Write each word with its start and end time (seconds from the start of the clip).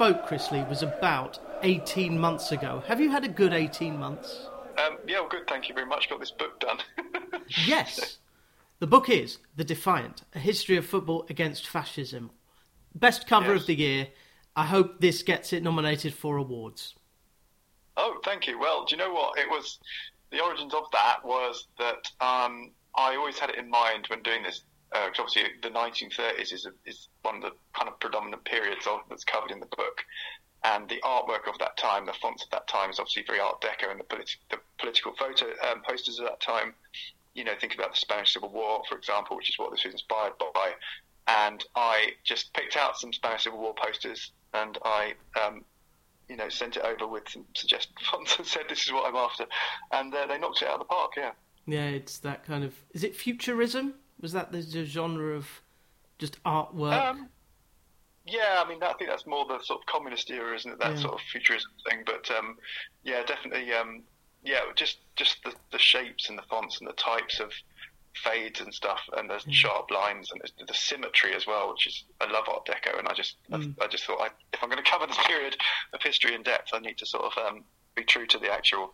spoke, 0.00 0.24
Chris 0.24 0.50
Lee, 0.50 0.62
was 0.62 0.82
about 0.82 1.38
18 1.62 2.18
months 2.18 2.52
ago. 2.52 2.82
Have 2.86 3.02
you 3.02 3.10
had 3.10 3.22
a 3.22 3.28
good 3.28 3.52
18 3.52 3.98
months? 3.98 4.48
Um, 4.78 4.96
yeah, 5.06 5.20
well, 5.20 5.28
good. 5.28 5.46
Thank 5.46 5.68
you 5.68 5.74
very 5.74 5.86
much. 5.86 6.08
Got 6.08 6.20
this 6.20 6.30
book 6.30 6.58
done. 6.58 6.78
yes. 7.66 8.16
The 8.78 8.86
book 8.86 9.10
is 9.10 9.36
The 9.56 9.64
Defiant 9.64 10.22
A 10.34 10.38
History 10.38 10.78
of 10.78 10.86
Football 10.86 11.26
Against 11.28 11.68
Fascism. 11.68 12.30
Best 12.94 13.26
cover 13.26 13.52
yes. 13.52 13.60
of 13.60 13.66
the 13.66 13.74
year. 13.74 14.08
I 14.56 14.64
hope 14.64 15.02
this 15.02 15.22
gets 15.22 15.52
it 15.52 15.62
nominated 15.62 16.14
for 16.14 16.38
awards. 16.38 16.94
Oh, 17.98 18.20
thank 18.24 18.46
you. 18.46 18.58
Well, 18.58 18.86
do 18.86 18.96
you 18.96 19.02
know 19.02 19.12
what? 19.12 19.38
It 19.38 19.50
was 19.50 19.80
the 20.32 20.42
origins 20.42 20.72
of 20.72 20.84
that 20.94 21.22
was 21.22 21.66
that 21.78 22.10
um, 22.22 22.70
I 22.94 23.16
always 23.16 23.38
had 23.38 23.50
it 23.50 23.58
in 23.58 23.68
mind 23.68 24.06
when 24.08 24.22
doing 24.22 24.44
this. 24.44 24.62
Uh, 24.92 25.08
obviously, 25.18 25.42
the 25.62 25.68
1930s 25.68 26.52
is, 26.52 26.66
a, 26.66 26.72
is 26.84 27.08
one 27.22 27.36
of 27.36 27.42
the 27.42 27.52
kind 27.74 27.88
of 27.88 27.98
predominant 28.00 28.44
periods 28.44 28.86
of, 28.86 29.00
that's 29.08 29.24
covered 29.24 29.50
in 29.50 29.60
the 29.60 29.66
book. 29.66 30.04
And 30.64 30.88
the 30.88 31.00
artwork 31.04 31.48
of 31.48 31.58
that 31.58 31.76
time, 31.76 32.06
the 32.06 32.12
fonts 32.12 32.44
of 32.44 32.50
that 32.50 32.68
time, 32.68 32.90
is 32.90 32.98
obviously 32.98 33.24
very 33.26 33.40
Art 33.40 33.62
Deco, 33.62 33.90
and 33.90 34.00
the, 34.00 34.04
politi- 34.04 34.36
the 34.50 34.58
political 34.78 35.12
photo 35.14 35.46
um, 35.70 35.82
posters 35.82 36.18
of 36.18 36.26
that 36.26 36.40
time. 36.40 36.74
You 37.34 37.44
know, 37.44 37.52
think 37.58 37.74
about 37.74 37.92
the 37.92 37.98
Spanish 37.98 38.34
Civil 38.34 38.50
War, 38.50 38.82
for 38.88 38.98
example, 38.98 39.36
which 39.36 39.48
is 39.48 39.58
what 39.58 39.70
this 39.70 39.84
was 39.84 39.94
inspired 39.94 40.32
by. 40.38 40.72
And 41.28 41.64
I 41.76 42.12
just 42.24 42.52
picked 42.52 42.76
out 42.76 42.98
some 42.98 43.12
Spanish 43.12 43.44
Civil 43.44 43.60
War 43.60 43.74
posters, 43.74 44.32
and 44.52 44.76
I, 44.84 45.14
um, 45.42 45.64
you 46.28 46.36
know, 46.36 46.48
sent 46.48 46.76
it 46.76 46.82
over 46.82 47.06
with 47.06 47.28
some 47.28 47.46
suggested 47.54 47.94
fonts 48.10 48.36
and 48.36 48.46
said, 48.46 48.64
"This 48.68 48.84
is 48.84 48.92
what 48.92 49.06
I'm 49.06 49.16
after," 49.16 49.46
and 49.92 50.12
uh, 50.12 50.26
they 50.26 50.38
knocked 50.38 50.60
it 50.62 50.68
out 50.68 50.74
of 50.74 50.80
the 50.80 50.84
park. 50.86 51.12
Yeah. 51.16 51.30
Yeah, 51.66 51.86
it's 51.86 52.18
that 52.18 52.44
kind 52.44 52.64
of. 52.64 52.74
Is 52.92 53.04
it 53.04 53.14
futurism? 53.14 53.94
Was 54.20 54.32
that 54.32 54.52
the 54.52 54.62
genre 54.62 55.34
of 55.34 55.62
just 56.18 56.42
artwork? 56.44 56.92
Um, 56.92 57.28
yeah, 58.26 58.62
I 58.64 58.68
mean, 58.68 58.82
I 58.82 58.92
think 58.94 59.10
that's 59.10 59.26
more 59.26 59.46
the 59.46 59.58
sort 59.62 59.80
of 59.80 59.86
communist 59.86 60.30
era, 60.30 60.54
isn't 60.54 60.70
it? 60.70 60.78
That 60.78 60.94
yeah. 60.94 61.00
sort 61.00 61.14
of 61.14 61.20
futurism 61.20 61.70
thing. 61.88 62.02
But 62.04 62.30
um, 62.36 62.56
yeah, 63.02 63.22
definitely. 63.24 63.72
Um, 63.72 64.02
yeah, 64.44 64.60
just 64.76 64.98
just 65.16 65.42
the, 65.44 65.52
the 65.72 65.78
shapes 65.78 66.28
and 66.28 66.38
the 66.38 66.42
fonts 66.42 66.78
and 66.80 66.88
the 66.88 66.92
types 66.94 67.40
of 67.40 67.50
fades 68.14 68.60
and 68.60 68.72
stuff, 68.74 69.00
and 69.16 69.30
the 69.30 69.34
mm. 69.34 69.52
sharp 69.52 69.90
lines 69.90 70.32
and 70.32 70.40
the, 70.42 70.64
the, 70.66 70.74
symmetry 70.74 71.34
as 71.34 71.46
well, 71.46 71.70
which 71.70 71.86
is 71.86 72.04
I 72.20 72.30
love 72.30 72.44
Art 72.48 72.66
Deco, 72.66 72.98
and 72.98 73.08
I 73.08 73.14
just 73.14 73.36
mm. 73.50 73.74
I, 73.80 73.84
I, 73.84 73.88
just 73.88 74.04
thought 74.04 74.20
I, 74.20 74.28
if 74.52 74.62
I'm 74.62 74.68
going 74.68 74.82
to 74.82 74.90
cover 74.90 75.06
this 75.06 75.18
period 75.26 75.56
of 75.92 76.02
history 76.02 76.34
in 76.34 76.42
depth, 76.42 76.70
I 76.72 76.80
need 76.80 76.98
to 76.98 77.06
sort 77.06 77.24
of 77.24 77.32
um, 77.38 77.64
be 77.94 78.04
true 78.04 78.26
to 78.26 78.38
the 78.38 78.50
actual, 78.50 78.92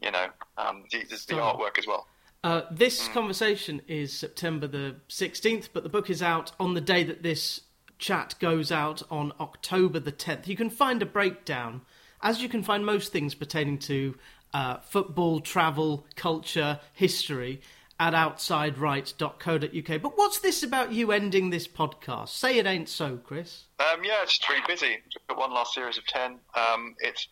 you 0.00 0.10
know, 0.10 0.26
um, 0.58 0.84
the, 0.90 1.00
the, 1.04 1.24
the 1.28 1.34
artwork 1.34 1.78
as 1.78 1.86
well. 1.86 2.06
Uh, 2.44 2.62
this 2.70 3.08
mm. 3.08 3.12
conversation 3.12 3.82
is 3.86 4.12
September 4.12 4.66
the 4.66 4.96
16th, 5.08 5.68
but 5.72 5.82
the 5.82 5.88
book 5.88 6.10
is 6.10 6.22
out 6.22 6.52
on 6.58 6.74
the 6.74 6.80
day 6.80 7.04
that 7.04 7.22
this 7.22 7.60
chat 7.98 8.34
goes 8.40 8.72
out 8.72 9.02
on 9.10 9.32
October 9.38 10.00
the 10.00 10.10
10th. 10.10 10.48
You 10.48 10.56
can 10.56 10.70
find 10.70 11.00
a 11.02 11.06
breakdown, 11.06 11.82
as 12.20 12.42
you 12.42 12.48
can 12.48 12.62
find 12.62 12.84
most 12.84 13.12
things 13.12 13.34
pertaining 13.34 13.78
to 13.78 14.16
uh, 14.52 14.78
football, 14.78 15.40
travel, 15.40 16.04
culture, 16.16 16.80
history, 16.92 17.60
at 18.00 18.14
outsideright.co.uk. 18.14 20.02
But 20.02 20.18
what's 20.18 20.40
this 20.40 20.64
about 20.64 20.92
you 20.92 21.12
ending 21.12 21.50
this 21.50 21.68
podcast? 21.68 22.30
Say 22.30 22.58
it 22.58 22.66
ain't 22.66 22.88
so, 22.88 23.18
Chris. 23.18 23.66
Um, 23.78 24.02
yeah, 24.02 24.22
it's 24.22 24.38
just 24.38 24.48
very 24.48 24.60
busy. 24.66 24.98
Got 25.28 25.38
one 25.38 25.52
last 25.52 25.74
series 25.74 25.98
of 25.98 26.06
10. 26.06 26.40
Um, 26.56 26.96
it's 26.98 27.28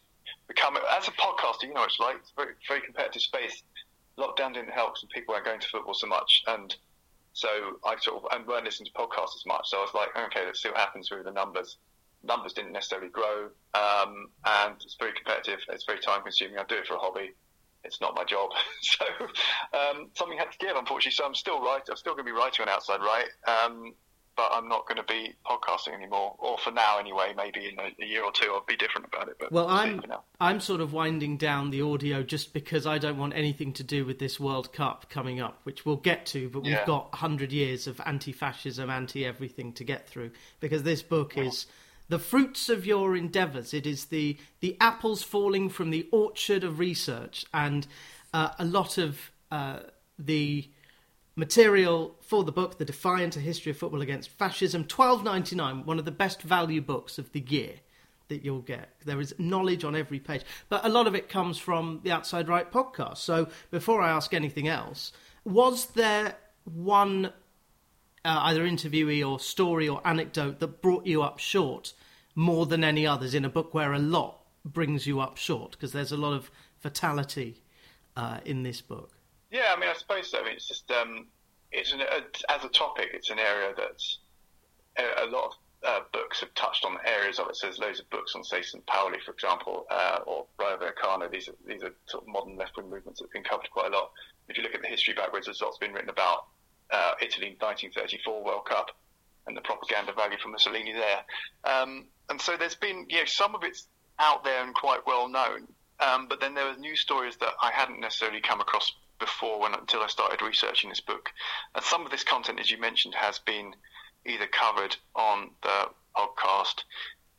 become, 0.47 0.77
as 0.97 1.09
a 1.09 1.13
podcaster, 1.13 1.65
you 1.65 1.75
know 1.75 1.83
it's 1.83 1.99
like. 1.99 2.17
It's 2.21 2.31
a 2.31 2.41
very, 2.41 2.55
very 2.69 2.81
competitive 2.83 3.23
space. 3.23 3.65
Lockdown 4.21 4.55
didn't 4.55 4.71
help 4.71 4.95
because 4.95 5.09
people 5.13 5.35
weren't 5.35 5.45
going 5.45 5.61
to 5.61 5.69
football 5.69 5.95
so 5.95 6.07
much. 6.07 6.43
And 6.47 6.75
so 7.33 7.49
I 7.85 7.97
sort 8.01 8.23
of 8.23 8.29
and 8.33 8.47
weren't 8.47 8.65
listening 8.65 8.87
to 8.87 8.93
podcasts 8.93 9.37
as 9.37 9.45
much. 9.47 9.69
So 9.69 9.79
I 9.79 9.81
was 9.81 9.95
like, 9.95 10.09
okay, 10.27 10.45
let's 10.45 10.63
see 10.63 10.69
what 10.69 10.79
happens 10.79 11.11
with 11.11 11.25
the 11.25 11.33
numbers. 11.33 11.77
Numbers 12.23 12.53
didn't 12.53 12.73
necessarily 12.73 13.09
grow, 13.09 13.49
um, 13.73 14.29
and 14.45 14.75
it's 14.85 14.97
very 14.99 15.13
competitive. 15.13 15.61
It's 15.71 15.87
very 15.87 16.01
time 16.01 16.23
consuming. 16.23 16.59
I 16.59 16.65
do 16.65 16.75
it 16.75 16.87
for 16.87 16.95
a 16.95 16.99
hobby. 16.99 17.33
It's 17.83 17.99
not 18.03 18.15
my 18.15 18.25
job, 18.25 18.51
so 18.83 19.05
um, 19.73 20.11
something 20.13 20.37
had 20.37 20.53
to 20.53 20.59
give, 20.59 20.77
unfortunately. 20.77 21.13
So 21.13 21.25
I'm 21.25 21.35
still 21.35 21.63
writing. 21.63 21.87
I'm 21.89 21.97
still 21.97 22.13
going 22.13 22.27
to 22.27 22.31
be 22.31 22.37
writing 22.37 22.63
on 22.63 22.69
Outside 22.69 23.01
Right. 23.01 23.29
Um, 23.49 23.95
but 24.41 24.57
I'm 24.57 24.69
not 24.69 24.89
going 24.89 24.97
to 24.97 25.03
be 25.03 25.35
podcasting 25.45 25.93
anymore, 25.93 26.35
or 26.39 26.57
for 26.57 26.71
now 26.71 26.99
anyway. 26.99 27.35
Maybe 27.37 27.69
in 27.69 27.79
a, 27.79 28.03
a 28.03 28.07
year 28.07 28.25
or 28.25 28.33
two, 28.33 28.51
I'll 28.51 28.65
be 28.67 28.77
different 28.77 29.07
about 29.13 29.29
it. 29.29 29.37
But 29.39 29.53
well, 29.53 29.69
I'm 29.69 30.03
I'm 30.41 30.61
sort 30.61 30.81
of 30.81 30.95
winding 30.95 31.37
down 31.37 31.71
the 31.71 31.83
audio 31.83 32.23
just 32.23 32.55
because 32.55 32.87
I 32.87 32.97
don't 32.97 33.19
want 33.19 33.35
anything 33.35 33.75
to 33.75 33.85
do 33.85 34.07
with 34.07 34.19
this 34.19 34.41
World 34.41 34.73
Cup 34.73 35.11
coming 35.11 35.41
up, 35.41 35.61
which 35.65 35.85
we'll 35.85 35.97
get 35.97 36.25
to. 36.27 36.49
But 36.49 36.63
we've 36.63 36.73
yeah. 36.73 36.87
got 36.87 37.15
hundred 37.15 37.53
years 37.53 37.87
of 37.87 38.01
anti-fascism, 38.07 38.89
anti-everything 38.89 39.75
to 39.75 39.85
get 39.85 40.09
through 40.09 40.31
because 40.59 40.85
this 40.85 41.03
book 41.03 41.37
is 41.37 41.67
the 42.09 42.19
fruits 42.19 42.71
of 42.71 42.87
your 42.87 43.15
endeavours. 43.15 43.75
It 43.75 43.87
is 43.87 44.07
the 44.07 44.39
the 44.61 44.75
apples 44.81 45.23
falling 45.23 45.69
from 45.69 45.91
the 45.91 46.09
orchard 46.13 46.65
of 46.65 46.79
research, 46.79 47.45
and 47.53 47.87
uh, 48.33 48.53
a 48.59 48.65
lot 48.65 48.97
of 48.97 49.33
uh, 49.51 49.81
the 50.19 50.71
Material 51.41 52.15
for 52.21 52.45
the 52.45 52.53
book, 52.53 52.77
The 52.77 52.85
Defiant: 52.85 53.35
A 53.35 53.41
History 53.41 53.71
of 53.71 53.79
Football 53.79 54.03
Against 54.03 54.29
Fascism, 54.29 54.85
twelve 54.85 55.25
ninety 55.25 55.57
nine. 55.57 55.87
One 55.87 55.99
of 55.99 56.05
the 56.05 56.11
best 56.11 56.43
value 56.43 56.83
books 56.83 57.17
of 57.17 57.33
the 57.33 57.41
year 57.41 57.77
that 58.29 58.45
you'll 58.45 58.61
get. 58.61 58.91
There 59.07 59.23
is 59.23 59.35
knowledge 59.39 59.83
on 59.83 59.97
every 59.97 60.21
page, 60.21 60.43
but 60.69 60.85
a 60.85 60.91
lot 60.91 61.07
of 61.07 61.15
it 61.15 61.31
comes 61.31 61.57
from 61.57 62.01
the 62.05 62.13
Outside 62.13 62.47
Right 62.47 62.71
podcast. 62.71 63.17
So 63.17 63.49
before 63.71 64.03
I 64.03 64.11
ask 64.11 64.35
anything 64.35 64.69
else, 64.69 65.13
was 65.43 65.87
there 65.87 66.37
one 66.65 67.33
uh, 68.23 68.41
either 68.43 68.65
interviewee 68.65 69.27
or 69.27 69.41
story 69.41 69.89
or 69.89 70.07
anecdote 70.07 70.61
that 70.61 70.83
brought 70.83 71.07
you 71.07 71.23
up 71.23 71.39
short 71.39 71.95
more 72.35 72.67
than 72.67 72.85
any 72.85 73.07
others 73.07 73.33
in 73.33 73.47
a 73.47 73.49
book 73.49 73.73
where 73.73 73.95
a 73.95 73.99
lot 73.99 74.41
brings 74.63 75.07
you 75.07 75.21
up 75.21 75.39
short? 75.39 75.71
Because 75.71 75.93
there's 75.93 76.13
a 76.13 76.19
lot 76.19 76.35
of 76.35 76.51
fatality 76.79 77.63
uh, 78.15 78.41
in 78.45 78.63
this 78.63 78.83
book. 78.83 79.17
Yeah, 79.51 79.75
I 79.77 79.81
mean, 79.81 79.89
I 79.89 79.95
suppose 79.95 80.31
so. 80.31 80.41
I 80.41 80.45
mean, 80.45 80.55
it's 80.55 80.69
just 80.69 80.91
um, 80.91 81.27
it's 81.73 81.93
an, 81.93 82.01
uh, 82.01 82.21
as 82.49 82.65
a 82.65 82.69
topic, 82.69 83.11
it's 83.13 83.31
an 83.31 83.39
area 83.39 83.73
that 83.77 84.03
a, 84.99 85.25
a 85.25 85.27
lot 85.31 85.47
of 85.47 85.53
uh, 85.83 86.01
books 86.13 86.41
have 86.41 86.53
touched 86.55 86.85
on 86.85 86.99
areas 87.05 87.39
of 87.39 87.49
it. 87.49 87.57
So 87.57 87.67
there's 87.67 87.79
loads 87.79 88.01
of 88.01 88.11
books 88.11 88.35
on, 88.35 88.45
say, 88.45 88.63
St. 88.63 88.85
Pauli, 88.87 89.19
for 89.25 89.33
example, 89.33 89.87
uh, 89.91 90.19
or 90.27 90.47
Rayo 90.59 90.77
Vallecano. 90.79 91.31
These 91.31 91.49
are 91.49 91.55
these 91.67 91.83
are 91.83 91.91
sort 92.07 92.25
of 92.25 92.29
modern 92.29 92.57
left-wing 92.57 92.89
movements 92.91 93.21
that 93.21 93.27
have 93.27 93.33
been 93.33 93.45
covered 93.45 93.71
quite 93.71 93.93
a 93.93 93.97
lot. 93.97 94.11
If 94.49 94.57
you 94.57 94.63
look 94.63 94.75
at 94.75 94.83
the 94.83 94.89
history 94.89 95.15
backwards, 95.15 95.47
there's 95.47 95.63
lots 95.63 95.79
been 95.79 95.93
written 95.93 96.11
about 96.11 96.47
uh, 96.91 97.13
Italy 97.21 97.57
1934 97.59 98.45
World 98.45 98.67
Cup 98.67 98.91
and 99.47 99.57
the 99.57 99.61
propaganda 99.61 100.13
value 100.13 100.39
for 100.43 100.49
Mussolini 100.49 100.93
there. 100.93 101.25
Um, 101.65 102.07
and 102.29 102.41
so 102.41 102.57
there's 102.57 102.75
been, 102.75 103.07
you 103.09 103.19
know, 103.19 103.25
some 103.25 103.55
of 103.55 103.63
it's 103.65 103.89
out 104.19 104.45
there 104.45 104.63
and 104.63 104.75
quite 104.75 105.07
well 105.07 105.29
known. 105.29 105.67
Um, 105.99 106.29
but 106.29 106.41
then 106.41 106.55
there 106.55 106.67
were 106.67 106.77
news 106.77 107.01
stories 107.01 107.37
that 107.37 107.53
I 107.63 107.71
hadn't 107.73 108.01
necessarily 108.01 108.41
come 108.41 108.61
across 108.61 108.93
before 109.21 109.61
when 109.61 109.75
until 109.75 110.01
I 110.01 110.09
started 110.09 110.43
researching 110.43 110.91
this 110.91 111.01
book. 111.01 111.31
And 111.75 111.85
some 111.85 112.05
of 112.05 112.11
this 112.11 112.25
content, 112.25 112.59
as 112.59 112.71
you 112.71 112.79
mentioned, 112.81 113.15
has 113.15 113.39
been 113.39 113.75
either 114.27 114.47
covered 114.47 114.97
on 115.15 115.51
the 115.63 115.91
podcast 116.17 116.83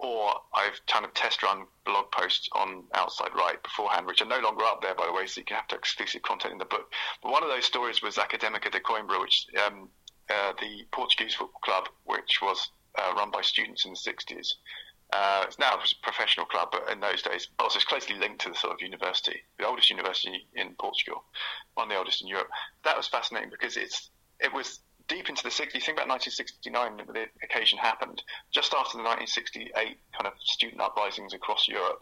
or 0.02 0.34
I've 0.56 0.84
kind 0.88 1.06
of 1.06 1.14
test 1.14 1.44
run 1.44 1.66
blog 1.86 2.12
posts 2.12 2.50
on 2.54 2.86
Outside 2.96 3.36
Right 3.36 3.62
beforehand, 3.62 4.08
which 4.08 4.22
are 4.22 4.26
no 4.26 4.40
longer 4.40 4.66
up 4.66 4.82
there, 4.82 4.96
by 4.96 5.06
the 5.06 5.14
way, 5.14 5.28
so 5.28 5.40
you 5.40 5.46
can 5.46 5.58
have 5.58 5.68
to 5.68 5.76
exclusive 5.76 6.24
content 6.24 6.54
in 6.54 6.58
the 6.58 6.66
book. 6.66 6.92
But 7.22 7.32
one 7.32 7.44
of 7.44 7.50
those 7.50 7.66
stories 7.66 8.02
was 8.02 8.16
Académica 8.16 8.72
de 8.72 8.80
Coimbra, 8.80 9.20
which 9.22 9.46
um, 9.66 9.90
uh, 10.30 10.54
the 10.60 10.86
Portuguese 10.92 11.36
football 11.36 11.62
club, 11.62 11.90
which 12.06 12.40
was 12.42 12.72
uh, 12.98 13.14
run 13.16 13.30
by 13.30 13.42
students 13.42 13.86
in 13.86 13.92
the 13.92 13.98
60s. 13.98 14.54
Uh, 15.14 15.44
it's 15.46 15.60
now 15.60 15.74
a 15.74 16.04
professional 16.04 16.46
club, 16.46 16.70
but 16.72 16.90
in 16.90 17.02
those 17.02 17.22
days, 17.22 17.50
also 17.60 17.78
it's 17.78 17.86
closely 17.86 18.16
linked 18.16 18.40
to 18.40 18.50
the 18.50 18.56
sort 18.56 18.74
of 18.74 18.82
university, 18.82 19.42
the 19.60 19.68
oldest 19.68 19.90
university 19.90 20.48
in 20.56 20.74
Portugal, 20.80 21.24
one 21.74 21.88
of 21.88 21.90
the 21.90 21.98
oldest 21.98 22.22
in 22.22 22.30
Europe. 22.30 22.48
That 22.86 22.96
was 22.96 23.08
fascinating 23.08 23.50
because 23.50 23.76
it's 23.76 24.10
it 24.40 24.54
was 24.54 24.80
deep 25.10 25.28
into 25.28 25.44
the 25.44 25.50
60s. 25.50 25.84
Think 25.84 26.00
about 26.00 26.08
1969 26.08 26.98
when 26.98 27.08
the 27.08 27.26
occasion 27.44 27.78
happened, 27.78 28.24
just 28.52 28.74
after 28.74 28.98
the 28.98 29.04
1968 29.04 29.74
kind 29.76 30.28
of 30.28 30.34
student 30.40 30.80
uprisings 30.82 31.34
across 31.34 31.68
Europe. 31.68 32.00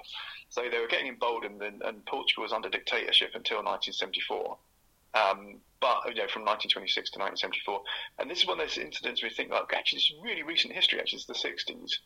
So 0.49 0.61
they 0.69 0.79
were 0.79 0.87
getting 0.87 1.07
emboldened, 1.07 1.61
and, 1.63 1.81
and 1.81 2.05
Portugal 2.05 2.43
was 2.43 2.53
under 2.53 2.69
dictatorship 2.69 3.31
until 3.33 3.57
1974. 3.57 4.57
Um, 5.15 5.57
but 5.81 6.05
you 6.05 6.21
know, 6.21 6.29
from 6.29 6.45
1926 6.45 7.09
to 7.11 7.19
1974, 7.19 7.81
and 8.19 8.29
this 8.29 8.39
is 8.39 8.47
one 8.47 8.59
of 8.59 8.67
those 8.67 8.77
incidents 8.77 9.23
we 9.23 9.31
think, 9.31 9.49
like, 9.49 9.73
actually, 9.73 9.97
is 9.97 10.13
really 10.21 10.43
recent 10.43 10.73
history. 10.73 10.99
Actually, 10.99 11.17
it's 11.17 11.25
the 11.25 11.33
60s 11.33 11.97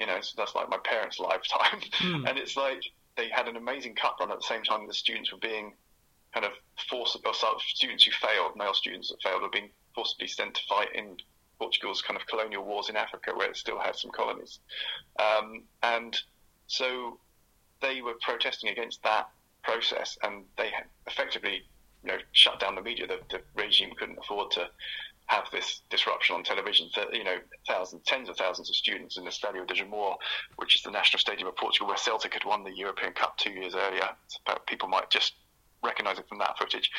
you 0.00 0.06
know, 0.06 0.20
so 0.20 0.34
that's 0.36 0.54
like 0.54 0.68
my 0.68 0.78
parents' 0.78 1.18
lifetime. 1.20 1.80
Mm. 1.98 2.28
and 2.28 2.38
it's 2.38 2.56
like 2.56 2.82
they 3.16 3.28
had 3.28 3.46
an 3.46 3.56
amazing 3.56 3.94
cut 3.94 4.14
run 4.18 4.32
at 4.32 4.38
the 4.38 4.46
same 4.46 4.62
time 4.62 4.86
the 4.86 4.94
students 4.94 5.30
were 5.30 5.38
being 5.38 5.74
kind 6.32 6.46
of 6.46 6.52
forced, 6.88 7.18
or 7.24 7.34
students 7.58 8.04
who 8.04 8.12
failed, 8.12 8.56
male 8.56 8.74
students 8.74 9.10
that 9.10 9.20
failed, 9.22 9.42
were 9.42 9.48
being 9.48 9.70
forcibly 9.94 10.28
sent 10.28 10.54
to 10.54 10.60
fight 10.68 10.88
in 10.94 11.16
Portugal's 11.58 12.02
kind 12.02 12.18
of 12.18 12.26
colonial 12.26 12.64
wars 12.64 12.88
in 12.88 12.96
Africa, 12.96 13.32
where 13.34 13.50
it 13.50 13.56
still 13.56 13.78
had 13.78 13.96
some 13.96 14.10
colonies. 14.10 14.60
Um, 15.18 15.64
and 15.82 16.16
so 16.68 17.18
they 17.82 18.00
were 18.00 18.14
protesting 18.22 18.70
against 18.70 19.02
that 19.02 19.28
process, 19.62 20.16
and 20.22 20.44
they 20.56 20.70
effectively 21.06 21.62
you 22.02 22.12
know 22.12 22.18
shut 22.32 22.60
down 22.60 22.76
the 22.76 22.82
media. 22.82 23.06
The, 23.06 23.18
the 23.30 23.42
regime 23.54 23.90
couldn't 23.98 24.18
afford 24.18 24.52
to 24.52 24.68
have 25.30 25.44
this 25.52 25.82
disruption 25.90 26.34
on 26.34 26.42
television. 26.42 26.88
You 27.12 27.22
know, 27.22 27.36
thousands, 27.66 28.02
tens 28.04 28.28
of 28.28 28.36
thousands 28.36 28.68
of 28.68 28.74
students 28.74 29.16
in 29.16 29.24
the 29.24 29.30
Stadio 29.30 29.66
de 29.66 29.74
Jamor, 29.74 30.16
which 30.56 30.74
is 30.74 30.82
the 30.82 30.90
national 30.90 31.20
stadium 31.20 31.46
of 31.46 31.56
Portugal, 31.56 31.86
where 31.86 31.96
Celtic 31.96 32.34
had 32.34 32.44
won 32.44 32.64
the 32.64 32.76
European 32.76 33.12
Cup 33.12 33.38
two 33.38 33.52
years 33.52 33.74
earlier. 33.74 34.08
people 34.66 34.88
might 34.88 35.08
just 35.08 35.34
recognise 35.84 36.18
it 36.18 36.28
from 36.28 36.38
that 36.38 36.58
footage. 36.58 36.90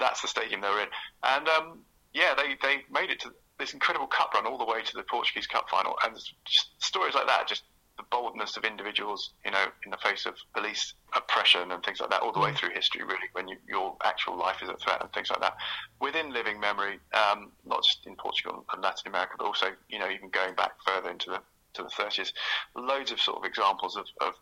That's 0.00 0.20
the 0.20 0.28
stadium 0.28 0.60
they 0.60 0.68
were 0.68 0.80
in, 0.80 0.88
and 1.22 1.48
um, 1.48 1.78
yeah, 2.12 2.34
they 2.34 2.56
they 2.60 2.82
made 2.90 3.10
it 3.10 3.20
to 3.20 3.30
this 3.58 3.72
incredible 3.72 4.08
cup 4.08 4.34
run 4.34 4.46
all 4.46 4.58
the 4.58 4.64
way 4.64 4.82
to 4.82 4.96
the 4.96 5.04
Portuguese 5.04 5.46
Cup 5.46 5.70
final, 5.70 5.96
and 6.04 6.16
just 6.44 6.70
stories 6.78 7.14
like 7.14 7.26
that 7.28 7.46
just 7.46 7.62
the 7.96 8.04
boldness 8.10 8.56
of 8.56 8.64
individuals, 8.64 9.30
you 9.44 9.50
know, 9.50 9.64
in 9.84 9.90
the 9.90 9.96
face 9.96 10.26
of 10.26 10.34
police 10.54 10.94
oppression 11.14 11.72
and 11.72 11.82
things 11.82 12.00
like 12.00 12.10
that, 12.10 12.22
all 12.22 12.32
the 12.32 12.40
way 12.40 12.50
mm. 12.50 12.56
through 12.56 12.70
history, 12.70 13.02
really, 13.02 13.28
when 13.32 13.48
you, 13.48 13.56
your 13.68 13.96
actual 14.04 14.38
life 14.38 14.62
is 14.62 14.68
at 14.68 14.80
threat 14.80 15.00
and 15.00 15.12
things 15.12 15.30
like 15.30 15.40
that, 15.40 15.56
within 16.00 16.32
living 16.32 16.60
memory, 16.60 16.98
um, 17.14 17.52
not 17.64 17.82
just 17.84 18.06
in 18.06 18.14
Portugal 18.16 18.64
and 18.72 18.82
Latin 18.82 19.08
America, 19.08 19.34
but 19.38 19.46
also, 19.46 19.66
you 19.88 19.98
know, 19.98 20.10
even 20.10 20.28
going 20.30 20.54
back 20.54 20.72
further 20.86 21.10
into 21.10 21.30
the 21.30 21.40
to 21.74 21.82
the 21.82 21.90
30s, 21.90 22.32
loads 22.74 23.12
of 23.12 23.20
sort 23.20 23.36
of 23.36 23.44
examples 23.44 23.96
of, 23.96 24.06
of 24.22 24.34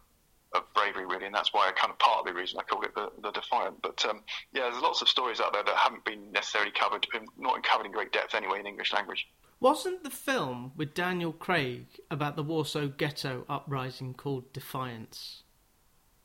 of 0.54 0.62
bravery, 0.72 1.04
really, 1.04 1.26
and 1.26 1.34
that's 1.34 1.52
why 1.52 1.68
I 1.68 1.72
kind 1.72 1.90
of 1.90 1.98
part 1.98 2.20
of 2.20 2.26
the 2.26 2.32
reason 2.32 2.60
I 2.60 2.62
called 2.62 2.84
it 2.84 2.94
the, 2.94 3.10
the 3.20 3.32
Defiant. 3.32 3.82
But 3.82 4.04
um, 4.06 4.22
yeah, 4.52 4.70
there's 4.70 4.80
lots 4.80 5.02
of 5.02 5.08
stories 5.08 5.40
out 5.40 5.52
there 5.52 5.64
that 5.64 5.76
haven't 5.76 6.04
been 6.04 6.30
necessarily 6.32 6.70
covered, 6.70 7.06
not 7.36 7.62
covered 7.64 7.86
in 7.86 7.92
great 7.92 8.12
depth 8.12 8.34
anyway, 8.34 8.60
in 8.60 8.66
English 8.66 8.92
language. 8.92 9.26
Wasn't 9.60 10.02
the 10.04 10.10
film 10.10 10.72
with 10.76 10.94
Daniel 10.94 11.32
Craig 11.32 11.86
about 12.10 12.36
the 12.36 12.42
Warsaw 12.42 12.86
Ghetto 12.86 13.44
uprising 13.48 14.14
called 14.14 14.52
Defiance? 14.52 15.42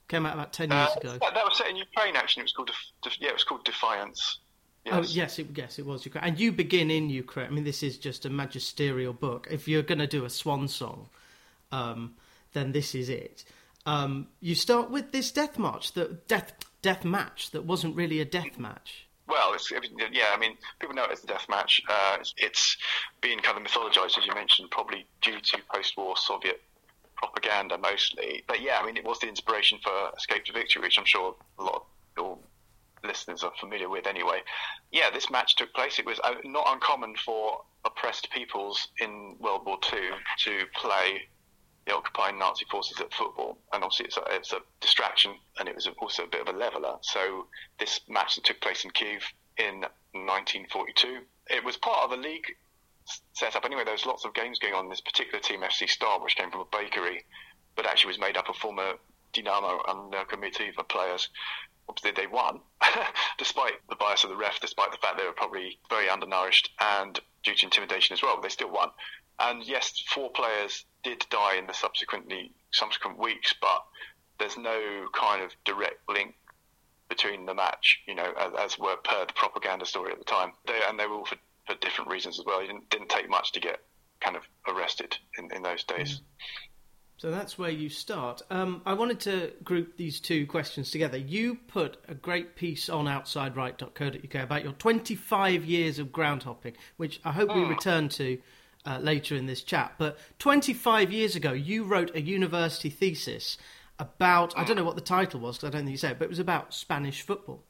Came 0.08 0.26
out 0.26 0.34
about 0.34 0.54
ten 0.54 0.72
years 0.72 0.90
uh, 0.96 1.00
ago. 1.00 1.12
That, 1.22 1.34
that, 1.36 1.46
was 1.46 1.58
set 1.58 1.70
in 1.70 1.76
Ukraine. 1.76 2.16
Actually, 2.16 2.42
it 2.42 2.46
was 2.46 2.54
called 2.54 2.72
Def- 3.04 3.18
yeah, 3.20 3.30
it 3.30 3.34
was 3.34 3.44
called 3.44 3.64
Defiance. 3.64 4.40
Yes. 4.86 4.96
Oh 4.96 5.02
yes, 5.02 5.40
it, 5.40 5.48
yes, 5.56 5.78
it 5.78 5.86
was 5.86 6.06
Ukraine. 6.06 6.24
And 6.24 6.40
you 6.40 6.52
begin 6.52 6.90
in 6.90 7.10
Ukraine. 7.10 7.48
I 7.48 7.50
mean, 7.52 7.64
this 7.64 7.84
is 7.84 7.98
just 7.98 8.26
a 8.26 8.30
magisterial 8.30 9.14
book. 9.14 9.48
If 9.52 9.68
you're 9.68 9.84
going 9.84 10.00
to 10.00 10.08
do 10.08 10.26
a 10.26 10.30
swan 10.30 10.68
song, 10.68 11.10
um, 11.72 12.16
then 12.54 12.72
this 12.72 12.96
is 12.96 13.10
it. 13.10 13.46
Um, 13.86 14.28
you 14.40 14.56
start 14.56 14.90
with 14.90 15.12
this 15.12 15.32
death 15.32 15.58
march, 15.58 15.94
the 15.94 16.20
death 16.28 16.54
death 16.82 17.06
match 17.06 17.52
that 17.52 17.66
wasn't 17.66 17.96
really 17.96 18.20
a 18.20 18.26
death 18.26 18.58
match. 18.58 19.08
Well, 19.30 19.54
it's, 19.54 19.72
yeah, 20.12 20.32
I 20.34 20.38
mean, 20.38 20.58
people 20.80 20.96
know 20.96 21.06
it 21.06 21.12
as 21.12 21.22
the 21.22 21.28
death 21.28 21.46
match. 21.50 21.82
Uh, 21.88 22.18
it's, 22.20 22.34
it's 22.38 22.78
been 23.22 23.40
kind 23.40 23.58
of 23.58 23.64
mythologized, 23.64 24.18
as 24.18 24.26
you 24.26 24.34
mentioned, 24.34 24.72
probably 24.72 25.06
due 25.22 25.40
to 25.40 25.58
post-war 25.74 26.18
Soviet 26.18 26.62
propaganda 27.16 27.78
mostly. 27.78 28.44
But 28.48 28.62
yeah, 28.62 28.80
I 28.82 28.86
mean, 28.86 28.98
it 28.98 29.06
was 29.06 29.20
the 29.20 29.28
inspiration 29.28 29.78
for 29.84 30.12
Escape 30.18 30.46
to 30.46 30.54
Victory, 30.54 30.82
which 30.82 30.98
I'm 30.98 31.06
sure 31.06 31.36
a 31.60 31.64
lot 31.64 31.76
of 31.76 31.82
your 32.18 32.38
listeners 33.04 33.44
are 33.44 33.52
familiar 33.60 33.90
with 33.90 34.08
anyway. 34.08 34.40
Yeah, 34.92 35.10
this 35.14 35.30
match 35.30 35.56
took 35.56 35.74
place. 35.74 36.00
It 36.00 36.06
was 36.06 36.20
uh, 36.24 36.36
not 36.44 36.66
uncommon 36.68 37.16
for 37.24 37.62
oppressed 37.86 38.30
peoples 38.32 38.88
in 39.00 39.36
World 39.40 39.66
War 39.66 39.78
II 39.94 40.00
to 40.46 40.66
play 40.76 41.28
the 41.90 41.96
occupying 41.96 42.38
Nazi 42.38 42.66
forces 42.70 43.00
at 43.02 43.14
football, 43.14 43.58
and 43.74 43.84
obviously 43.84 44.06
it's 44.06 44.18
a, 44.18 44.24
it's 44.30 44.54
a 44.54 44.60
distraction, 44.80 45.34
and 45.58 45.68
it 45.68 45.76
was 45.76 45.90
also 46.00 46.24
a 46.24 46.28
bit 46.28 46.48
of 46.48 46.54
a 46.54 46.58
leveler. 46.58 46.98
So 47.02 47.48
this 47.80 48.02
match 48.08 48.36
that 48.36 48.46
took 48.46 48.62
place 48.62 48.84
in 48.86 48.92
Kiev 48.92 49.24
in 49.58 49.82
1942, 50.14 51.22
it 51.50 51.64
was 51.64 51.78
part 51.78 52.06
of 52.06 52.12
a 52.12 52.22
league 52.22 52.46
set 53.34 53.56
up. 53.56 53.66
Anyway, 53.66 53.84
there 53.84 53.94
was 53.94 54.06
lots 54.06 54.24
of 54.24 54.36
games 54.36 54.60
going 54.60 54.76
on 54.76 54.88
this 54.88 55.02
particular 55.02 55.40
team, 55.40 55.62
FC 55.62 55.90
Start, 55.90 56.24
which 56.24 56.36
came 56.36 56.52
from 56.52 56.62
a 56.62 56.78
bakery, 56.78 57.26
but 57.76 57.88
actually 57.88 58.10
was 58.10 58.20
made 58.20 58.38
up 58.38 58.50
of 58.50 58.56
former 58.56 58.94
Dinamo 59.34 59.80
and 59.90 60.14
Lokomotiva 60.14 60.88
players. 60.88 61.30
Obviously, 61.88 62.12
they 62.12 62.28
won, 62.28 62.60
despite 63.40 63.74
the 63.90 63.96
bias 63.96 64.24
of 64.24 64.30
the 64.30 64.36
ref, 64.36 64.60
despite 64.60 64.92
the 64.92 64.98
fact 64.98 65.18
they 65.18 65.26
were 65.26 65.32
probably 65.32 65.80
very 65.90 66.08
undernourished 66.08 66.70
and 66.80 67.20
due 67.44 67.56
to 67.56 67.66
intimidation 67.66 68.14
as 68.14 68.22
well. 68.22 68.40
They 68.40 68.50
still 68.50 68.72
won. 68.72 68.90
And 69.40 69.64
yes, 69.64 70.04
four 70.14 70.30
players 70.32 70.86
did 71.04 71.26
die 71.30 71.56
in 71.56 71.68
the 71.68 71.74
subsequently 71.74 72.52
subsequent 72.72 73.18
weeks, 73.18 73.54
but 73.62 73.84
there's 74.40 74.58
no 74.58 75.08
kind 75.14 75.44
of 75.44 75.52
direct 75.66 76.00
link 76.08 76.36
between 77.10 77.46
the 77.46 77.54
match, 77.54 78.02
you 78.08 78.16
know, 78.16 78.32
as, 78.40 78.54
as 78.74 78.80
were 78.80 78.96
per 78.98 79.26
the 79.26 79.34
propaganda 79.34 79.86
story 79.86 80.12
at 80.12 80.20
the 80.20 80.26
time. 80.26 80.52
They, 80.68 80.80
and 80.88 81.00
they 81.00 81.08
were 81.08 81.16
all 81.16 81.26
for, 81.26 81.38
for 81.68 81.76
different 81.76 82.10
reasons 82.10 82.40
as 82.40 82.46
well. 82.46 82.60
It 82.60 82.68
didn't, 82.68 82.90
didn't 82.90 83.10
take 83.10 83.30
much 83.30 83.52
to 83.54 83.60
get 83.60 83.80
kind 84.22 84.36
of 84.36 84.44
arrested 84.68 85.18
in, 85.38 85.52
in 85.54 85.64
those 85.64 85.84
days. 85.84 86.16
Mm. 86.16 86.22
So 87.18 87.32
that's 87.32 87.58
where 87.58 87.70
you 87.70 87.90
start. 87.90 88.42
Um, 88.50 88.82
I 88.86 88.94
wanted 88.94 89.20
to 89.22 89.52
group 89.62 89.98
these 89.98 90.22
two 90.22 90.48
questions 90.48 90.90
together. 90.90 91.18
You 91.18 91.56
put 91.56 91.98
a 92.08 92.14
great 92.14 92.56
piece 92.56 92.88
on 92.88 93.06
outsideright.co.uk 93.08 94.36
about 94.36 94.64
your 94.64 94.72
25 94.72 95.66
years 95.66 96.00
of 96.00 96.14
ground 96.14 96.44
hopping, 96.44 96.78
which 96.96 97.20
I 97.26 97.34
hope 97.34 97.54
we 97.54 97.64
hmm. 97.64 97.70
return 97.70 98.08
to 98.10 98.38
uh, 98.90 98.98
later 98.98 99.36
in 99.36 99.46
this 99.46 99.62
chat. 99.62 99.94
But 99.98 100.18
25 100.40 101.12
years 101.12 101.36
ago, 101.36 101.54
you 101.54 101.84
wrote 101.84 102.16
a 102.16 102.22
university 102.22 102.90
thesis 102.90 103.58
about, 104.00 104.58
I 104.58 104.64
don't 104.64 104.76
know 104.76 104.84
what 104.84 104.96
the 104.96 105.02
title 105.02 105.40
was 105.40 105.58
because 105.58 105.68
I 105.68 105.72
don't 105.72 105.82
think 105.82 105.92
you 105.92 105.98
said, 105.98 106.14
it, 106.14 106.20
but 106.20 106.26
it 106.26 106.30
was 106.30 106.40
about 106.40 106.74
Spanish 106.74 107.22
football. 107.22 107.64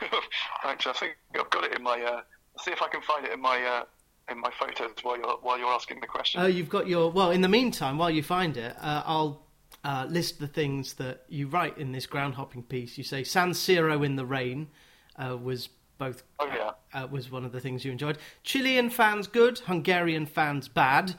Thanks. 0.62 0.86
I 0.86 0.92
think 0.92 1.16
I've 1.34 1.50
got 1.50 1.64
it 1.64 1.74
in 1.74 1.82
my. 1.82 2.00
Uh, 2.00 2.20
see 2.58 2.70
if 2.70 2.82
I 2.82 2.88
can 2.88 3.00
find 3.02 3.24
it 3.24 3.32
in 3.32 3.40
my 3.40 3.62
uh, 3.62 3.84
in 4.30 4.38
my 4.38 4.50
photos 4.58 4.90
while 5.02 5.16
you're 5.16 5.38
while 5.40 5.58
you're 5.58 5.72
asking 5.72 6.00
the 6.00 6.06
question. 6.06 6.40
Oh, 6.40 6.46
you've 6.46 6.68
got 6.68 6.86
your. 6.86 7.10
Well, 7.10 7.30
in 7.30 7.40
the 7.40 7.48
meantime, 7.48 7.96
while 7.96 8.10
you 8.10 8.22
find 8.22 8.58
it, 8.58 8.76
uh, 8.78 9.02
I'll 9.06 9.46
uh, 9.84 10.06
list 10.08 10.38
the 10.38 10.48
things 10.48 10.94
that 10.94 11.24
you 11.28 11.48
write 11.48 11.78
in 11.78 11.92
this 11.92 12.04
ground 12.04 12.34
hopping 12.34 12.62
piece. 12.62 12.98
You 12.98 13.04
say 13.04 13.24
San 13.24 13.52
Siro 13.52 14.04
in 14.04 14.16
the 14.16 14.26
rain 14.26 14.68
uh, 15.16 15.34
was 15.34 15.70
both 15.98 16.22
oh, 16.38 16.46
yeah. 16.46 16.72
uh, 16.92 17.06
was 17.06 17.30
one 17.30 17.44
of 17.44 17.52
the 17.52 17.60
things 17.60 17.84
you 17.84 17.92
enjoyed. 17.92 18.18
Chilean 18.42 18.90
fans 18.90 19.26
good, 19.26 19.58
Hungarian 19.60 20.26
fans 20.26 20.68
bad. 20.68 21.14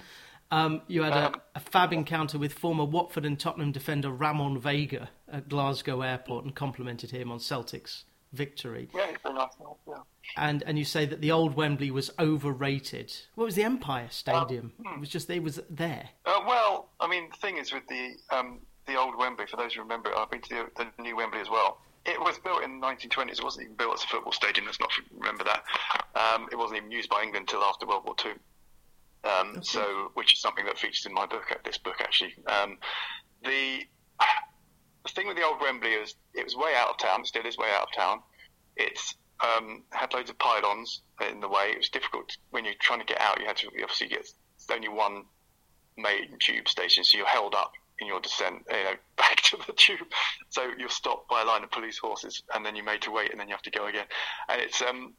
Um, 0.50 0.82
you 0.88 1.04
had 1.04 1.14
um, 1.14 1.34
a, 1.34 1.58
a, 1.58 1.60
fab 1.60 1.92
encounter 1.92 2.38
with 2.38 2.54
former 2.54 2.86
Watford 2.86 3.26
and 3.26 3.38
Tottenham 3.38 3.74
defender 3.74 4.10
Ramon 4.10 4.58
Vega 4.60 5.10
at 5.30 5.50
Glasgow 5.50 6.02
Airport 6.02 6.46
and 6.46 6.56
complimented 6.56 7.12
him 7.12 7.32
on 7.32 7.40
Celtic's 7.40 8.06
victory. 8.32 8.88
Yeah, 8.96 9.08
it's 9.10 9.24
nice. 9.26 9.50
Yeah. 9.86 9.96
And 10.38 10.64
and 10.64 10.80
you 10.80 10.86
say 10.86 11.06
that 11.06 11.20
the 11.20 11.32
old 11.32 11.56
Wembley 11.56 11.92
was 11.92 12.12
overrated. 12.18 13.14
What 13.36 13.46
was 13.46 13.56
the 13.56 13.64
Empire 13.64 14.08
Stadium? 14.10 14.72
Um, 14.86 14.94
it 14.96 15.00
was 15.02 15.10
just 15.10 15.30
it 15.30 15.44
was 15.44 15.60
there. 15.70 16.10
Uh, 16.26 16.40
well, 16.48 16.90
I 17.02 17.08
mean, 17.08 17.30
the 17.30 17.38
thing 17.38 17.58
is 17.58 17.74
with 17.74 17.88
the 17.88 18.16
um, 18.30 18.60
the 18.86 18.96
old 18.96 19.18
Wembley. 19.18 19.48
For 19.48 19.58
those 19.58 19.74
who 19.74 19.82
remember, 19.82 20.16
I've 20.16 20.32
been 20.32 20.42
to 20.44 20.68
the, 20.78 20.86
the 20.98 21.04
new 21.04 21.18
Wembley 21.18 21.42
as 21.42 21.50
well 21.50 21.82
it 22.06 22.20
was 22.20 22.38
built 22.40 22.64
in 22.64 22.80
the 22.80 22.86
1920s. 22.86 23.40
It 23.40 23.44
wasn't 23.44 23.66
even 23.66 23.76
built 23.76 23.96
as 23.96 24.04
a 24.04 24.08
football 24.08 24.32
stadium. 24.32 24.66
Let's 24.66 24.80
not 24.80 24.92
remember 25.12 25.44
that. 25.44 25.64
Um, 26.16 26.48
it 26.52 26.56
wasn't 26.56 26.78
even 26.78 26.92
used 26.92 27.10
by 27.10 27.22
England 27.24 27.50
until 27.50 27.64
after 27.64 27.86
World 27.86 28.06
War 28.06 28.16
II. 28.26 28.32
Um, 29.24 29.50
okay. 29.50 29.60
So, 29.64 30.12
which 30.14 30.34
is 30.34 30.40
something 30.40 30.66
that 30.66 30.78
features 30.78 31.06
in 31.06 31.14
my 31.14 31.26
book, 31.26 31.44
this 31.66 31.78
book 31.78 31.98
actually. 32.00 32.36
Um, 32.48 32.78
the 33.44 33.82
the 35.04 35.14
thing 35.14 35.28
with 35.28 35.38
the 35.38 35.44
old 35.44 35.62
Wembley 35.62 35.92
is 35.92 36.16
it 36.34 36.44
was 36.44 36.56
way 36.56 36.74
out 36.76 36.90
of 36.90 36.98
town. 36.98 37.22
It 37.22 37.28
still 37.28 37.46
is 37.46 37.58
way 37.58 37.68
out 37.76 37.84
of 37.84 37.94
town. 37.96 38.20
It's 38.76 39.16
um, 39.40 39.84
had 39.92 40.14
loads 40.14 40.30
of 40.30 40.38
pylons 40.40 41.02
in 41.30 41.40
the 41.40 41.48
way. 41.48 41.72
It 41.72 41.78
was 41.78 41.90
difficult 41.90 42.36
when 42.52 42.66
you're 42.66 42.74
trying 42.80 43.00
to 43.00 43.06
get 43.06 43.22
out. 43.22 43.40
You 43.40 43.48
had 43.48 43.58
to 43.58 43.68
obviously 43.68 44.08
get 44.08 44.28
only 44.72 44.90
one 44.90 45.24
main 45.98 46.38
tube 46.40 46.68
station, 46.68 47.04
so 47.04 47.18
you're 47.18 47.28
held 47.28 47.56
up 47.56 47.72
in 48.00 48.08
your 48.08 48.20
descent, 48.20 48.66
you 48.72 48.84
know, 48.84 48.96
back 49.18 49.42
to 49.44 49.58
the 49.66 49.74
tube. 49.74 50.08
So 50.50 50.72
you're 50.78 50.90
stopped 50.90 51.30
by 51.30 51.42
a 51.42 51.46
line 51.46 51.64
of 51.64 51.72
police 51.72 51.98
horses, 51.98 52.44
and 52.54 52.66
then 52.66 52.76
you're 52.76 52.86
made 52.86 53.02
to 53.04 53.12
wait, 53.12 53.32
and 53.32 53.40
then 53.40 53.48
you 53.48 53.54
have 53.54 53.62
to 53.64 53.72
go 53.72 53.88
again. 53.88 54.06
And 54.50 54.62
it's 54.62 54.82
um, 54.82 55.14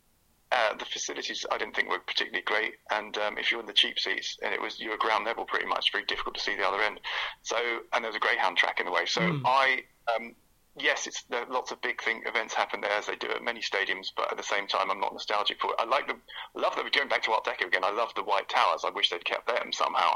uh, 0.51 0.75
the 0.79 0.85
facilities 0.85 1.45
I 1.51 1.59
didn't 1.59 1.77
think 1.77 1.89
were 1.89 1.99
particularly 1.99 2.43
great. 2.45 2.75
And 2.91 3.17
um, 3.19 3.39
if 3.39 3.51
you're 3.51 3.61
in 3.61 3.67
the 3.67 3.73
cheap 3.73 3.99
seats, 3.99 4.39
and 4.43 4.55
it 4.55 4.61
was 4.61 4.81
you 4.81 4.91
were 4.91 4.97
ground 4.97 5.27
level 5.27 5.45
pretty 5.45 5.67
much, 5.67 5.93
very 5.93 6.05
difficult 6.05 6.37
to 6.37 6.41
see 6.41 6.57
the 6.57 6.67
other 6.67 6.81
end. 6.83 7.01
So 7.43 7.57
and 7.93 8.03
there 8.05 8.11
was 8.11 8.17
a 8.17 8.21
greyhound 8.21 8.57
track 8.57 8.81
in 8.81 8.87
the 8.87 8.93
way. 8.93 9.07
So 9.07 9.21
mm. 9.21 9.43
I. 9.45 9.83
Um, 10.17 10.35
yes, 10.81 11.07
it's 11.07 11.25
there 11.25 11.45
lots 11.51 11.71
of 11.71 11.83
big 11.83 12.01
thing 12.03 12.23
events 12.25 12.55
happen 12.55 12.81
there 12.81 12.93
as 12.93 13.07
they 13.07 13.17
do 13.17 13.29
at 13.31 13.43
many 13.43 13.61
stadiums, 13.61 14.09
but 14.17 14.31
at 14.31 14.39
the 14.39 14.43
same 14.45 14.67
time, 14.67 14.91
I'm 14.91 15.01
not 15.01 15.13
nostalgic 15.13 15.61
for 15.61 15.71
it. 15.73 15.77
I 15.79 15.85
like 15.85 16.07
the 16.07 16.17
love 16.55 16.77
that 16.77 16.85
we're 16.85 16.91
going 16.91 17.09
back 17.09 17.25
to 17.25 17.33
Art 17.33 17.45
Deco 17.45 17.67
again. 17.67 17.85
I 17.85 17.91
love 17.91 18.13
the 18.15 18.23
white 18.23 18.49
towers. 18.49 18.85
I 18.87 18.91
wish 18.91 19.11
they'd 19.11 19.25
kept 19.25 19.49
them 19.49 19.73
somehow. 19.73 20.15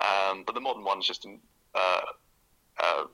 Um, 0.00 0.44
but 0.46 0.54
the 0.54 0.60
modern 0.60 0.84
one's 0.84 1.06
just 1.06 1.26
uh, 1.74 2.00
uh, 2.82 3.04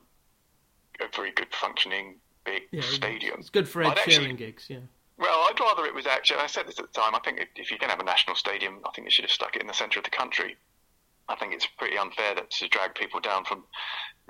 a 0.99 1.15
very 1.15 1.31
good 1.31 1.53
functioning 1.53 2.15
big 2.45 2.63
yeah, 2.71 2.81
stadium. 2.81 3.35
It's 3.39 3.49
good 3.49 3.67
for 3.67 3.83
Ed 3.83 3.97
Sheeran 3.97 4.37
gigs, 4.37 4.65
yeah. 4.69 4.79
Well, 5.17 5.47
I'd 5.49 5.59
rather 5.59 5.85
it 5.85 5.95
was 5.95 6.05
actually. 6.05 6.37
I 6.37 6.47
said 6.47 6.67
this 6.67 6.79
at 6.79 6.93
the 6.93 6.99
time. 6.99 7.15
I 7.15 7.19
think 7.19 7.39
if 7.55 7.71
you're 7.71 7.79
going 7.79 7.89
to 7.89 7.95
have 7.95 7.99
a 7.99 8.05
national 8.05 8.35
stadium, 8.35 8.79
I 8.85 8.91
think 8.91 9.07
they 9.07 9.11
should 9.11 9.25
have 9.25 9.31
stuck 9.31 9.55
it 9.55 9.61
in 9.61 9.67
the 9.67 9.73
centre 9.73 9.99
of 9.99 10.05
the 10.05 10.11
country. 10.11 10.55
I 11.27 11.35
think 11.35 11.53
it's 11.53 11.65
pretty 11.65 11.97
unfair 11.97 12.35
that 12.35 12.51
to 12.51 12.67
drag 12.67 12.95
people 12.95 13.19
down 13.19 13.43
from 13.43 13.63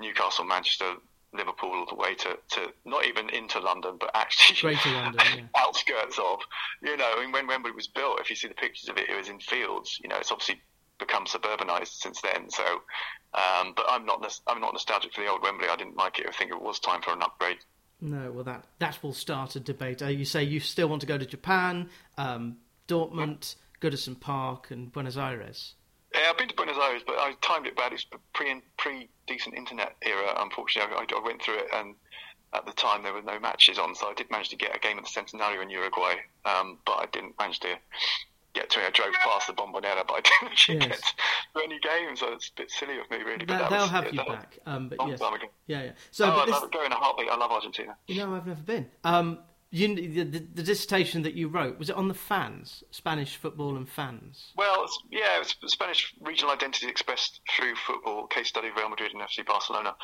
Newcastle, 0.00 0.44
Manchester, 0.44 0.94
Liverpool, 1.32 1.70
all 1.70 1.86
the 1.86 1.94
way 1.94 2.14
to, 2.14 2.38
to 2.52 2.72
not 2.84 3.04
even 3.04 3.28
into 3.30 3.60
London, 3.60 3.96
but 4.00 4.10
actually 4.14 4.74
London, 4.92 5.20
yeah. 5.36 5.42
outskirts 5.56 6.18
of. 6.18 6.40
You 6.82 6.96
know, 6.96 7.08
I 7.16 7.20
mean, 7.20 7.32
when 7.32 7.46
Wembley 7.46 7.72
was 7.72 7.86
built, 7.86 8.20
if 8.20 8.30
you 8.30 8.36
see 8.36 8.48
the 8.48 8.54
pictures 8.54 8.88
of 8.88 8.96
it, 8.96 9.10
it 9.10 9.16
was 9.16 9.28
in 9.28 9.38
fields. 9.40 10.00
You 10.02 10.08
know, 10.08 10.16
it's 10.16 10.32
obviously 10.32 10.60
become 10.98 11.24
suburbanized 11.26 12.00
since 12.00 12.20
then. 12.20 12.50
So, 12.50 12.64
um, 13.34 13.72
but 13.76 13.86
I'm 13.88 14.04
not 14.04 14.40
I'm 14.46 14.60
not 14.60 14.72
nostalgic 14.72 15.12
for 15.12 15.22
the 15.22 15.28
old 15.28 15.42
Wembley. 15.42 15.68
I 15.68 15.76
didn't 15.76 15.96
like 15.96 16.18
it. 16.18 16.26
I 16.28 16.32
think 16.32 16.50
it 16.50 16.60
was 16.60 16.78
time 16.78 17.02
for 17.02 17.12
an 17.12 17.22
upgrade. 17.22 17.58
No, 18.00 18.30
well, 18.30 18.44
that 18.44 18.64
that 18.78 19.02
will 19.02 19.12
start 19.12 19.56
a 19.56 19.60
debate. 19.60 20.02
Uh, 20.02 20.06
you 20.06 20.24
say 20.24 20.42
you 20.42 20.60
still 20.60 20.88
want 20.88 21.00
to 21.00 21.06
go 21.06 21.18
to 21.18 21.26
Japan, 21.26 21.88
um, 22.16 22.58
Dortmund, 22.86 23.56
Goodison 23.80 24.18
Park, 24.18 24.70
and 24.70 24.92
Buenos 24.92 25.16
Aires. 25.16 25.74
Yeah, 26.14 26.30
I've 26.30 26.38
been 26.38 26.48
to 26.48 26.54
Buenos 26.54 26.76
Aires, 26.76 27.02
but 27.06 27.16
I 27.18 27.34
timed 27.42 27.66
it 27.66 27.76
bad. 27.76 27.92
It's 27.92 28.06
pre 28.32 28.62
pre 28.78 29.08
decent 29.26 29.54
internet 29.56 29.96
era. 30.02 30.34
Unfortunately, 30.38 30.94
I, 30.96 31.04
I, 31.14 31.24
went 31.24 31.42
through 31.42 31.58
it, 31.58 31.68
and 31.72 31.94
at 32.54 32.64
the 32.66 32.72
time 32.72 33.02
there 33.02 33.12
were 33.12 33.22
no 33.22 33.38
matches 33.38 33.78
on, 33.78 33.94
so 33.94 34.08
I 34.08 34.14
did 34.14 34.30
manage 34.30 34.48
to 34.50 34.56
get 34.56 34.74
a 34.74 34.78
game 34.78 34.98
at 34.98 35.04
the 35.04 35.10
Centenario 35.10 35.62
in 35.62 35.70
Uruguay, 35.70 36.14
um, 36.44 36.78
but 36.86 36.92
I 36.92 37.06
didn't 37.12 37.34
manage 37.38 37.60
to 37.60 37.76
get 38.54 38.70
to 38.70 38.80
it. 38.80 38.86
I 38.86 38.90
drove 38.90 39.12
past 39.14 39.46
the 39.46 39.52
Bombonera, 39.52 40.06
but 40.06 40.14
I 40.14 40.20
didn't 40.20 40.52
actually 40.52 40.78
yes. 40.78 40.88
get 40.88 41.02
to 41.54 41.62
any 41.64 41.78
games. 41.80 42.20
So 42.20 42.32
it's 42.32 42.48
a 42.48 42.60
bit 42.60 42.70
silly 42.70 42.98
of 42.98 43.10
me, 43.10 43.18
really. 43.18 43.44
But 43.44 43.58
that, 43.58 43.70
they'll 43.70 43.82
was, 43.82 43.90
have 43.90 44.04
yeah, 44.12 44.22
you 44.22 44.28
back. 44.28 44.58
Um, 44.66 44.88
but 44.88 44.98
yes. 45.08 45.20
Yeah, 45.66 45.82
yeah. 45.82 45.90
So, 46.10 46.26
oh, 46.26 46.38
I'd 46.38 46.48
love 46.48 46.70
go 46.70 46.84
in 46.84 46.92
a 46.92 46.96
heartbeat. 46.96 47.28
I 47.28 47.36
love 47.36 47.50
Argentina. 47.50 47.96
You 48.06 48.16
know, 48.16 48.34
I've 48.34 48.46
never 48.46 48.62
been. 48.62 48.86
Um, 49.04 49.38
you, 49.70 49.94
the, 49.94 50.24
the, 50.24 50.38
the, 50.54 50.62
dissertation 50.62 51.22
that 51.22 51.34
you 51.34 51.48
wrote 51.48 51.78
was 51.78 51.90
it 51.90 51.96
on 51.96 52.08
the 52.08 52.14
fans, 52.14 52.82
Spanish 52.90 53.36
football 53.36 53.76
and 53.76 53.86
fans? 53.86 54.52
Well, 54.56 54.86
yeah, 55.10 55.42
it's 55.42 55.56
Spanish 55.66 56.14
regional 56.22 56.54
identity 56.54 56.88
expressed 56.88 57.42
through 57.54 57.74
football. 57.74 58.26
Case 58.28 58.48
study 58.48 58.68
of 58.68 58.76
Real 58.76 58.88
Madrid 58.88 59.12
and 59.12 59.20
FC 59.20 59.44
Barcelona, 59.44 59.94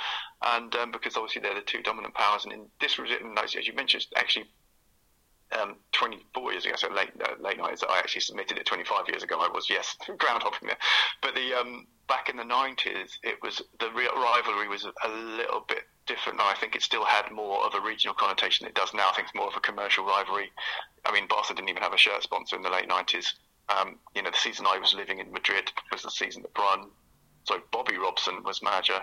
and 0.42 0.74
um, 0.74 0.90
because 0.90 1.16
obviously 1.16 1.40
they're 1.40 1.54
the 1.54 1.62
two 1.62 1.80
dominant 1.80 2.12
powers. 2.12 2.44
And 2.44 2.52
in, 2.52 2.66
this 2.78 2.98
was 2.98 3.10
written, 3.10 3.34
as 3.42 3.54
you 3.54 3.72
mentioned, 3.72 4.04
actually 4.16 4.50
um, 5.60 5.76
24 5.92 6.52
years 6.52 6.64
ago, 6.66 6.74
so 6.76 6.88
late 6.92 7.10
uh, 7.22 7.34
late 7.40 7.58
nights. 7.58 7.82
I 7.88 7.98
actually 7.98 8.22
submitted 8.22 8.58
it 8.58 8.66
25 8.66 9.08
years 9.08 9.22
ago. 9.22 9.38
I 9.40 9.48
was 9.52 9.68
yes, 9.70 9.96
ground 10.18 10.42
hopping 10.42 10.68
there. 10.68 10.78
But 11.22 11.34
the 11.34 11.54
um, 11.54 11.86
back 12.08 12.28
in 12.28 12.36
the 12.36 12.42
90s, 12.42 13.18
it 13.22 13.38
was 13.42 13.62
the 13.78 13.90
real 13.92 14.12
rivalry 14.14 14.68
was 14.68 14.84
a 14.84 15.08
little 15.08 15.64
bit 15.68 15.84
different. 16.06 16.40
I 16.40 16.54
think 16.54 16.74
it 16.74 16.82
still 16.82 17.04
had 17.04 17.30
more 17.30 17.64
of 17.64 17.74
a 17.74 17.80
regional 17.80 18.14
connotation 18.14 18.64
than 18.64 18.70
it 18.70 18.74
does 18.74 18.92
now. 18.94 19.08
I 19.10 19.14
think 19.14 19.28
it's 19.28 19.34
more 19.34 19.48
of 19.48 19.56
a 19.56 19.60
commercial 19.60 20.04
rivalry. 20.04 20.50
I 21.04 21.12
mean, 21.12 21.26
Barca 21.28 21.54
didn't 21.54 21.68
even 21.68 21.82
have 21.82 21.92
a 21.92 21.98
shirt 21.98 22.22
sponsor 22.22 22.56
in 22.56 22.62
the 22.62 22.70
late 22.70 22.88
90s. 22.88 23.34
Um, 23.68 23.96
you 24.14 24.22
know, 24.22 24.30
the 24.30 24.36
season 24.36 24.66
I 24.68 24.78
was 24.78 24.94
living 24.94 25.20
in 25.20 25.32
Madrid 25.32 25.72
was 25.90 26.02
the 26.02 26.10
season 26.10 26.42
that 26.42 26.52
Brian, 26.54 26.90
so 27.44 27.60
Bobby 27.70 27.96
Robson 27.96 28.42
was 28.44 28.62
manager. 28.62 29.00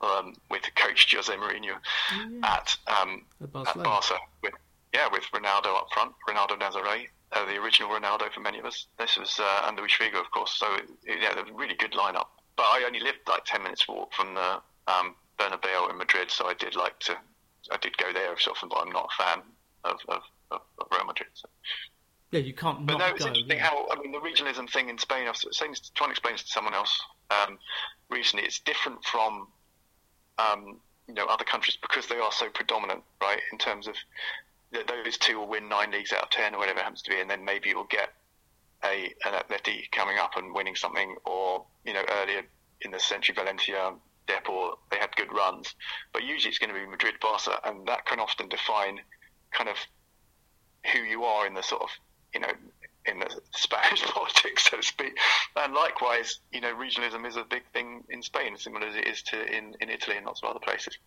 Um, 0.00 0.34
with 0.48 0.62
coach 0.76 1.12
Jose 1.12 1.34
Mourinho 1.34 1.74
yeah. 2.14 2.54
at 2.56 2.76
um, 2.86 3.24
at 3.40 3.52
Barca 3.52 4.14
with 4.44 4.54
yeah, 4.92 5.08
with 5.10 5.24
Ronaldo 5.34 5.76
up 5.76 5.88
front, 5.92 6.12
Ronaldo 6.28 6.58
Nazare, 6.58 7.06
uh, 7.32 7.44
the 7.44 7.56
original 7.56 7.90
Ronaldo 7.90 8.32
for 8.32 8.40
many 8.40 8.58
of 8.58 8.64
us. 8.64 8.86
This 8.98 9.16
was 9.18 9.38
uh, 9.38 9.66
and 9.66 9.76
Luis 9.76 9.92
Figo, 9.92 10.20
of 10.20 10.30
course. 10.30 10.52
So 10.52 10.66
yeah, 11.06 11.34
a 11.38 11.52
really 11.52 11.74
good 11.74 11.92
lineup. 11.92 12.26
But 12.56 12.64
I 12.64 12.84
only 12.86 13.00
lived 13.00 13.18
like 13.28 13.44
ten 13.44 13.62
minutes 13.62 13.86
walk 13.86 14.12
from 14.14 14.34
the 14.34 14.60
um, 14.86 15.14
Bernabeu 15.38 15.90
in 15.90 15.98
Madrid, 15.98 16.30
so 16.30 16.46
I 16.46 16.54
did 16.54 16.74
like 16.74 16.98
to. 17.00 17.16
I 17.70 17.76
did 17.76 17.96
go 17.98 18.12
there 18.12 18.36
so 18.38 18.52
often, 18.52 18.68
but 18.70 18.78
I'm 18.78 18.92
not 18.92 19.10
a 19.12 19.22
fan 19.22 19.42
of, 19.84 19.98
of, 20.08 20.22
of, 20.50 20.60
of 20.78 20.86
Real 20.90 21.04
Madrid. 21.04 21.28
So. 21.34 21.48
Yeah, 22.30 22.40
you 22.40 22.54
can't. 22.54 22.86
But 22.86 22.98
no, 22.98 23.06
it's 23.06 23.22
go, 23.22 23.28
interesting 23.28 23.58
yeah. 23.58 23.64
how 23.64 23.86
I 23.90 24.00
mean 24.00 24.12
the 24.12 24.18
regionalism 24.18 24.70
thing 24.70 24.88
in 24.88 24.98
Spain. 24.98 25.26
I 25.26 25.30
was 25.30 25.46
saying, 25.50 25.74
trying 25.94 26.08
to 26.08 26.12
explain 26.12 26.34
this 26.34 26.42
to 26.44 26.50
someone 26.50 26.74
else 26.74 27.00
um, 27.30 27.58
recently. 28.10 28.46
It's 28.46 28.60
different 28.60 29.04
from 29.04 29.48
um, 30.38 30.80
you 31.06 31.14
know 31.14 31.26
other 31.26 31.44
countries 31.44 31.78
because 31.80 32.06
they 32.06 32.18
are 32.18 32.32
so 32.32 32.48
predominant, 32.50 33.02
right? 33.22 33.40
In 33.52 33.58
terms 33.58 33.86
of 33.86 33.94
those 34.72 35.18
two 35.18 35.38
will 35.38 35.48
win 35.48 35.68
nine 35.68 35.90
leagues 35.90 36.12
out 36.12 36.24
of 36.24 36.30
ten 36.30 36.54
or 36.54 36.58
whatever 36.58 36.78
it 36.78 36.82
happens 36.82 37.02
to 37.02 37.10
be, 37.10 37.20
and 37.20 37.30
then 37.30 37.44
maybe 37.44 37.70
you'll 37.70 37.84
get 37.84 38.10
a 38.84 39.12
an 39.24 39.34
Atleti 39.34 39.90
coming 39.90 40.18
up 40.18 40.36
and 40.36 40.54
winning 40.54 40.76
something, 40.76 41.16
or 41.24 41.64
you 41.84 41.94
know 41.94 42.04
earlier 42.22 42.42
in 42.82 42.90
the 42.90 43.00
century 43.00 43.34
Valencia, 43.34 43.92
Depor, 44.26 44.76
they 44.90 44.98
had 44.98 45.14
good 45.16 45.32
runs, 45.32 45.74
but 46.12 46.22
usually 46.22 46.50
it's 46.50 46.58
going 46.58 46.72
to 46.72 46.78
be 46.78 46.86
Madrid, 46.86 47.14
Barca, 47.20 47.58
and 47.64 47.86
that 47.88 48.06
can 48.06 48.20
often 48.20 48.48
define 48.48 49.00
kind 49.52 49.68
of 49.68 49.76
who 50.92 51.00
you 51.00 51.24
are 51.24 51.46
in 51.46 51.54
the 51.54 51.62
sort 51.62 51.82
of 51.82 51.88
you 52.34 52.40
know 52.40 52.52
in 53.06 53.20
the 53.20 53.40
Spanish 53.52 54.02
politics, 54.12 54.70
so 54.70 54.76
to 54.76 54.82
speak. 54.82 55.16
And 55.56 55.72
likewise, 55.72 56.40
you 56.52 56.60
know, 56.60 56.74
regionalism 56.74 57.26
is 57.26 57.36
a 57.36 57.44
big 57.44 57.62
thing 57.72 58.04
in 58.10 58.22
Spain, 58.22 58.56
similar 58.56 58.86
as 58.86 58.96
it 58.96 59.06
is 59.06 59.22
to 59.22 59.42
in, 59.44 59.74
in 59.80 59.88
Italy 59.88 60.18
and 60.18 60.26
lots 60.26 60.42
of 60.42 60.50
other 60.50 60.60
places 60.60 60.98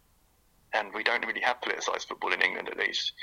and 0.73 0.93
we 0.93 1.03
don't 1.03 1.25
really 1.25 1.41
have 1.41 1.61
politicised 1.61 2.07
football 2.07 2.33
in 2.33 2.41
England 2.41 2.69
at 2.69 2.77
least. 2.77 3.13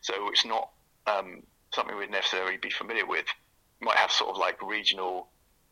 So 0.00 0.14
it's 0.28 0.44
not 0.44 0.70
um, 1.06 1.42
something 1.72 1.96
we'd 1.96 2.10
necessarily 2.10 2.56
be 2.56 2.70
familiar 2.70 3.06
with. 3.06 3.26
We 3.80 3.86
might 3.86 3.96
have 3.96 4.10
sort 4.10 4.30
of 4.30 4.36
like 4.38 4.62
regional. 4.62 5.28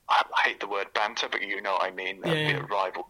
I 0.08 0.22
hate 0.44 0.60
the 0.60 0.68
word 0.68 0.88
banter, 0.94 1.28
but 1.30 1.42
you 1.42 1.62
know 1.62 1.72
what 1.72 1.84
I 1.84 1.90
mean. 1.90 2.20
Yeah, 2.24 2.32
yeah. 2.32 2.66
rival. 2.70 3.08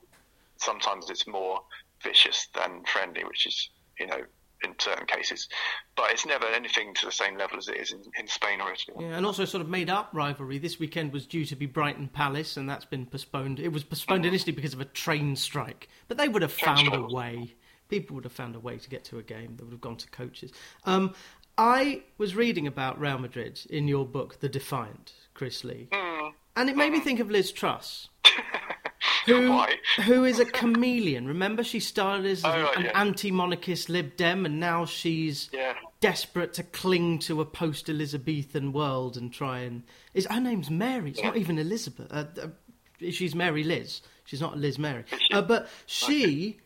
Sometimes 0.59 1.11
it's 1.11 1.26
more 1.26 1.61
vicious 2.02 2.49
than 2.55 2.85
friendly, 2.85 3.25
which 3.25 3.47
is 3.47 3.71
you 3.99 4.07
know 4.07 4.21
in 4.64 4.75
certain 4.79 5.07
cases, 5.07 5.49
but 5.97 6.12
it's 6.12 6.25
never 6.25 6.47
anything 6.47 6.95
to 6.95 7.07
the 7.07 7.11
same 7.11 7.37
level 7.37 7.59
as 7.59 7.67
it 7.67 7.79
is 7.79 7.91
in, 7.91 8.00
in 8.17 8.29
Spain 8.29 8.61
or 8.61 8.73
Italy. 8.73 9.09
Yeah, 9.09 9.17
and 9.17 9.26
also 9.26 9.45
sort 9.45 9.61
of 9.61 9.69
made 9.69 9.91
up 9.91 10.11
rivalry. 10.12 10.59
This 10.59 10.79
weekend 10.79 11.12
was 11.12 11.26
due 11.26 11.45
to 11.47 11.57
be 11.57 11.67
Brighton 11.67 12.07
Palace, 12.07 12.57
and 12.57 12.69
that's 12.69 12.85
been 12.85 13.07
postponed. 13.07 13.59
It 13.59 13.73
was 13.73 13.83
postponed 13.83 14.21
mm-hmm. 14.21 14.29
initially 14.29 14.52
because 14.52 14.75
of 14.75 14.81
a 14.81 14.85
train 14.85 15.35
strike, 15.35 15.88
but 16.07 16.17
they 16.17 16.29
would 16.29 16.43
have 16.43 16.57
train 16.57 16.76
found 16.76 16.87
strike. 16.87 17.00
a 17.00 17.14
way 17.14 17.55
people 17.93 18.15
would 18.15 18.25
have 18.25 18.33
found 18.33 18.57
a 18.57 18.59
way 18.59 18.79
to 18.79 18.89
get 18.89 19.05
to 19.05 19.19
a 19.19 19.23
game. 19.23 19.55
They 19.59 19.65
would 19.65 19.73
have 19.73 19.81
gone 19.83 19.99
to 19.99 20.09
coaches. 20.09 20.51
Um, 20.85 21.15
I 21.59 22.05
was 22.17 22.35
reading 22.35 22.67
about 22.67 22.99
Real 22.99 23.19
Madrid 23.19 23.61
in 23.69 23.87
your 23.87 24.07
book, 24.07 24.41
The 24.41 24.49
Defiant, 24.49 25.13
Chris 25.35 25.63
Lee, 25.63 25.89
mm. 25.93 26.33
and 26.57 26.71
it 26.71 26.77
made 26.77 26.91
me 26.91 27.01
think 27.01 27.21
of 27.21 27.31
Liz 27.31 27.53
Truss. 27.53 28.09
who, 29.27 29.63
who 30.05 30.25
is 30.25 30.41
a 30.41 30.47
chameleon. 30.47 31.29
Remember, 31.29 31.63
she 31.63 31.81
started 31.81 32.25
as 32.25 32.43
oh, 32.47 32.73
an, 32.75 32.85
yeah. 32.85 32.93
anti-monarchist 32.95 33.91
Lib 33.91 34.17
Dem, 34.17 34.47
and 34.47 34.59
now 34.59 34.87
she's 34.87 35.51
yeah. 35.53 35.75
desperate 36.01 36.55
to 36.55 36.63
cling 36.63 37.19
to 37.19 37.43
a 37.43 37.45
post-Elizabethan 37.45 38.73
world 38.73 39.19
and 39.19 39.31
try 39.31 39.61
and. 39.61 39.83
Is 40.15 40.27
her 40.31 40.41
name's 40.41 40.71
Mary? 40.71 41.11
It's 41.11 41.19
yeah. 41.19 41.27
not 41.27 41.37
even 41.37 41.59
Elizabeth. 41.59 42.11
Uh, 42.11 42.25
uh, 42.43 43.11
she's 43.11 43.35
Mary 43.35 43.65
Liz. 43.65 44.01
She's 44.25 44.41
not 44.41 44.57
Liz 44.57 44.79
Mary. 44.79 45.05
Uh, 45.31 45.43
but 45.43 45.69
she 45.85 46.59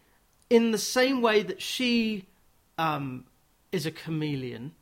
in 0.50 0.70
the 0.70 0.78
same 0.78 1.22
way 1.22 1.42
that 1.42 1.60
she 1.60 2.26
um, 2.78 3.24
is 3.72 3.86
a 3.86 3.90
chameleon, 3.90 4.72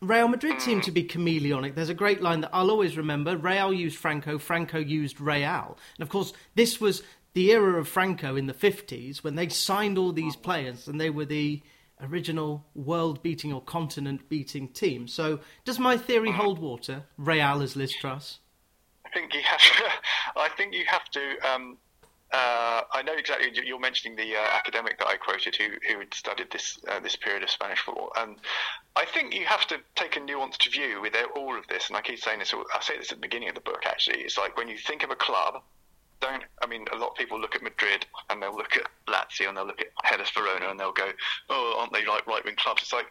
Real 0.00 0.28
Madrid 0.28 0.60
seem 0.60 0.80
to 0.82 0.92
be 0.92 1.02
chameleonic. 1.02 1.74
There's 1.74 1.88
a 1.88 1.94
great 1.94 2.22
line 2.22 2.40
that 2.42 2.50
I'll 2.52 2.70
always 2.70 2.96
remember. 2.96 3.36
Real 3.36 3.72
used 3.72 3.98
Franco, 3.98 4.38
Franco 4.38 4.78
used 4.78 5.20
Real. 5.20 5.76
And 5.96 6.02
of 6.02 6.08
course, 6.08 6.32
this 6.54 6.80
was 6.80 7.02
the 7.32 7.50
era 7.50 7.78
of 7.80 7.88
Franco 7.88 8.36
in 8.36 8.46
the 8.46 8.54
50s 8.54 9.18
when 9.24 9.34
they 9.34 9.48
signed 9.48 9.98
all 9.98 10.12
these 10.12 10.36
players 10.36 10.86
and 10.86 11.00
they 11.00 11.10
were 11.10 11.24
the 11.24 11.62
original 12.00 12.64
world 12.76 13.22
beating 13.22 13.52
or 13.52 13.60
continent 13.60 14.28
beating 14.28 14.68
team. 14.68 15.08
So, 15.08 15.40
does 15.64 15.80
my 15.80 15.96
theory 15.96 16.30
hold 16.30 16.60
water? 16.60 17.02
Real 17.16 17.60
is 17.60 17.74
Liz 17.74 17.92
Truss? 17.92 18.38
I 19.04 19.08
think 19.10 19.34
you 19.34 19.40
have 19.42 19.60
to, 19.60 19.84
I 20.36 20.48
think 20.50 20.74
you 20.74 20.84
have 20.86 21.10
to 21.10 21.36
um, 21.52 21.78
uh, 22.30 22.82
I 22.92 23.02
know 23.02 23.14
exactly. 23.14 23.50
You're 23.64 23.78
mentioning 23.78 24.14
the 24.14 24.36
uh, 24.36 24.40
academic 24.52 24.98
that 24.98 25.08
I 25.08 25.16
quoted, 25.16 25.56
who 25.56 25.68
who 25.88 26.00
had 26.00 26.12
studied 26.12 26.50
this 26.50 26.78
uh, 26.86 27.00
this 27.00 27.16
period 27.16 27.42
of 27.42 27.48
Spanish 27.48 27.80
football, 27.80 28.12
and 28.18 28.36
I 28.96 29.06
think 29.06 29.34
you 29.34 29.46
have 29.46 29.66
to 29.68 29.78
take 29.94 30.16
a 30.16 30.20
nuanced 30.20 30.70
view 30.70 31.00
with 31.00 31.14
all 31.34 31.56
of 31.56 31.66
this. 31.68 31.88
And 31.88 31.96
I 31.96 32.02
keep 32.02 32.18
saying 32.18 32.40
this. 32.40 32.52
I 32.52 32.80
say 32.82 32.98
this 32.98 33.12
at 33.12 33.18
the 33.18 33.22
beginning 33.22 33.48
of 33.48 33.54
the 33.54 33.62
book. 33.62 33.84
Actually, 33.86 34.18
it's 34.18 34.36
like 34.36 34.58
when 34.58 34.68
you 34.68 34.76
think 34.76 35.02
of 35.02 35.10
a 35.10 35.16
club. 35.16 35.62
Don't 36.20 36.42
I 36.60 36.66
mean 36.66 36.84
a 36.92 36.96
lot 36.96 37.10
of 37.10 37.16
people 37.16 37.40
look 37.40 37.54
at 37.54 37.62
Madrid 37.62 38.04
and 38.28 38.42
they'll 38.42 38.56
look 38.56 38.76
at 38.76 38.88
Lazio 39.06 39.46
and 39.48 39.56
they'll 39.56 39.68
look 39.68 39.80
at 39.80 39.86
Hellas 40.02 40.30
Verona 40.30 40.68
and 40.68 40.78
they'll 40.78 40.90
go, 40.90 41.12
oh, 41.48 41.76
aren't 41.78 41.92
they 41.92 42.04
like 42.04 42.26
right 42.26 42.44
wing 42.44 42.56
clubs? 42.56 42.82
It's 42.82 42.92
like 42.92 43.06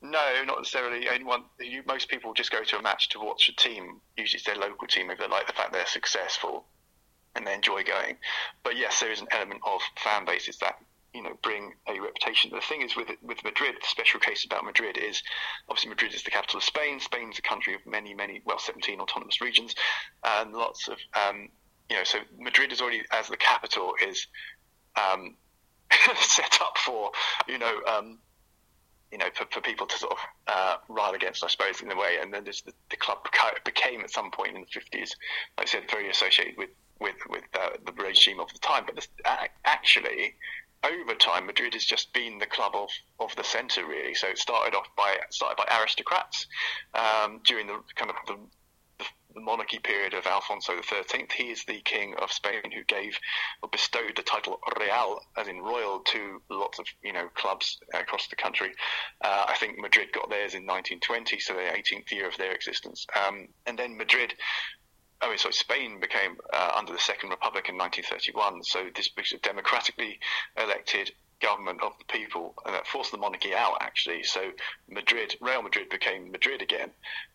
no, 0.00 0.42
not 0.46 0.58
necessarily. 0.58 1.06
Anyone, 1.06 1.44
you, 1.60 1.82
most 1.86 2.08
people 2.08 2.32
just 2.32 2.50
go 2.50 2.64
to 2.64 2.78
a 2.78 2.82
match 2.82 3.10
to 3.10 3.20
watch 3.20 3.50
a 3.50 3.56
team. 3.56 4.00
Usually, 4.16 4.38
it's 4.38 4.46
their 4.46 4.56
local 4.56 4.86
team 4.86 5.10
if 5.10 5.18
they 5.18 5.28
like 5.28 5.46
the 5.46 5.52
fact 5.52 5.74
they're 5.74 5.86
successful 5.86 6.64
and 7.36 7.46
they 7.46 7.54
enjoy 7.54 7.84
going. 7.84 8.16
But 8.64 8.76
yes, 8.76 9.00
there 9.00 9.12
is 9.12 9.20
an 9.20 9.28
element 9.30 9.60
of 9.64 9.80
fan 9.96 10.24
bases 10.24 10.58
that 10.58 10.76
you 11.14 11.22
know 11.22 11.36
bring 11.42 11.72
a 11.86 12.00
reputation. 12.00 12.50
The 12.52 12.60
thing 12.60 12.82
is 12.82 12.96
with 12.96 13.08
with 13.22 13.44
Madrid, 13.44 13.76
the 13.80 13.86
special 13.86 14.20
case 14.20 14.44
about 14.44 14.64
Madrid 14.64 14.98
is 14.98 15.22
obviously 15.68 15.90
Madrid 15.90 16.14
is 16.14 16.22
the 16.22 16.30
capital 16.30 16.58
of 16.58 16.64
Spain. 16.64 17.00
Spain's 17.00 17.38
a 17.38 17.42
country 17.42 17.74
of 17.74 17.80
many, 17.86 18.14
many, 18.14 18.42
well, 18.44 18.58
17 18.58 19.00
autonomous 19.00 19.40
regions, 19.40 19.74
and 20.24 20.52
lots 20.52 20.88
of 20.88 20.98
um, 21.14 21.48
you 21.88 21.96
know. 21.96 22.04
So 22.04 22.18
Madrid 22.38 22.72
is 22.72 22.80
already 22.80 23.02
as 23.12 23.28
the 23.28 23.36
capital 23.36 23.94
is 24.06 24.26
um, 24.96 25.36
set 26.20 26.58
up 26.60 26.78
for 26.78 27.12
you 27.46 27.58
know. 27.58 27.80
Um, 27.86 28.18
you 29.12 29.18
know, 29.18 29.26
for, 29.34 29.46
for 29.52 29.60
people 29.60 29.86
to 29.86 29.96
sort 29.96 30.12
of 30.12 30.18
uh, 30.48 30.76
rile 30.88 31.14
against, 31.14 31.44
I 31.44 31.46
suppose, 31.46 31.80
in 31.80 31.92
a 31.92 31.96
way. 31.96 32.16
And 32.20 32.34
then 32.34 32.42
the, 32.42 32.60
the 32.90 32.96
club 32.96 33.18
became, 33.64 34.00
at 34.00 34.10
some 34.10 34.32
point 34.32 34.56
in 34.56 34.62
the 34.62 34.66
50s, 34.66 35.12
like 35.56 35.60
I 35.60 35.64
said, 35.64 35.88
very 35.88 36.10
associated 36.10 36.56
with 36.58 36.70
with 37.00 37.16
with 37.28 37.44
uh, 37.54 37.70
the 37.84 37.92
regime 37.92 38.40
of 38.40 38.52
the 38.52 38.58
time. 38.58 38.84
But 38.86 38.96
this, 38.96 39.08
actually, 39.64 40.34
over 40.84 41.14
time, 41.14 41.46
Madrid 41.46 41.74
has 41.74 41.84
just 41.84 42.12
been 42.12 42.38
the 42.38 42.46
club 42.46 42.72
of, 42.74 42.90
of 43.18 43.34
the 43.36 43.44
centre, 43.44 43.86
really. 43.86 44.14
So 44.14 44.28
it 44.28 44.38
started 44.38 44.76
off 44.76 44.88
by 44.96 45.16
started 45.30 45.56
by 45.56 45.78
aristocrats 45.78 46.46
um, 46.94 47.40
during 47.44 47.66
the 47.66 47.80
kind 47.94 48.10
of 48.10 48.16
the, 48.26 48.36
the 49.34 49.40
monarchy 49.40 49.78
period 49.78 50.14
of 50.14 50.26
Alfonso 50.26 50.74
XIII. 50.80 51.26
He 51.34 51.50
is 51.50 51.64
the 51.64 51.80
king 51.80 52.14
of 52.20 52.32
Spain 52.32 52.70
who 52.74 52.84
gave 52.84 53.18
or 53.62 53.68
bestowed 53.68 54.16
the 54.16 54.22
title 54.22 54.60
Real, 54.78 55.20
as 55.36 55.48
in 55.48 55.60
royal, 55.60 56.00
to 56.00 56.42
lots 56.50 56.78
of 56.78 56.86
you 57.02 57.12
know 57.12 57.28
clubs 57.34 57.78
across 57.94 58.28
the 58.28 58.36
country. 58.36 58.72
Uh, 59.22 59.46
I 59.48 59.56
think 59.56 59.78
Madrid 59.78 60.12
got 60.12 60.30
theirs 60.30 60.54
in 60.54 60.66
1920, 60.66 61.40
so 61.40 61.54
the 61.54 61.60
18th 61.60 62.10
year 62.10 62.28
of 62.28 62.36
their 62.36 62.52
existence. 62.52 63.06
Um, 63.26 63.48
and 63.66 63.78
then 63.78 63.96
Madrid 63.96 64.34
I 65.20 65.28
mean, 65.28 65.38
so 65.38 65.50
Spain 65.50 65.98
became 66.00 66.36
uh, 66.52 66.72
under 66.76 66.92
the 66.92 66.98
Second 66.98 67.30
Republic 67.30 67.68
in 67.68 67.76
1931. 67.76 68.62
So 68.64 68.86
this 68.94 69.10
was 69.16 69.32
a 69.32 69.38
democratically 69.38 70.18
elected 70.62 71.12
government 71.40 71.82
of 71.82 71.92
the 71.98 72.04
people, 72.04 72.54
and 72.64 72.74
that 72.74 72.86
forced 72.86 73.12
the 73.12 73.18
monarchy 73.18 73.54
out 73.54 73.78
actually. 73.80 74.22
So 74.22 74.52
Madrid, 74.88 75.36
Real 75.40 75.62
Madrid 75.62 75.88
became 75.88 76.30
Madrid 76.30 76.62
again, 76.62 76.90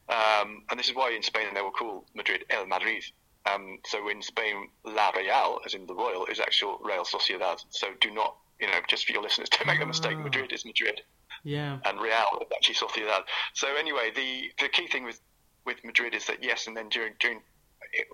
um, 0.10 0.64
and 0.70 0.80
this 0.80 0.90
is 0.90 0.96
why 0.96 1.12
in 1.12 1.24
Spain 1.24 1.48
they 1.54 1.62
will 1.62 1.72
call 1.72 2.06
Madrid 2.16 2.46
El 2.50 2.66
Madrid. 2.68 3.04
Um, 3.46 3.80
so 3.86 4.08
in 4.10 4.22
Spain, 4.22 4.70
La 4.86 5.10
Real, 5.10 5.60
as 5.66 5.74
in 5.74 5.88
the 5.88 5.96
royal, 5.96 6.26
is 6.28 6.40
actual 6.40 6.80
Real 6.84 7.04
Sociedad. 7.04 7.64
So 7.70 7.88
do 8.00 8.12
not, 8.12 8.36
you 8.60 8.68
know, 8.68 8.80
just 8.88 9.06
for 9.06 9.14
your 9.14 9.24
listeners, 9.24 9.50
don't 9.52 9.66
make 9.66 9.80
the 9.80 9.86
mistake. 9.86 10.18
Ah. 10.18 10.24
Madrid 10.24 10.52
is 10.52 10.66
Madrid. 10.66 11.02
Yeah. 11.44 11.80
And 11.86 12.00
Real 12.00 12.42
is 12.42 12.48
actually 12.54 12.76
Sociedad. 12.76 13.24
So 13.54 13.76
anyway, 13.76 14.12
the 14.16 14.52
the 14.60 14.70
key 14.70 14.88
thing 14.88 15.04
with 15.04 15.20
with 15.66 15.84
Madrid 15.84 16.14
is 16.14 16.26
that 16.28 16.44
yes, 16.44 16.68
and 16.68 16.78
then 16.78 16.90
during 16.90 17.14
during 17.20 17.42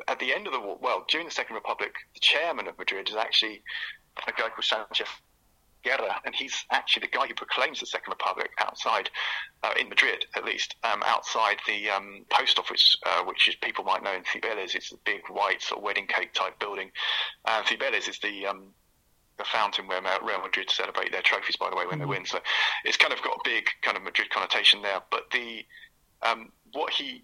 at 0.08 0.20
the 0.20 0.34
end 0.34 0.48
of 0.48 0.54
the 0.54 0.60
war, 0.60 0.78
well, 0.82 1.06
during 1.10 1.28
the 1.28 1.34
Second 1.34 1.56
Republic, 1.56 1.94
the 2.14 2.20
chairman 2.20 2.68
of 2.68 2.78
Madrid 2.78 3.10
is 3.10 3.16
actually 3.16 3.64
a 4.28 4.32
guy 4.32 4.50
called 4.50 4.64
Sanchez 4.64 5.08
Guerra, 5.84 6.20
and 6.26 6.34
he's 6.36 6.66
actually 6.72 7.02
the 7.02 7.18
guy 7.18 7.28
who 7.28 7.34
proclaims 7.34 7.80
the 7.80 7.86
Second 7.86 8.12
Republic 8.12 8.50
outside, 8.60 9.10
uh, 9.64 9.74
in 9.80 9.90
Madrid 9.90 10.26
at 10.36 10.44
least, 10.44 10.76
um, 10.84 11.04
outside 11.06 11.58
the 11.68 11.90
um, 11.90 12.26
post 12.30 12.60
office, 12.60 12.98
uh, 13.06 13.24
which 13.24 13.48
is 13.48 13.56
people 13.56 13.84
might 13.84 14.04
know 14.04 14.14
in 14.14 14.24
Cibeles. 14.24 14.76
It's 14.76 14.92
a 14.92 14.98
big 15.06 15.22
white 15.30 15.62
sort 15.62 15.80
of 15.80 15.84
wedding 15.84 16.08
cake 16.08 16.34
type 16.34 16.60
building. 16.60 16.92
Uh, 17.46 17.64
Cibeles 17.64 18.10
is 18.10 18.20
the 18.20 18.48
um, 18.48 18.74
the 19.38 19.46
fountain 19.46 19.88
where 19.88 20.02
Real 20.02 20.42
Madrid 20.42 20.70
celebrate 20.72 21.12
their 21.12 21.22
trophies, 21.22 21.56
by 21.58 21.70
the 21.70 21.76
way, 21.76 21.86
when 21.86 22.00
mm-hmm. 22.00 22.10
they 22.10 22.18
win. 22.18 22.26
So 22.26 22.40
it's 22.84 22.98
kind 22.98 23.14
of 23.14 23.22
got 23.22 23.36
a 23.36 23.42
big 23.44 23.68
kind 23.84 23.96
of 23.96 24.02
Madrid 24.02 24.32
connotation 24.32 24.82
there. 24.82 25.02
But 25.12 25.30
the 25.32 25.64
um, 26.24 26.52
what 26.74 26.92
he 26.92 27.24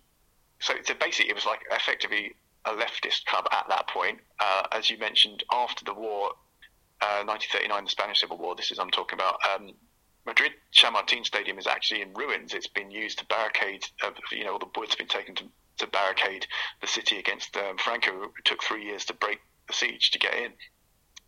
so, 0.60 0.74
so 0.84 0.94
basically 0.94 1.30
it 1.30 1.36
was 1.36 1.46
like 1.46 1.62
effectively 1.72 2.36
a 2.66 2.72
leftist 2.72 3.26
club 3.26 3.48
at 3.52 3.66
that 3.70 3.88
point. 3.88 4.20
Uh, 4.40 4.64
as 4.72 4.90
you 4.90 4.98
mentioned, 4.98 5.44
after 5.52 5.84
the 5.86 5.94
war, 5.94 6.32
1939, 7.26 7.72
uh, 7.72 7.82
the 7.82 7.90
Spanish 7.90 8.22
Civil 8.22 8.38
War. 8.38 8.56
This 8.56 8.72
is 8.72 8.80
I'm 8.80 8.92
talking 8.92 9.20
about. 9.20 9.36
Um, 9.54 9.74
Madrid 10.26 10.54
Chamartin 10.72 11.26
Stadium 11.26 11.60
is 11.60 11.68
actually 11.68 12.02
in 12.02 12.14
ruins. 12.14 12.54
It's 12.54 12.68
been 12.68 12.92
used 12.92 13.20
to 13.20 13.26
barricade. 13.26 13.86
Uh, 14.02 14.12
you 14.32 14.46
know, 14.46 14.54
all 14.54 14.60
the 14.60 14.70
wood's 14.78 14.96
been 14.96 15.08
taken 15.08 15.36
to, 15.36 15.46
to 15.80 15.88
barricade 15.88 16.48
the 16.80 16.88
city 16.88 17.20
against 17.20 17.56
um, 17.58 17.78
Franco. 17.78 18.24
It 18.24 18.46
took 18.46 18.64
three 18.64 18.86
years 18.86 19.04
to 19.06 19.14
break 19.14 19.40
the 19.68 19.74
siege 19.74 20.12
to 20.12 20.20
get 20.20 20.34
in. 20.36 20.54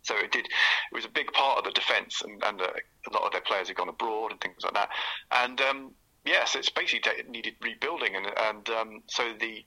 So 0.02 0.16
it 0.16 0.32
did. 0.32 0.46
It 0.46 0.94
was 0.94 1.04
a 1.04 1.10
big 1.10 1.32
part 1.32 1.58
of 1.58 1.64
the 1.64 1.72
defence, 1.72 2.22
and, 2.22 2.42
and 2.44 2.60
uh, 2.60 2.68
a 3.10 3.12
lot 3.12 3.24
of 3.24 3.32
their 3.32 3.40
players 3.40 3.68
had 3.68 3.76
gone 3.76 3.88
abroad 3.88 4.30
and 4.30 4.40
things 4.40 4.62
like 4.62 4.74
that. 4.74 4.88
And 5.30 5.60
um, 5.60 5.94
yes, 6.24 6.54
it's 6.54 6.70
basically 6.70 7.12
needed 7.28 7.54
rebuilding, 7.60 8.14
and, 8.14 8.26
and 8.26 8.68
um, 8.70 9.02
so 9.08 9.34
the 9.38 9.64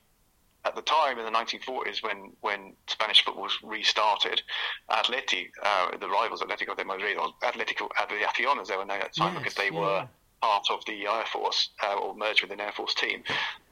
at 0.64 0.76
the 0.76 0.82
time 0.82 1.18
in 1.18 1.24
the 1.24 1.30
1940s 1.30 2.02
when, 2.02 2.32
when 2.40 2.74
Spanish 2.86 3.24
football 3.24 3.44
was 3.44 3.58
restarted, 3.62 4.42
Atleti, 4.90 5.48
uh, 5.62 5.96
the 5.98 6.08
rivals 6.08 6.42
Atletico 6.42 6.76
de 6.76 6.84
Madrid, 6.84 7.16
or 7.16 7.28
Atletico 7.42 7.88
Aviación 7.98 8.60
as 8.60 8.68
they 8.68 8.76
were 8.76 8.84
known 8.84 9.00
at 9.00 9.12
the 9.14 9.20
time 9.20 9.34
yes, 9.34 9.42
because 9.42 9.54
they 9.54 9.70
yeah. 9.70 9.80
were 9.80 10.08
part 10.42 10.66
of 10.70 10.84
the 10.86 11.06
Air 11.06 11.24
Force 11.32 11.70
uh, 11.82 11.94
or 11.94 12.14
merged 12.14 12.42
with 12.42 12.50
an 12.50 12.60
Air 12.60 12.72
Force 12.72 12.94
team, 12.94 13.22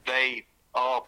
they 0.05 0.45
are, 0.73 1.03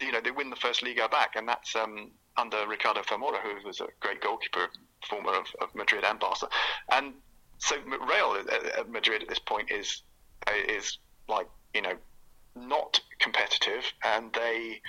you 0.00 0.12
know, 0.12 0.20
they 0.20 0.30
win 0.30 0.50
the 0.50 0.56
first 0.56 0.82
Liga 0.82 1.08
back, 1.08 1.36
and 1.36 1.48
that's 1.48 1.76
um, 1.76 2.10
under 2.36 2.66
Ricardo 2.66 3.02
Zamora, 3.08 3.38
who 3.38 3.66
was 3.66 3.80
a 3.80 3.86
great 4.00 4.20
goalkeeper, 4.20 4.68
former 5.08 5.32
of, 5.32 5.46
of 5.60 5.74
Madrid 5.74 6.04
and 6.04 6.18
Barca. 6.18 6.48
And 6.90 7.14
so 7.58 7.76
Real 7.86 8.36
at 8.76 8.90
Madrid 8.90 9.22
at 9.22 9.28
this 9.28 9.38
point 9.38 9.70
is 9.70 10.02
is 10.68 10.98
like 11.28 11.46
you 11.74 11.82
know 11.82 11.94
not 12.54 13.00
competitive, 13.18 13.84
and 14.04 14.32
they 14.32 14.80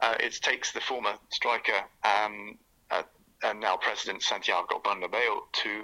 uh, 0.00 0.16
it 0.20 0.32
takes 0.42 0.72
the 0.72 0.80
former 0.80 1.14
striker 1.30 1.84
um, 2.04 2.58
uh, 2.90 3.02
and 3.42 3.60
now 3.60 3.76
president 3.76 4.22
Santiago 4.22 4.80
Bernabeu 4.84 5.40
to 5.52 5.82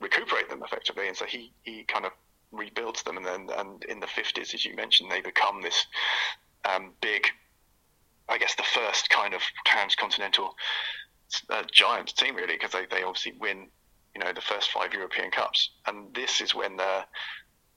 recuperate 0.00 0.48
them 0.48 0.62
effectively, 0.62 1.08
and 1.08 1.16
so 1.16 1.24
he 1.24 1.52
he 1.62 1.84
kind 1.84 2.04
of 2.04 2.12
rebuilds 2.52 3.02
them, 3.02 3.16
and 3.16 3.26
then 3.26 3.48
and 3.56 3.84
in 3.84 4.00
the 4.00 4.06
fifties, 4.06 4.54
as 4.54 4.64
you 4.64 4.74
mentioned, 4.76 5.10
they 5.10 5.20
become 5.20 5.62
this 5.62 5.86
um, 6.64 6.92
big, 7.00 7.26
I 8.28 8.38
guess, 8.38 8.54
the 8.54 8.62
first 8.62 9.10
kind 9.10 9.34
of 9.34 9.42
transcontinental 9.66 10.54
uh, 11.50 11.62
giant 11.72 12.14
team 12.16 12.36
really, 12.36 12.54
because 12.54 12.72
they, 12.72 12.86
they 12.90 13.02
obviously 13.02 13.32
win, 13.40 13.68
you 14.14 14.22
know, 14.22 14.32
the 14.32 14.40
first 14.40 14.70
five 14.70 14.92
European 14.92 15.30
Cups, 15.30 15.70
and 15.86 16.14
this 16.14 16.40
is 16.40 16.54
when 16.54 16.76
the 16.76 17.04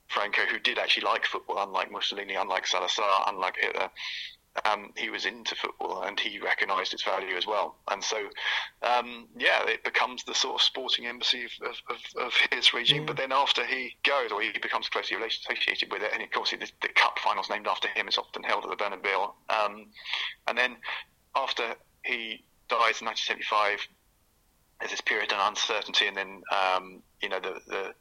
Franco, 0.08 0.42
who 0.50 0.60
did 0.60 0.78
actually 0.78 1.06
like 1.06 1.26
football, 1.26 1.62
unlike 1.62 1.92
Mussolini, 1.92 2.36
unlike 2.36 2.66
Salazar, 2.68 3.26
unlike 3.28 3.56
Hitler, 3.60 3.90
um, 4.66 4.92
he 4.96 5.10
was 5.10 5.26
into 5.26 5.56
football 5.56 6.04
and 6.04 6.20
he 6.20 6.40
recognised 6.40 6.94
its 6.94 7.04
value 7.04 7.36
as 7.36 7.46
well. 7.46 7.76
And 7.90 8.04
so, 8.04 8.18
um, 8.82 9.28
yeah, 9.38 9.68
it 9.68 9.84
becomes 9.84 10.24
the 10.24 10.34
sort 10.34 10.56
of 10.56 10.62
sporting 10.62 11.06
embassy 11.06 11.46
of, 11.46 11.76
of, 11.90 12.26
of 12.26 12.34
his 12.52 12.74
regime. 12.74 13.06
But 13.06 13.18
then 13.18 13.32
after 13.32 13.66
he 13.66 13.96
goes, 14.04 14.32
or 14.32 14.42
he 14.42 14.52
becomes 14.60 14.90
closely 14.90 15.18
associated 15.18 15.92
with 15.92 16.02
it, 16.02 16.12
and 16.14 16.24
of 16.24 16.32
course, 16.32 16.52
the, 16.52 16.72
the 16.82 16.90
cup 16.90 17.20
finals 17.20 17.50
named 17.50 17.68
after 17.68 17.88
him 17.88 18.08
is 18.08 18.18
often 18.18 18.44
held 18.44 18.64
at 18.64 18.72
the 18.72 18.84
Bernabeu. 18.84 19.34
Um, 19.50 19.88
and 20.48 20.58
then 20.58 20.78
after 21.36 21.76
he 22.04 22.44
dies 22.70 23.02
in 23.02 23.08
1975, 23.08 23.88
there's 24.80 24.92
this 24.92 25.02
period 25.02 25.32
of 25.32 25.40
uncertainty, 25.48 26.08
and 26.08 26.16
then 26.16 26.42
um, 26.52 27.02
you 27.22 27.30
know 27.30 27.40
the, 27.40 27.60
the 27.68 27.94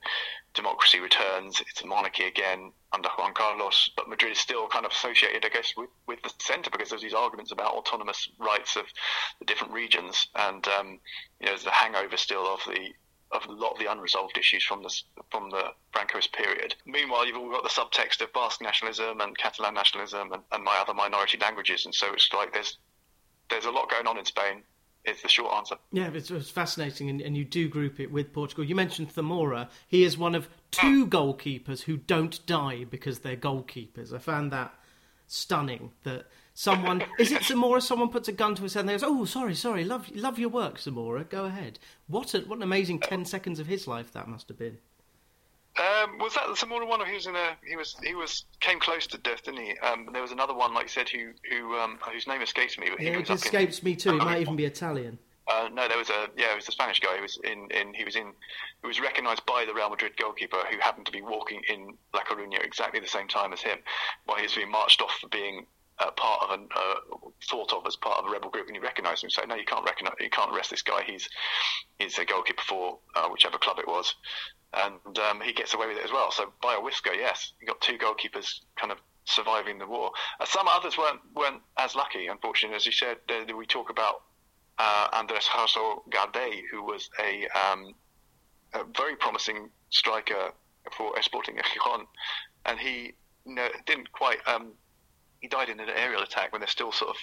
democracy 0.56 0.98
returns. 0.98 1.60
It's 1.60 1.82
a 1.82 1.86
monarchy 1.86 2.24
again 2.24 2.72
under 2.92 3.08
Juan 3.16 3.34
Carlos, 3.34 3.90
but 3.96 4.08
Madrid 4.08 4.32
is 4.32 4.38
still 4.38 4.66
kind 4.66 4.84
of 4.84 4.92
associated, 4.92 5.44
I 5.44 5.50
guess, 5.50 5.74
with, 5.76 5.90
with 6.06 6.22
the 6.22 6.32
centre 6.40 6.70
because 6.70 6.88
there's 6.88 7.02
these 7.02 7.14
arguments 7.14 7.52
about 7.52 7.74
autonomous 7.74 8.28
rights 8.38 8.74
of 8.76 8.84
the 9.38 9.44
different 9.44 9.72
regions, 9.72 10.28
and 10.34 10.66
um, 10.68 10.98
you 11.38 11.46
know 11.46 11.52
there's 11.52 11.64
the 11.64 11.70
hangover 11.70 12.16
still 12.16 12.46
of 12.46 12.60
the 12.66 12.88
of 13.32 13.44
a 13.46 13.52
lot 13.52 13.72
of 13.72 13.78
the 13.78 13.90
unresolved 13.90 14.38
issues 14.38 14.64
from 14.64 14.82
the 14.82 14.94
from 15.30 15.50
the 15.50 15.72
Francoist 15.94 16.32
period. 16.32 16.74
Meanwhile, 16.86 17.26
you've 17.26 17.36
all 17.36 17.50
got 17.50 17.62
the 17.62 17.68
subtext 17.68 18.20
of 18.22 18.32
Basque 18.32 18.62
nationalism 18.62 19.20
and 19.20 19.36
Catalan 19.36 19.74
nationalism 19.74 20.32
and, 20.32 20.42
and 20.52 20.64
my 20.64 20.76
other 20.80 20.94
minority 20.94 21.38
languages, 21.38 21.84
and 21.84 21.94
so 21.94 22.12
it's 22.12 22.32
like 22.32 22.52
there's 22.52 22.78
there's 23.50 23.66
a 23.66 23.70
lot 23.70 23.90
going 23.90 24.06
on 24.06 24.18
in 24.18 24.24
Spain 24.24 24.62
is 25.06 25.22
the 25.22 25.28
short 25.28 25.54
answer. 25.54 25.76
Yeah, 25.92 26.10
it's, 26.12 26.30
it's 26.30 26.50
fascinating, 26.50 27.10
and, 27.10 27.20
and, 27.20 27.36
you 27.36 27.44
do 27.44 27.68
group 27.68 28.00
it 28.00 28.10
with 28.10 28.32
Portugal. 28.32 28.64
You 28.64 28.74
mentioned 28.74 29.12
Zamora. 29.12 29.68
He 29.86 30.04
is 30.04 30.18
one 30.18 30.34
of 30.34 30.48
ah. 30.50 30.56
two 30.70 31.06
goalkeepers 31.06 31.82
who 31.82 31.96
don't 31.96 32.44
die 32.46 32.84
because 32.84 33.20
they're 33.20 33.36
goalkeepers. 33.36 34.12
I 34.12 34.18
found 34.18 34.52
that 34.52 34.74
stunning. 35.26 35.92
That 36.04 36.26
someone 36.54 37.04
is 37.18 37.32
it 37.32 37.44
Zamora? 37.44 37.80
Someone 37.80 38.08
puts 38.08 38.28
a 38.28 38.32
gun 38.32 38.54
to 38.56 38.62
his 38.62 38.74
head 38.74 38.80
and 38.80 38.88
they 38.88 38.94
goes, 38.94 39.04
"Oh, 39.04 39.24
sorry, 39.24 39.54
sorry, 39.54 39.84
love 39.84 40.10
love 40.14 40.38
your 40.38 40.50
work, 40.50 40.78
Zamora. 40.78 41.24
Go 41.24 41.44
ahead." 41.44 41.78
What 42.06 42.34
a, 42.34 42.40
what 42.40 42.56
an 42.56 42.62
amazing 42.62 43.00
ten 43.00 43.24
seconds 43.24 43.60
of 43.60 43.66
his 43.66 43.86
life 43.86 44.12
that 44.12 44.28
must 44.28 44.48
have 44.48 44.58
been. 44.58 44.78
Um, 45.78 46.18
was 46.18 46.34
that 46.34 46.48
the 46.48 46.56
Zamora 46.56 46.86
one? 46.86 47.04
He 47.06 47.14
was 47.14 47.26
in 47.26 47.36
a 47.36 47.56
he 47.66 47.76
was 47.76 47.96
he 48.02 48.14
was 48.14 48.44
came 48.60 48.80
close 48.80 49.06
to 49.08 49.18
death, 49.18 49.44
didn't 49.44 49.60
he? 49.60 49.78
Um, 49.78 50.08
there 50.12 50.22
was 50.22 50.32
another 50.32 50.54
one, 50.54 50.72
like 50.72 50.84
you 50.84 50.88
said, 50.88 51.08
who 51.08 51.32
who 51.50 51.76
um, 51.76 51.98
whose 52.10 52.26
name 52.26 52.40
escapes 52.40 52.78
me. 52.78 52.88
But 52.90 53.00
he 53.00 53.06
yeah, 53.06 53.18
it 53.18 53.28
escapes 53.28 53.80
in, 53.80 53.84
me 53.84 53.96
too. 53.96 54.12
He 54.12 54.18
might 54.18 54.40
even 54.40 54.56
be 54.56 54.64
Italian. 54.64 55.18
Uh, 55.48 55.68
no, 55.72 55.86
there 55.86 55.98
was 55.98 56.10
a 56.10 56.28
yeah, 56.36 56.52
it 56.52 56.56
was 56.56 56.68
a 56.68 56.72
Spanish 56.72 56.98
guy. 57.00 57.16
He 57.16 57.22
was 57.22 57.38
in, 57.44 57.68
in 57.70 57.94
he 57.94 58.04
was 58.04 58.16
in 58.16 58.32
he 58.80 58.86
was 58.86 59.00
recognised 59.00 59.44
by 59.46 59.64
the 59.66 59.74
Real 59.74 59.90
Madrid 59.90 60.16
goalkeeper 60.16 60.56
who 60.70 60.78
happened 60.80 61.06
to 61.06 61.12
be 61.12 61.22
walking 61.22 61.60
in 61.68 61.94
La 62.14 62.20
Coruña 62.22 62.64
exactly 62.64 62.98
the 62.98 63.06
same 63.06 63.28
time 63.28 63.52
as 63.52 63.60
him, 63.60 63.78
while 64.24 64.38
he 64.38 64.44
was 64.44 64.54
being 64.54 64.70
marched 64.70 65.02
off 65.02 65.12
for 65.20 65.28
being 65.28 65.66
uh, 65.98 66.10
part 66.12 66.42
of 66.42 66.50
an 66.50 66.68
uh, 66.74 66.94
thought 67.48 67.72
of 67.72 67.86
as 67.86 67.96
part 67.96 68.18
of 68.18 68.26
a 68.26 68.30
rebel 68.30 68.50
group, 68.50 68.66
and 68.66 68.76
he 68.76 68.82
recognised 68.82 69.24
him. 69.24 69.30
So 69.30 69.42
no, 69.44 69.54
you 69.54 69.64
can't 69.64 69.84
recognize, 69.84 70.14
you 70.20 70.30
can't 70.30 70.54
arrest 70.54 70.70
this 70.70 70.82
guy. 70.82 71.02
He's 71.06 71.28
he's 71.98 72.18
a 72.18 72.24
goalkeeper 72.24 72.62
for 72.62 72.98
uh, 73.14 73.28
whichever 73.28 73.58
club 73.58 73.78
it 73.78 73.88
was 73.88 74.14
and 74.74 75.18
um, 75.18 75.40
he 75.40 75.52
gets 75.52 75.74
away 75.74 75.86
with 75.86 75.96
it 75.96 76.04
as 76.04 76.12
well. 76.12 76.30
So 76.30 76.52
by 76.62 76.74
a 76.74 76.80
whisker, 76.80 77.14
yes, 77.14 77.52
you 77.60 77.66
got 77.66 77.80
two 77.80 77.98
goalkeepers 77.98 78.60
kind 78.76 78.92
of 78.92 78.98
surviving 79.24 79.78
the 79.78 79.86
war. 79.86 80.10
Uh, 80.40 80.44
some 80.44 80.68
others 80.68 80.98
weren't 80.98 81.20
weren't 81.34 81.62
as 81.78 81.94
lucky, 81.94 82.26
unfortunately. 82.26 82.76
As 82.76 82.86
you 82.86 82.92
said, 82.92 83.18
we 83.56 83.66
talk 83.66 83.90
about 83.90 84.22
uh, 84.78 85.08
Andres 85.12 85.44
Jasso 85.44 86.02
Gardey, 86.10 86.62
who 86.70 86.82
was 86.82 87.08
a, 87.18 87.46
um, 87.48 87.94
a, 88.74 88.84
very 88.96 89.16
promising 89.16 89.70
striker 89.90 90.52
for 90.96 91.20
Sporting 91.22 91.56
Gijón, 91.56 92.04
and 92.66 92.78
he 92.78 93.14
you 93.46 93.54
know, 93.54 93.68
didn't 93.86 94.12
quite. 94.12 94.38
Um, 94.46 94.72
he 95.46 95.48
died 95.48 95.68
in 95.68 95.78
an 95.78 95.88
aerial 95.88 96.22
attack 96.22 96.50
when 96.50 96.60
they're 96.60 96.68
still 96.68 96.90
sort 96.90 97.10
of 97.10 97.16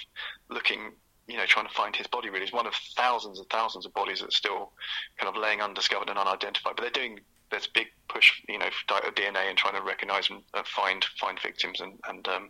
looking 0.50 0.94
you 1.28 1.38
know, 1.38 1.46
trying 1.46 1.68
to 1.68 1.74
find 1.74 1.96
his 1.96 2.08
body 2.08 2.30
really. 2.30 2.46
He's 2.46 2.54
one 2.54 2.68
of 2.68 2.74
thousands 2.98 3.40
and 3.40 3.50
thousands 3.50 3.86
of 3.86 3.94
bodies 3.94 4.20
that's 4.20 4.36
still 4.36 4.74
kind 5.18 5.34
of 5.34 5.42
laying 5.42 5.62
undiscovered 5.62 6.10
and 6.10 6.20
unidentified. 6.20 6.74
But 6.76 6.82
they're 6.82 6.92
doing 7.04 7.20
there's 7.50 7.66
a 7.68 7.72
big 7.74 7.88
push, 8.10 8.42
you 8.50 8.60
know, 8.60 8.66
for 8.88 9.12
DNA 9.12 9.48
and 9.48 9.58
trying 9.58 9.76
to 9.76 9.82
recognise 9.82 10.30
and 10.30 10.42
uh, 10.54 10.64
find 10.66 11.06
find 11.18 11.40
victims 11.40 11.80
and 11.80 11.94
and 12.10 12.28
um, 12.28 12.50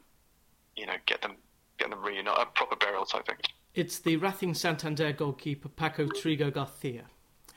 you 0.76 0.88
know 0.88 0.94
get 1.06 1.22
them 1.22 1.36
getting 1.78 1.92
them 1.92 2.04
reunited, 2.04 2.42
a 2.42 2.46
proper 2.48 2.76
burial 2.76 3.06
type 3.06 3.28
thing. 3.28 3.38
It's 3.76 4.00
the 4.00 4.18
Racing 4.18 4.56
Santander 4.56 5.12
goalkeeper 5.14 5.70
Paco 5.70 6.08
Trigo 6.08 6.52
Garcia, 6.52 7.06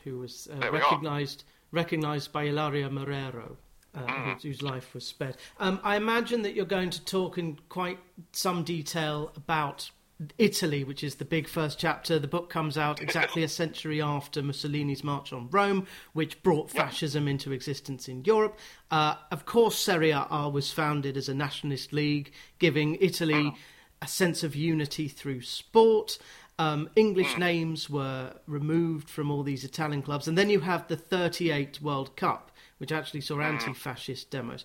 who 0.05 0.19
was 0.19 0.49
uh, 0.53 0.71
recognised 0.71 1.45
recognised 1.73 2.31
by 2.31 2.45
Ilaria 2.45 2.91
Marrero, 2.91 3.57
uh, 3.97 4.01
mm. 4.01 4.43
whose, 4.43 4.63
life 4.63 4.95
was 4.95 5.07
spared. 5.07 5.37
Um, 5.59 5.81
I 5.83 5.97
imagine 5.97 6.43
that 6.43 6.55
you're 6.55 6.65
going 6.65 6.91
to 6.91 7.05
talk 7.05 7.39
in 7.39 7.59
quite 7.69 7.99
some 8.33 8.63
detail 8.63 9.33
about 9.37 9.91
Italy, 10.39 10.83
which 10.83 11.05
is 11.05 11.17
the 11.17 11.25
big 11.25 11.47
first 11.47 11.79
chapter. 11.79 12.19
The 12.19 12.27
book 12.27 12.49
comes 12.49 12.79
out 12.79 13.03
exactly 13.03 13.43
a 13.43 13.49
century 13.49 14.01
after 14.01 14.43
Mussolini's 14.43 15.05
march 15.05 15.33
on 15.33 15.49
Rome, 15.51 15.87
which 16.15 16.43
brought 16.43 16.71
fascism 16.71 17.29
into 17.29 17.53
existence 17.53 18.09
in 18.09 18.25
Europe. 18.25 18.59
Uh, 18.91 19.17
of 19.31 19.45
course, 19.45 19.79
Serie 19.79 20.13
A 20.13 20.49
was 20.49 20.73
founded 20.73 21.17
as 21.17 21.29
a 21.29 21.35
nationalist 21.35 21.93
league, 21.93 22.33
giving 22.59 22.97
Italy 23.01 23.35
mm. 23.35 23.57
a 24.01 24.09
sense 24.09 24.43
of 24.43 24.57
unity 24.57 25.09
through 25.09 25.43
sport. 25.43 26.19
Um, 26.59 26.89
English 26.97 27.35
mm. 27.35 27.39
names 27.39 27.91
were 27.91 28.33
removed 28.47 29.11
from 29.11 29.31
all 29.31 29.43
these 29.43 29.65
Italian 29.65 30.01
clubs. 30.01 30.27
And 30.27 30.39
then 30.39 30.49
you 30.49 30.61
have 30.61 30.89
the 30.89 30.97
38 30.97 31.83
World 31.83 32.17
Cup, 32.17 32.51
which 32.79 32.93
actually 32.93 33.21
saw 33.21 33.37
mm. 33.37 33.45
anti 33.45 33.73
fascist 33.73 34.31
demos. 34.31 34.65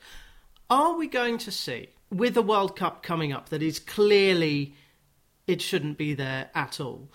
Are 0.69 0.95
we 0.95 1.07
going 1.07 1.37
to 1.39 1.51
see, 1.51 1.89
with 2.09 2.33
the 2.33 2.41
World 2.41 2.75
Cup 2.75 3.03
coming 3.03 3.33
up, 3.33 3.49
that 3.49 3.61
is 3.61 3.79
clearly 3.79 4.75
it 5.47 5.61
shouldn't 5.61 5.97
be 5.97 6.13
there 6.13 6.49
at 6.55 6.79
all? 6.79 7.09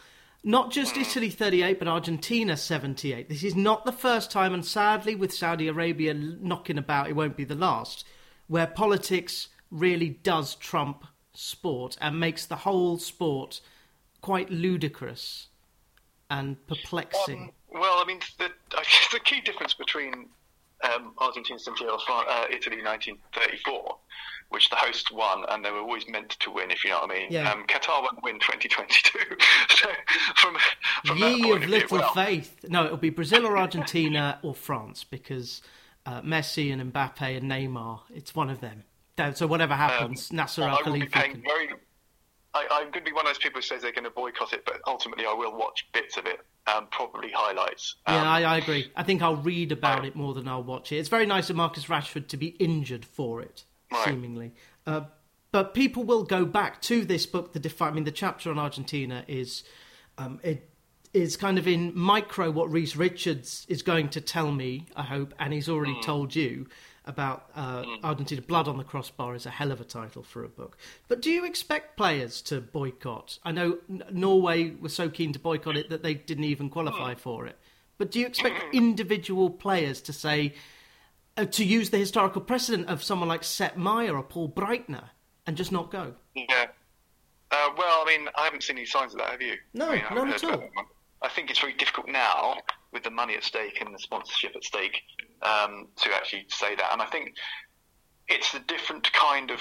Not 0.44 0.70
just 0.70 0.94
mm. 0.94 1.00
Italy 1.00 1.30
38, 1.30 1.78
but 1.78 1.88
Argentina 1.88 2.56
78. 2.56 3.28
This 3.28 3.42
is 3.42 3.56
not 3.56 3.84
the 3.84 3.92
first 3.92 4.30
time, 4.30 4.54
and 4.54 4.64
sadly, 4.64 5.14
with 5.14 5.32
Saudi 5.32 5.68
Arabia 5.68 6.14
knocking 6.14 6.78
about, 6.78 7.08
it 7.08 7.16
won't 7.16 7.36
be 7.36 7.44
the 7.44 7.54
last, 7.54 8.04
where 8.46 8.66
politics 8.66 9.48
really 9.70 10.10
does 10.10 10.54
trump 10.54 11.06
sport 11.32 11.96
and 12.00 12.20
makes 12.20 12.46
the 12.46 12.56
whole 12.56 12.98
sport 12.98 13.60
quite 14.20 14.50
ludicrous 14.50 15.48
and 16.30 16.64
perplexing. 16.66 17.52
Um, 17.74 17.80
well, 17.80 18.00
I 18.02 18.04
mean, 18.06 18.20
the, 18.38 18.50
the 19.12 19.20
key 19.20 19.40
difference 19.40 19.74
between 19.74 20.28
um, 20.84 21.14
Argentina 21.18 21.58
78 21.58 21.90
or 21.90 21.98
uh, 22.28 22.44
Italy 22.50 22.82
1934, 22.82 23.96
which 24.50 24.70
the 24.70 24.76
hosts 24.76 25.10
won, 25.10 25.44
and 25.48 25.64
they 25.64 25.70
were 25.70 25.80
always 25.80 26.08
meant 26.08 26.30
to 26.30 26.50
win, 26.50 26.70
if 26.70 26.84
you 26.84 26.90
know 26.90 27.00
what 27.00 27.10
I 27.10 27.14
mean. 27.14 27.26
Yeah. 27.30 27.50
Um, 27.50 27.64
Qatar 27.66 28.02
won't 28.02 28.22
win 28.22 28.38
2022. 28.38 29.18
so, 29.70 29.88
from, 30.36 30.56
from 31.04 31.18
Ye 31.18 31.50
of, 31.50 31.62
of 31.62 31.68
little 31.68 31.98
well, 31.98 32.12
faith. 32.12 32.64
No, 32.68 32.84
it'll 32.84 32.96
be 32.96 33.10
Brazil 33.10 33.46
or 33.46 33.58
Argentina 33.58 34.38
or 34.42 34.54
France 34.54 35.04
because 35.04 35.62
uh, 36.04 36.20
Messi 36.22 36.72
and 36.72 36.92
Mbappe 36.92 37.36
and 37.36 37.50
Neymar, 37.50 38.00
it's 38.14 38.34
one 38.34 38.50
of 38.50 38.60
them. 38.60 38.84
So 39.34 39.46
whatever 39.46 39.72
um, 39.72 39.78
happens, 39.78 40.30
um, 40.30 40.36
Nasser 40.36 40.62
Al 40.62 40.76
Khelaifi. 40.78 41.10
Can... 41.10 41.42
I, 42.70 42.80
am 42.80 42.90
going 42.90 43.04
to 43.04 43.10
be 43.10 43.12
one 43.12 43.26
of 43.26 43.30
those 43.30 43.38
people 43.38 43.58
who 43.58 43.62
says 43.62 43.82
they're 43.82 43.92
going 43.92 44.04
to 44.04 44.10
boycott 44.10 44.52
it, 44.52 44.64
but 44.64 44.80
ultimately 44.86 45.26
I 45.26 45.32
will 45.32 45.56
watch 45.56 45.86
bits 45.92 46.16
of 46.16 46.26
it, 46.26 46.40
um, 46.66 46.86
probably 46.90 47.30
highlights. 47.34 47.96
Um, 48.06 48.14
yeah, 48.14 48.30
I, 48.30 48.42
I, 48.42 48.56
agree. 48.58 48.90
I 48.96 49.02
think 49.02 49.22
I'll 49.22 49.36
read 49.36 49.72
about 49.72 50.04
it 50.04 50.16
more 50.16 50.34
than 50.34 50.48
I'll 50.48 50.62
watch 50.62 50.92
it. 50.92 50.96
It's 50.96 51.08
very 51.08 51.26
nice 51.26 51.50
of 51.50 51.56
Marcus 51.56 51.86
Rashford 51.86 52.28
to 52.28 52.36
be 52.36 52.48
injured 52.48 53.04
for 53.04 53.40
it, 53.40 53.64
right. 53.92 54.04
seemingly. 54.04 54.54
Uh, 54.86 55.02
but 55.52 55.74
people 55.74 56.04
will 56.04 56.24
go 56.24 56.44
back 56.44 56.82
to 56.82 57.04
this 57.04 57.26
book. 57.26 57.52
The 57.52 57.60
defi- 57.60 57.84
I 57.84 57.90
mean, 57.90 58.04
the 58.04 58.10
chapter 58.10 58.50
on 58.50 58.58
Argentina 58.58 59.24
is 59.26 59.64
um, 60.18 60.40
it 60.42 60.68
is 61.12 61.36
kind 61.36 61.58
of 61.58 61.66
in 61.66 61.92
micro 61.96 62.50
what 62.50 62.70
Reese 62.70 62.94
Richards 62.94 63.64
is 63.68 63.82
going 63.82 64.10
to 64.10 64.20
tell 64.20 64.52
me. 64.52 64.86
I 64.94 65.02
hope, 65.02 65.32
and 65.38 65.52
he's 65.52 65.68
already 65.68 65.94
mm. 65.94 66.02
told 66.02 66.34
you 66.34 66.66
about 67.06 67.50
uh, 67.54 67.82
mm. 67.82 67.98
Argentina. 68.02 68.42
Blood 68.42 68.68
on 68.68 68.78
the 68.78 68.84
Crossbar 68.84 69.34
is 69.34 69.46
a 69.46 69.50
hell 69.50 69.72
of 69.72 69.80
a 69.80 69.84
title 69.84 70.22
for 70.22 70.44
a 70.44 70.48
book. 70.48 70.76
But 71.08 71.22
do 71.22 71.30
you 71.30 71.44
expect 71.44 71.96
players 71.96 72.42
to 72.42 72.60
boycott? 72.60 73.38
I 73.44 73.52
know 73.52 73.78
Norway 74.10 74.70
was 74.70 74.94
so 74.94 75.08
keen 75.08 75.32
to 75.32 75.38
boycott 75.38 75.76
it 75.76 75.90
that 75.90 76.02
they 76.02 76.14
didn't 76.14 76.44
even 76.44 76.68
qualify 76.68 77.14
mm. 77.14 77.18
for 77.18 77.46
it. 77.46 77.58
But 77.98 78.10
do 78.10 78.20
you 78.20 78.26
expect 78.26 78.62
mm. 78.62 78.72
individual 78.72 79.50
players 79.50 80.00
to 80.02 80.12
say, 80.12 80.54
uh, 81.36 81.46
to 81.46 81.64
use 81.64 81.90
the 81.90 81.98
historical 81.98 82.40
precedent 82.40 82.88
of 82.88 83.02
someone 83.02 83.28
like 83.28 83.44
Sepp 83.44 83.76
Maier 83.76 84.14
or 84.14 84.22
Paul 84.22 84.48
Breitner 84.48 85.10
and 85.46 85.56
just 85.56 85.72
not 85.72 85.90
go? 85.90 86.14
Yeah. 86.34 86.66
Uh, 87.50 87.70
well, 87.78 88.02
I 88.02 88.04
mean, 88.06 88.28
I 88.36 88.44
haven't 88.44 88.64
seen 88.64 88.76
any 88.76 88.86
signs 88.86 89.12
of 89.12 89.20
that, 89.20 89.30
have 89.30 89.40
you? 89.40 89.54
No, 89.72 89.88
I 89.88 89.92
mean, 89.92 90.02
none 90.12 90.32
at 90.32 90.44
all. 90.44 90.68
I 91.22 91.28
think 91.28 91.50
it's 91.50 91.60
very 91.60 91.72
difficult 91.72 92.08
now 92.08 92.58
with 92.92 93.04
the 93.04 93.10
money 93.10 93.34
at 93.34 93.44
stake 93.44 93.80
and 93.80 93.94
the 93.94 93.98
sponsorship 93.98 94.54
at 94.54 94.64
stake 94.64 95.02
um, 95.42 95.88
to 95.96 96.14
actually 96.14 96.46
say 96.48 96.74
that. 96.76 96.92
And 96.92 97.02
I 97.02 97.06
think 97.06 97.34
it's 98.28 98.54
a 98.54 98.60
different 98.60 99.12
kind 99.12 99.50
of 99.50 99.60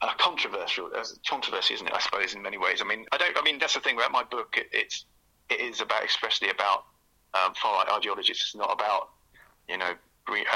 uh, 0.00 0.12
controversial 0.18 0.90
controversy, 1.28 1.74
isn't 1.74 1.86
it? 1.86 1.92
I 1.92 2.00
suppose 2.00 2.34
in 2.34 2.42
many 2.42 2.58
ways. 2.58 2.80
I 2.80 2.84
mean, 2.84 3.06
I 3.12 3.18
don't. 3.18 3.36
I 3.36 3.42
mean, 3.42 3.58
that's 3.58 3.74
the 3.74 3.80
thing 3.80 3.96
about 3.96 4.12
my 4.12 4.24
book. 4.24 4.56
It, 4.56 4.68
it's 4.72 5.04
it 5.48 5.60
is 5.60 5.80
about 5.80 6.02
expressly 6.02 6.50
about 6.50 6.84
um, 7.34 7.54
far 7.54 7.84
right 7.84 7.88
ideologies. 7.96 8.38
It's 8.40 8.56
not 8.56 8.72
about 8.72 9.10
you 9.68 9.78
know 9.78 9.92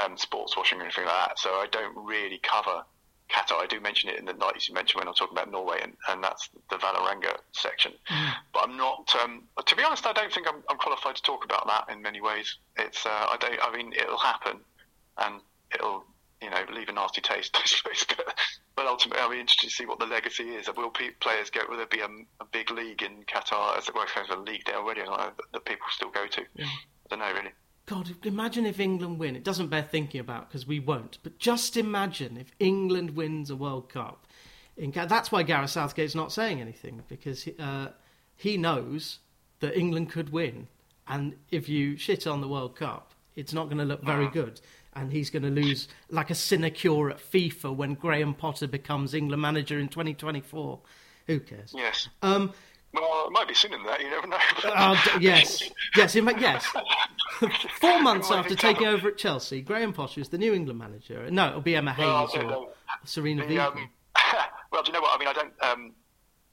um, 0.03 0.17
sports 0.17 0.57
washing 0.57 0.79
or 0.79 0.83
anything 0.83 1.05
like 1.05 1.29
that. 1.29 1.39
So 1.39 1.49
I 1.49 1.67
don't 1.71 1.95
really 1.95 2.39
cover 2.43 2.83
Qatar. 3.29 3.61
I 3.61 3.67
do 3.67 3.79
mention 3.79 4.09
it 4.09 4.19
in 4.19 4.25
the 4.25 4.33
nights 4.33 4.67
you 4.67 4.73
mentioned 4.73 4.99
when 4.99 5.07
I'm 5.07 5.13
talking 5.13 5.37
about 5.37 5.51
Norway, 5.51 5.79
and, 5.81 5.93
and 6.09 6.23
that's 6.23 6.49
the 6.69 6.77
Vålerenga 6.77 7.37
section. 7.51 7.93
Mm. 8.09 8.33
But 8.53 8.63
I'm 8.63 8.77
not. 8.77 9.13
Um, 9.21 9.43
to 9.65 9.75
be 9.75 9.83
honest, 9.83 10.05
I 10.05 10.13
don't 10.13 10.31
think 10.31 10.47
I'm, 10.47 10.63
I'm, 10.69 10.77
qualified 10.77 11.15
to 11.15 11.21
talk 11.21 11.43
about 11.43 11.67
that 11.67 11.93
in 11.93 12.01
many 12.01 12.21
ways. 12.21 12.57
It's. 12.77 13.05
Uh, 13.05 13.09
I 13.09 13.37
don't. 13.39 13.59
I 13.61 13.75
mean, 13.75 13.93
it'll 13.93 14.17
happen, 14.17 14.59
and 15.17 15.41
it'll 15.73 16.05
you 16.41 16.49
know 16.49 16.63
leave 16.73 16.89
a 16.89 16.93
nasty 16.93 17.21
taste, 17.21 17.55
I 17.61 17.65
suppose. 17.65 18.05
But, 18.75 18.85
ultimately, 18.85 19.21
I'll 19.21 19.31
be 19.31 19.39
interested 19.39 19.69
to 19.69 19.73
see 19.73 19.85
what 19.87 19.97
the 19.97 20.05
legacy 20.05 20.49
is. 20.49 20.69
Will 20.77 20.91
players 20.91 21.49
go? 21.49 21.61
Will 21.67 21.77
there 21.77 21.87
be 21.87 22.01
a, 22.01 22.09
a 22.39 22.45
big 22.51 22.69
league 22.69 23.01
in 23.01 23.23
Qatar, 23.23 23.75
as 23.75 23.89
kind 23.89 24.29
of 24.29 24.37
a 24.37 24.41
league 24.41 24.65
there 24.67 24.75
already, 24.75 25.01
that, 25.01 25.33
that 25.51 25.65
people 25.65 25.87
still 25.89 26.11
go 26.11 26.27
to? 26.27 26.41
Yeah. 26.53 26.65
I 26.65 27.09
don't 27.09 27.19
know 27.19 27.33
really. 27.33 27.53
God, 27.87 28.13
imagine 28.23 28.65
if 28.65 28.81
England 28.81 29.17
win. 29.17 29.35
It 29.37 29.45
doesn't 29.45 29.69
bear 29.69 29.81
thinking 29.81 30.19
about 30.19 30.49
because 30.49 30.67
we 30.67 30.79
won't. 30.79 31.17
But 31.23 31.39
just 31.39 31.77
imagine 31.77 32.37
if 32.37 32.51
England 32.59 33.11
wins 33.11 33.49
a 33.49 33.55
World 33.55 33.89
Cup. 33.89 34.27
In, 34.75 34.91
that's 34.91 35.31
why 35.31 35.41
Gareth 35.43 35.71
Southgate's 35.71 36.13
not 36.13 36.31
saying 36.31 36.59
anything 36.61 37.01
because 37.07 37.43
he, 37.43 37.55
uh, 37.57 37.87
he 38.35 38.57
knows 38.57 39.19
that 39.61 39.75
England 39.75 40.11
could 40.11 40.31
win, 40.31 40.67
and 41.07 41.35
if 41.49 41.67
you 41.67 41.97
shit 41.97 42.27
on 42.27 42.41
the 42.41 42.47
World 42.47 42.75
Cup, 42.75 43.13
it's 43.35 43.53
not 43.53 43.65
going 43.65 43.77
to 43.77 43.85
look 43.85 44.03
very 44.03 44.27
good. 44.29 44.59
And 44.93 45.11
he's 45.11 45.29
going 45.29 45.43
to 45.43 45.49
lose 45.49 45.87
like 46.09 46.29
a 46.29 46.35
sinecure 46.35 47.11
at 47.11 47.19
FIFA 47.19 47.75
when 47.75 47.93
Graham 47.93 48.33
Potter 48.33 48.67
becomes 48.67 49.13
England 49.13 49.41
manager 49.41 49.79
in 49.79 49.87
2024. 49.87 50.79
Who 51.27 51.39
cares? 51.39 51.73
Yes. 51.75 52.09
Um, 52.21 52.53
well, 52.93 53.27
it 53.27 53.31
might 53.31 53.47
be 53.47 53.53
sooner 53.53 53.77
than 53.77 53.85
that. 53.85 54.01
You 54.01 54.09
never 54.09 54.27
know. 54.27 54.37
uh, 54.65 54.97
yes, 55.19 55.69
yes, 55.95 56.15
yes. 56.15 56.65
Four 57.79 58.01
months 58.01 58.31
after 58.31 58.55
taking 58.55 58.87
over 58.87 59.09
at 59.09 59.17
Chelsea, 59.17 59.61
Graham 59.61 59.93
Potter 59.93 60.21
is 60.21 60.29
the 60.29 60.37
New 60.37 60.53
England 60.53 60.79
manager. 60.79 61.29
No, 61.29 61.49
it'll 61.49 61.61
be 61.61 61.75
Emma 61.75 61.93
Hayes 61.93 62.05
well, 62.05 62.53
or 62.53 62.69
Sarina 63.05 63.47
the, 63.47 63.59
um, 63.59 63.89
well, 64.71 64.83
do 64.83 64.87
you 64.87 64.93
know 64.93 65.01
what? 65.01 65.15
I 65.15 65.19
mean, 65.19 65.27
I 65.27 65.33
don't. 65.33 65.53
Um, 65.61 65.93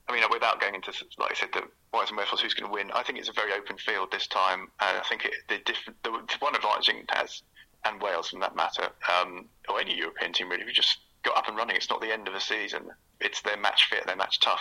I 0.09 0.12
mean, 0.12 0.23
without 0.31 0.61
going 0.61 0.75
into, 0.75 0.92
like 1.18 1.31
I 1.31 1.35
said, 1.35 1.49
the 1.55 1.62
whys 1.92 2.11
and 2.11 2.18
wherefores, 2.18 2.40
who's 2.42 2.53
going 2.53 2.70
to 2.70 2.75
win, 2.75 2.90
I 2.92 3.03
think 3.03 3.18
it's 3.18 3.31
a 3.31 3.33
very 3.33 3.53
open 3.55 3.79
field 3.79 4.12
this 4.12 4.27
time. 4.27 4.68
And 4.81 4.99
I 4.99 5.03
think 5.09 5.25
it, 5.25 5.33
the, 5.49 5.59
different, 5.64 6.03
the, 6.03 6.11
one 6.40 6.55
advantage 6.55 6.90
England 6.90 7.09
has, 7.14 7.42
and 7.87 8.03
Wales 8.03 8.29
for 8.29 8.38
that 8.40 8.55
matter, 8.55 8.90
um, 9.18 9.47
or 9.68 9.81
any 9.81 9.97
European 9.97 10.35
team 10.35 10.51
really, 10.51 10.64
we 10.64 10.73
just 10.73 10.99
got 11.23 11.38
up 11.38 11.49
and 11.49 11.57
running. 11.57 11.77
It's 11.77 11.88
not 11.88 12.03
the 12.03 12.12
end 12.12 12.29
of 12.29 12.35
a 12.35 12.40
season. 12.40 12.90
It's 13.18 13.40
their 13.40 13.57
match 13.57 13.87
fit, 13.88 14.07
their 14.07 14.16
match 14.16 14.40
tough 14.40 14.61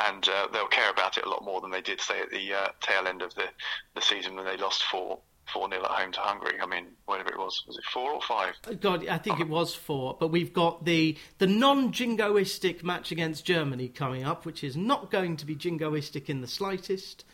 and 0.00 0.28
uh, 0.28 0.48
they'll 0.52 0.68
care 0.68 0.90
about 0.90 1.16
it 1.16 1.24
a 1.24 1.28
lot 1.28 1.44
more 1.44 1.60
than 1.60 1.70
they 1.70 1.80
did, 1.80 2.00
say, 2.00 2.20
at 2.20 2.30
the 2.30 2.52
uh, 2.52 2.68
tail 2.80 3.06
end 3.06 3.22
of 3.22 3.34
the, 3.34 3.46
the 3.94 4.02
season 4.02 4.36
when 4.36 4.44
they 4.44 4.56
lost 4.56 4.84
four 4.84 5.18
four 5.52 5.68
nil 5.68 5.84
at 5.84 5.90
home 5.90 6.12
to 6.12 6.20
Hungary. 6.20 6.58
I 6.60 6.66
mean, 6.66 6.88
whatever 7.04 7.30
it 7.30 7.38
was, 7.38 7.62
was 7.66 7.78
it 7.78 7.84
four 7.84 8.12
or 8.12 8.20
five? 8.20 8.54
Uh, 8.66 8.72
God, 8.74 9.06
I 9.06 9.18
think 9.18 9.40
it 9.40 9.48
was 9.48 9.74
four. 9.74 10.16
But 10.18 10.28
we've 10.28 10.52
got 10.52 10.84
the 10.84 11.16
the 11.38 11.46
non 11.46 11.92
jingoistic 11.92 12.82
match 12.82 13.12
against 13.12 13.44
Germany 13.44 13.88
coming 13.88 14.24
up, 14.24 14.44
which 14.44 14.64
is 14.64 14.76
not 14.76 15.10
going 15.10 15.36
to 15.38 15.46
be 15.46 15.56
jingoistic 15.56 16.28
in 16.28 16.40
the 16.40 16.48
slightest. 16.48 17.24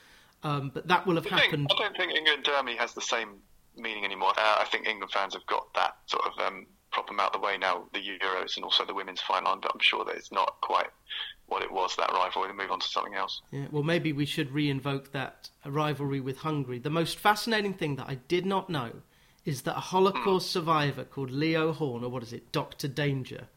Um, 0.42 0.70
but 0.75 0.88
that 0.88 1.07
will 1.07 1.14
have 1.14 1.27
I 1.27 1.37
happened. 1.37 1.68
Think, 1.68 1.81
I 1.81 1.85
don't 1.85 1.96
think 1.96 2.12
England 2.12 2.44
Germany 2.44 2.77
has 2.77 2.94
the 2.94 3.01
same 3.01 3.37
meaning 3.77 4.05
anymore. 4.05 4.31
Uh, 4.37 4.57
I 4.59 4.66
think 4.70 4.87
England 4.87 5.12
fans 5.12 5.35
have 5.35 5.46
got 5.46 5.72
that 5.75 5.96
sort 6.07 6.25
of 6.27 6.33
um, 6.44 6.66
problem 6.90 7.20
out 7.20 7.35
of 7.35 7.40
the 7.40 7.46
way 7.46 7.57
now. 7.59 7.85
The 7.92 8.01
Euros 8.01 8.57
and 8.57 8.64
also 8.64 8.85
the 8.85 8.94
women's 8.94 9.20
final, 9.20 9.57
but 9.57 9.70
I'm 9.72 9.81
sure 9.81 10.05
that 10.05 10.16
it's 10.16 10.33
not 10.33 10.57
quite 10.61 10.88
what 11.52 11.62
it 11.62 11.70
was 11.70 11.94
that 11.96 12.10
rivalry 12.10 12.48
and 12.48 12.56
move 12.56 12.70
on 12.70 12.80
to 12.80 12.88
something 12.88 13.12
else. 13.12 13.42
Yeah, 13.50 13.66
well, 13.70 13.82
maybe 13.82 14.14
we 14.14 14.24
should 14.24 14.50
re-invoke 14.52 15.12
that 15.12 15.50
rivalry 15.66 16.18
with 16.18 16.38
Hungary. 16.38 16.78
The 16.78 16.88
most 16.88 17.18
fascinating 17.18 17.74
thing 17.74 17.96
that 17.96 18.08
I 18.08 18.14
did 18.14 18.46
not 18.46 18.70
know 18.70 18.90
is 19.44 19.62
that 19.62 19.76
a 19.76 19.80
Holocaust 19.80 20.48
mm. 20.48 20.52
survivor 20.52 21.04
called 21.04 21.30
Leo 21.30 21.74
Horn, 21.74 22.04
or 22.04 22.08
what 22.08 22.22
is 22.22 22.32
it, 22.32 22.52
Doctor 22.52 22.88
Danger, 22.88 23.48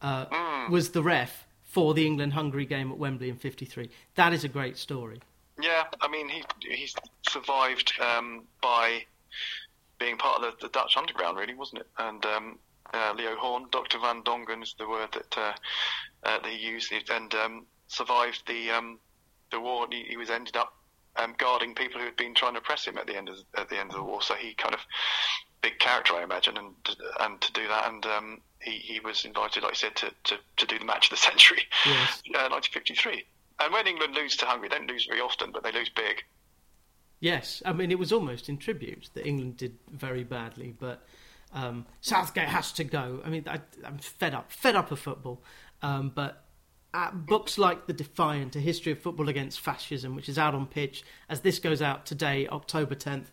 uh, 0.00 0.26
mm. 0.26 0.70
was 0.70 0.92
the 0.92 1.02
ref 1.02 1.46
for 1.62 1.92
the 1.92 2.06
England-Hungary 2.06 2.64
game 2.64 2.90
at 2.90 2.96
Wembley 2.96 3.28
in 3.28 3.36
'53. 3.36 3.90
That 4.14 4.32
is 4.32 4.42
a 4.42 4.48
great 4.48 4.78
story. 4.78 5.20
Yeah, 5.60 5.84
I 6.00 6.08
mean, 6.08 6.30
he 6.30 6.42
he 6.60 6.88
survived 7.28 7.92
um, 8.00 8.44
by 8.62 9.04
being 9.98 10.16
part 10.16 10.42
of 10.42 10.58
the, 10.58 10.66
the, 10.66 10.72
Dutch 10.72 10.96
underground, 10.96 11.36
really, 11.36 11.54
wasn't 11.54 11.80
it? 11.80 11.88
And 11.98 12.24
um, 12.26 12.58
uh, 12.92 13.14
Leo 13.16 13.36
Horn, 13.36 13.66
Dr. 13.70 13.98
Van 13.98 14.22
Dongen 14.22 14.62
is 14.62 14.74
the 14.78 14.88
word 14.88 15.08
that 15.12 15.38
uh, 15.38 15.52
uh, 16.24 16.38
they 16.42 16.54
used, 16.54 16.92
and 17.10 17.34
um, 17.34 17.66
survived 17.88 18.42
the 18.46 18.70
um, 18.70 18.98
the 19.50 19.60
war. 19.60 19.86
He, 19.90 20.04
he 20.04 20.16
was 20.16 20.30
ended 20.30 20.56
up 20.56 20.74
um, 21.16 21.34
guarding 21.38 21.74
people 21.74 22.00
who 22.00 22.06
had 22.06 22.16
been 22.16 22.34
trying 22.34 22.54
to 22.54 22.60
oppress 22.60 22.86
him 22.86 22.98
at 22.98 23.06
the 23.06 23.16
end 23.16 23.28
of 23.28 23.36
at 23.56 23.68
the 23.68 23.78
end 23.78 23.90
of 23.90 23.96
the 23.96 24.02
war. 24.02 24.22
So 24.22 24.34
he 24.34 24.54
kind 24.54 24.74
of 24.74 24.80
big 25.62 25.78
character, 25.78 26.14
I 26.14 26.22
imagine, 26.22 26.56
and 26.56 26.74
and 27.20 27.40
to 27.40 27.52
do 27.52 27.66
that, 27.68 27.88
and 27.88 28.06
um, 28.06 28.40
he 28.60 28.72
he 28.72 29.00
was 29.00 29.24
invited, 29.24 29.62
like 29.62 29.72
I 29.72 29.76
said, 29.76 29.96
to, 29.96 30.12
to, 30.24 30.38
to 30.58 30.66
do 30.66 30.78
the 30.78 30.84
match 30.84 31.06
of 31.06 31.10
the 31.10 31.16
century, 31.30 31.62
yes. 31.84 32.22
uh, 32.34 32.48
1953. 32.50 33.24
And 33.58 33.72
when 33.72 33.86
England 33.86 34.14
lose 34.14 34.36
to 34.36 34.46
Hungary, 34.46 34.68
they 34.68 34.76
don't 34.76 34.90
lose 34.90 35.06
very 35.06 35.20
often, 35.20 35.50
but 35.50 35.62
they 35.62 35.72
lose 35.72 35.88
big. 35.88 36.22
Yes, 37.20 37.62
I 37.64 37.72
mean 37.72 37.90
it 37.90 37.98
was 37.98 38.12
almost 38.12 38.48
in 38.48 38.58
tribute 38.58 39.08
that 39.14 39.26
England 39.26 39.56
did 39.56 39.78
very 39.90 40.24
badly, 40.24 40.74
but 40.78 41.06
um, 41.52 41.86
Southgate 42.00 42.48
has 42.48 42.72
to 42.72 42.84
go. 42.84 43.20
I 43.24 43.28
mean, 43.28 43.44
I, 43.46 43.60
am 43.84 43.98
fed 43.98 44.34
up, 44.34 44.52
fed 44.52 44.76
up 44.76 44.90
of 44.90 44.98
football. 44.98 45.42
Um, 45.82 46.12
but 46.14 46.44
books 47.12 47.58
like 47.58 47.86
The 47.86 47.92
Defiant, 47.92 48.56
A 48.56 48.60
History 48.60 48.92
of 48.92 49.00
Football 49.00 49.28
Against 49.28 49.60
Fascism, 49.60 50.14
which 50.14 50.28
is 50.28 50.38
out 50.38 50.54
on 50.54 50.66
pitch 50.66 51.04
as 51.28 51.40
this 51.40 51.58
goes 51.58 51.82
out 51.82 52.06
today, 52.06 52.48
October 52.48 52.94
10th. 52.94 53.26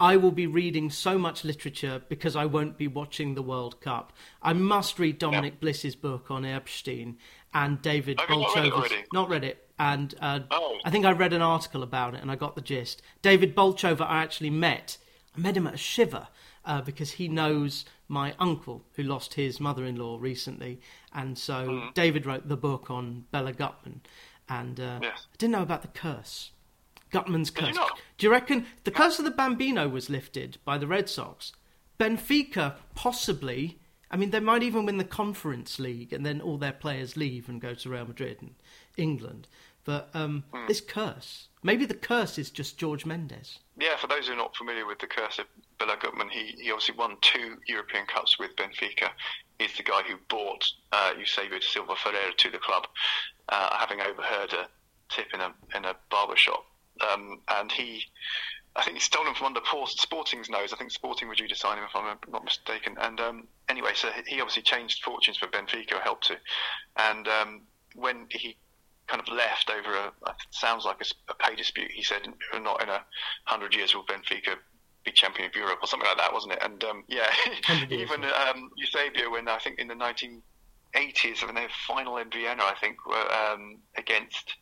I 0.00 0.16
will 0.16 0.32
be 0.32 0.48
reading 0.48 0.90
so 0.90 1.16
much 1.16 1.44
literature 1.44 2.02
because 2.08 2.34
I 2.34 2.44
won't 2.44 2.76
be 2.76 2.88
watching 2.88 3.34
the 3.34 3.42
World 3.42 3.80
Cup. 3.80 4.12
I 4.42 4.52
must 4.52 4.98
read 4.98 5.18
Dominic 5.18 5.60
Bliss's 5.60 5.94
book 5.94 6.28
on 6.30 6.44
Erbstein 6.44 7.18
and 7.54 7.80
David 7.82 8.18
Bolchover's. 8.18 8.90
Not 9.12 9.28
read 9.28 9.44
it. 9.44 9.68
And 9.78 10.14
uh, 10.20 10.40
oh. 10.50 10.78
I 10.84 10.90
think 10.90 11.04
I 11.04 11.12
read 11.12 11.32
an 11.32 11.42
article 11.42 11.82
about 11.82 12.14
it 12.14 12.20
and 12.20 12.30
I 12.32 12.36
got 12.36 12.56
the 12.56 12.62
gist. 12.62 13.00
David 13.20 13.54
Bolchover, 13.54 14.02
I 14.02 14.22
actually 14.22 14.50
met. 14.50 14.96
I 15.36 15.40
met 15.40 15.56
him 15.56 15.66
at 15.66 15.74
a 15.74 15.78
shiva 15.78 16.28
uh, 16.64 16.80
because 16.80 17.12
he 17.12 17.28
knows 17.28 17.84
my 18.08 18.34
uncle 18.38 18.84
who 18.94 19.02
lost 19.02 19.34
his 19.34 19.60
mother-in-law 19.60 20.18
recently, 20.20 20.80
and 21.12 21.38
so 21.38 21.68
mm. 21.68 21.94
David 21.94 22.26
wrote 22.26 22.48
the 22.48 22.56
book 22.56 22.90
on 22.90 23.24
Béla 23.32 23.54
Guttmann, 23.54 24.00
and 24.48 24.78
uh, 24.78 24.98
yes. 25.02 25.26
I 25.32 25.36
didn't 25.38 25.52
know 25.52 25.62
about 25.62 25.82
the 25.82 25.88
curse. 25.88 26.50
Guttmann's 27.12 27.50
curse. 27.50 27.76
You 27.76 27.86
Do 28.18 28.26
you 28.26 28.32
reckon 28.32 28.66
the 28.84 28.90
curse 28.90 29.18
of 29.18 29.24
the 29.24 29.30
Bambino 29.30 29.88
was 29.88 30.08
lifted 30.08 30.58
by 30.64 30.78
the 30.78 30.86
Red 30.86 31.08
Sox? 31.08 31.52
Benfica 31.98 32.76
possibly. 32.94 33.78
I 34.10 34.16
mean, 34.16 34.30
they 34.30 34.40
might 34.40 34.62
even 34.62 34.84
win 34.84 34.98
the 34.98 35.04
Conference 35.04 35.78
League, 35.78 36.12
and 36.12 36.24
then 36.24 36.40
all 36.40 36.58
their 36.58 36.72
players 36.72 37.16
leave 37.16 37.48
and 37.48 37.60
go 37.60 37.74
to 37.74 37.88
Real 37.88 38.06
Madrid 38.06 38.38
and 38.40 38.54
England. 38.96 39.48
But 39.84 40.10
um, 40.14 40.44
mm. 40.52 40.68
this 40.68 40.80
curse, 40.80 41.48
maybe 41.62 41.84
the 41.86 41.94
curse 41.94 42.38
is 42.38 42.50
just 42.50 42.78
George 42.78 43.06
Mendes. 43.06 43.58
Yeah, 43.78 43.96
for 43.96 44.06
those 44.06 44.26
who 44.26 44.34
are 44.34 44.36
not 44.36 44.56
familiar 44.56 44.86
with 44.86 44.98
the 44.98 45.06
curse 45.06 45.38
of 45.38 45.46
Béla 45.78 45.98
Guttmann, 45.98 46.30
he, 46.30 46.54
he 46.60 46.70
obviously 46.70 46.96
won 46.96 47.16
two 47.20 47.56
European 47.66 48.06
Cups 48.06 48.38
with 48.38 48.54
Benfica. 48.56 49.10
He's 49.58 49.76
the 49.76 49.82
guy 49.82 50.02
who 50.02 50.16
bought 50.28 50.64
uh, 50.92 51.12
Eusebio 51.18 51.60
Silva 51.60 51.94
Ferreira 51.96 52.32
to 52.36 52.50
the 52.50 52.58
club, 52.58 52.86
uh, 53.48 53.76
having 53.76 54.00
overheard 54.00 54.52
a 54.52 54.68
tip 55.08 55.26
in 55.34 55.40
a 55.40 55.52
in 55.76 55.84
a 55.84 55.94
barber 56.10 56.36
shop. 56.36 56.64
Um, 57.12 57.40
and 57.48 57.70
he, 57.70 58.04
I 58.76 58.82
think 58.82 58.96
he 58.96 59.00
stole 59.00 59.26
him 59.26 59.34
from 59.34 59.48
under 59.48 59.60
Sporting's 59.86 60.50
nose. 60.50 60.72
I 60.72 60.76
think 60.76 60.90
Sporting 60.90 61.28
were 61.28 61.34
due 61.34 61.48
to 61.48 61.54
sign 61.54 61.78
him, 61.78 61.84
if 61.84 61.94
I'm 61.94 62.18
not 62.30 62.44
mistaken. 62.44 62.96
And 63.00 63.20
um, 63.20 63.48
anyway, 63.68 63.92
so 63.94 64.10
he 64.26 64.40
obviously 64.40 64.62
changed 64.62 65.02
fortunes 65.02 65.38
for 65.38 65.46
Benfica, 65.46 66.00
helped 66.02 66.26
to. 66.28 66.36
And 66.96 67.28
um, 67.28 67.62
when 67.94 68.26
he 68.30 68.56
kind 69.12 69.20
of 69.20 69.34
left 69.34 69.70
over 69.70 69.94
a 69.94 70.12
sounds 70.50 70.86
like 70.86 70.96
a, 71.02 71.32
a 71.32 71.34
pay 71.34 71.54
dispute. 71.54 71.90
He 71.90 72.02
said, 72.02 72.22
"Not 72.54 72.82
in 72.82 72.88
a 72.88 73.04
hundred 73.44 73.74
years 73.74 73.94
will 73.94 74.06
Benfica 74.06 74.56
be 75.04 75.12
champion 75.12 75.48
of 75.48 75.54
Europe 75.54 75.80
or 75.82 75.86
something 75.86 76.08
like 76.08 76.16
that, 76.16 76.32
wasn't 76.32 76.54
it?" 76.54 76.60
And 76.62 76.82
um, 76.84 77.04
yeah, 77.08 77.30
even 77.90 78.24
um, 78.24 78.70
Eusebio, 78.76 79.30
when 79.30 79.48
I 79.48 79.58
think 79.58 79.78
in 79.78 79.88
the 79.88 79.94
1980s, 79.94 81.44
when 81.44 81.54
their 81.54 81.68
final 81.86 82.16
in 82.16 82.30
Vienna, 82.30 82.62
I 82.62 82.74
think 82.80 83.04
were 83.06 83.30
um, 83.30 83.80
against, 83.98 84.54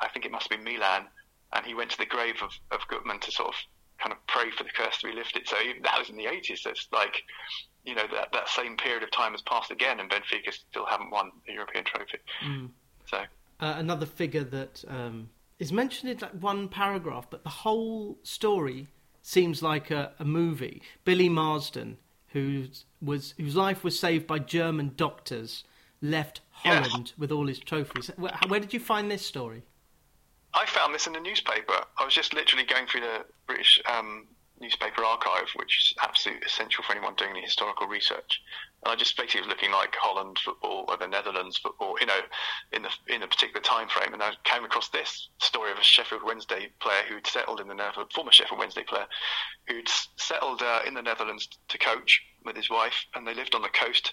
I 0.00 0.08
think 0.08 0.24
it 0.24 0.30
must 0.30 0.52
have 0.52 0.56
been 0.56 0.72
Milan, 0.72 1.06
and 1.52 1.66
he 1.66 1.74
went 1.74 1.90
to 1.90 1.98
the 1.98 2.06
grave 2.06 2.36
of, 2.42 2.52
of 2.70 2.86
Guttmann 2.86 3.20
to 3.22 3.32
sort 3.32 3.48
of 3.48 3.54
kind 3.98 4.12
of 4.12 4.24
pray 4.28 4.52
for 4.56 4.62
the 4.62 4.70
curse 4.70 4.98
to 4.98 5.08
be 5.08 5.14
lifted. 5.14 5.48
So 5.48 5.56
even, 5.60 5.82
that 5.82 5.98
was 5.98 6.10
in 6.10 6.16
the 6.16 6.26
80s. 6.26 6.58
So 6.58 6.70
it's 6.70 6.86
like, 6.92 7.22
you 7.84 7.96
know, 7.96 8.04
that 8.12 8.28
that 8.32 8.48
same 8.48 8.76
period 8.76 9.02
of 9.02 9.10
time 9.10 9.32
has 9.32 9.42
passed 9.42 9.72
again, 9.72 9.98
and 9.98 10.08
Benfica 10.08 10.52
still 10.52 10.86
haven't 10.86 11.10
won 11.10 11.32
the 11.44 11.54
European 11.54 11.84
trophy. 11.84 12.18
Mm. 12.44 12.70
So 13.06 13.24
uh, 13.60 13.74
another 13.76 14.06
figure 14.06 14.44
that 14.44 14.84
um, 14.88 15.30
is 15.58 15.72
mentioned 15.72 16.10
in 16.10 16.18
like 16.18 16.32
one 16.32 16.68
paragraph, 16.68 17.26
but 17.30 17.42
the 17.42 17.50
whole 17.50 18.18
story 18.22 18.88
seems 19.22 19.62
like 19.62 19.90
a, 19.90 20.12
a 20.18 20.24
movie. 20.24 20.82
Billy 21.04 21.28
Marsden, 21.28 21.98
whose 22.28 22.84
was 23.00 23.34
whose 23.36 23.56
life 23.56 23.82
was 23.82 23.98
saved 23.98 24.26
by 24.26 24.38
German 24.38 24.92
doctors, 24.96 25.64
left 26.00 26.40
Holland 26.50 27.08
yes. 27.08 27.18
with 27.18 27.32
all 27.32 27.46
his 27.46 27.58
trophies. 27.58 28.10
Where, 28.16 28.32
where, 28.48 28.60
did 28.60 28.72
you 28.72 28.80
find 28.80 29.10
this 29.10 29.24
story? 29.24 29.62
I 30.54 30.66
found 30.66 30.94
this 30.94 31.06
in 31.06 31.12
the 31.12 31.20
newspaper. 31.20 31.84
I 31.98 32.04
was 32.04 32.14
just 32.14 32.34
literally 32.34 32.64
going 32.64 32.86
through 32.86 33.02
the 33.02 33.24
British 33.46 33.80
um, 33.86 34.26
newspaper 34.60 35.04
archive, 35.04 35.48
which 35.56 35.78
is 35.80 35.94
absolutely 36.02 36.46
essential 36.46 36.82
for 36.84 36.92
anyone 36.92 37.14
doing 37.14 37.30
any 37.30 37.42
historical 37.42 37.86
research. 37.86 38.40
And 38.84 38.92
I 38.92 38.96
just 38.96 39.16
basically 39.16 39.40
was 39.42 39.48
looking 39.48 39.72
like 39.72 39.94
Holland 39.94 40.38
football 40.38 40.84
or 40.88 40.96
the 40.96 41.06
Netherlands 41.06 41.58
football, 41.58 41.96
you 42.00 42.06
know, 42.06 42.20
in 42.72 42.82
the 42.82 42.90
in 43.08 43.22
a 43.22 43.26
particular 43.26 43.60
time 43.60 43.88
frame. 43.88 44.12
And 44.12 44.22
I 44.22 44.32
came 44.44 44.64
across 44.64 44.88
this 44.88 45.28
story 45.38 45.72
of 45.72 45.78
a 45.78 45.82
Sheffield 45.82 46.22
Wednesday 46.24 46.70
player 46.80 47.02
who'd 47.08 47.26
settled 47.26 47.60
in 47.60 47.68
the 47.68 47.74
Netherlands, 47.74 48.14
former 48.14 48.32
Sheffield 48.32 48.60
Wednesday 48.60 48.84
player, 48.84 49.06
who'd 49.68 49.88
settled 50.16 50.62
uh, 50.62 50.80
in 50.86 50.94
the 50.94 51.02
Netherlands 51.02 51.48
to 51.68 51.78
coach 51.78 52.22
with 52.44 52.56
his 52.56 52.70
wife, 52.70 53.06
and 53.14 53.26
they 53.26 53.34
lived 53.34 53.54
on 53.54 53.62
the 53.62 53.68
coast. 53.68 54.12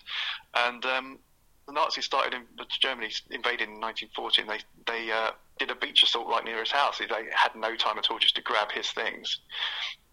And 0.56 0.86
um, 0.86 1.20
the 1.68 1.74
Nazis 1.74 2.06
started 2.06 2.34
in 2.34 2.44
Germany 2.80 3.12
invaded 3.32 3.70
in 3.70 3.80
1940, 3.80 4.42
and 4.42 4.50
they 4.50 4.60
they 4.86 5.12
uh, 5.12 5.32
did 5.60 5.72
a 5.72 5.76
beach 5.76 6.04
assault 6.04 6.28
right 6.28 6.44
near 6.44 6.60
his 6.60 6.72
house. 6.72 7.00
They 7.00 7.06
had 7.34 7.56
no 7.56 7.76
time 7.76 7.98
at 7.98 8.10
all 8.10 8.20
just 8.20 8.36
to 8.36 8.42
grab 8.42 8.72
his 8.72 8.92
things, 8.92 9.40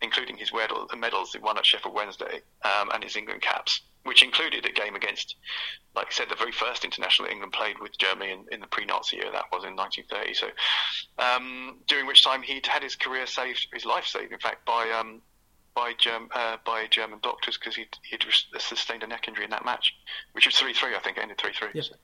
including 0.03 0.37
his 0.37 0.53
medals 0.97 1.33
he 1.33 1.39
won 1.39 1.59
at 1.59 1.67
Sheffield 1.67 1.95
Wednesday 1.95 2.43
um, 2.63 2.91
and 2.93 3.03
his 3.03 3.17
England 3.17 3.43
caps, 3.43 3.81
which 4.05 4.23
included 4.23 4.65
a 4.67 4.73
game 4.73 4.95
against, 4.95 5.37
like 5.97 6.07
I 6.09 6.13
said, 6.13 6.29
the 6.29 6.37
very 6.37 6.53
first 6.53 6.85
international 6.85 7.29
England 7.29 7.53
played 7.53 7.79
with 7.81 7.99
Germany 7.99 8.33
in, 8.33 8.47
in 8.53 8.61
the 8.61 8.67
pre-Nazi 8.67 9.17
year. 9.17 9.31
That 9.33 9.47
was 9.53 9.65
in 9.65 9.77
1930. 9.77 10.35
So, 10.35 10.49
um, 11.19 11.79
during 11.89 12.07
which 12.07 12.23
time 12.23 12.43
he'd 12.43 12.67
had 12.67 12.83
his 12.83 12.97
career 12.97 13.27
saved, 13.27 13.67
his 13.73 13.85
life 13.85 14.07
saved, 14.07 14.33
in 14.33 14.39
fact, 14.39 14.65
by 14.65 14.91
um, 14.91 15.21
by, 15.74 15.92
Germ, 15.98 16.28
uh, 16.35 16.56
by 16.64 16.87
German 16.88 17.18
doctors 17.22 17.56
because 17.59 17.76
he'd, 17.76 17.96
he'd, 18.09 18.24
sustained 18.59 19.02
a 19.02 19.06
neck 19.06 19.28
injury 19.28 19.44
in 19.44 19.50
that 19.50 19.64
match, 19.64 19.94
which 20.33 20.46
was 20.46 20.56
3 20.56 20.72
3, 20.72 20.94
I 20.94 20.98
think, 21.00 21.18
ended 21.18 21.38
3 21.38 21.52
3. 21.52 21.68
Yeah. 21.74 21.83
So. 21.83 21.94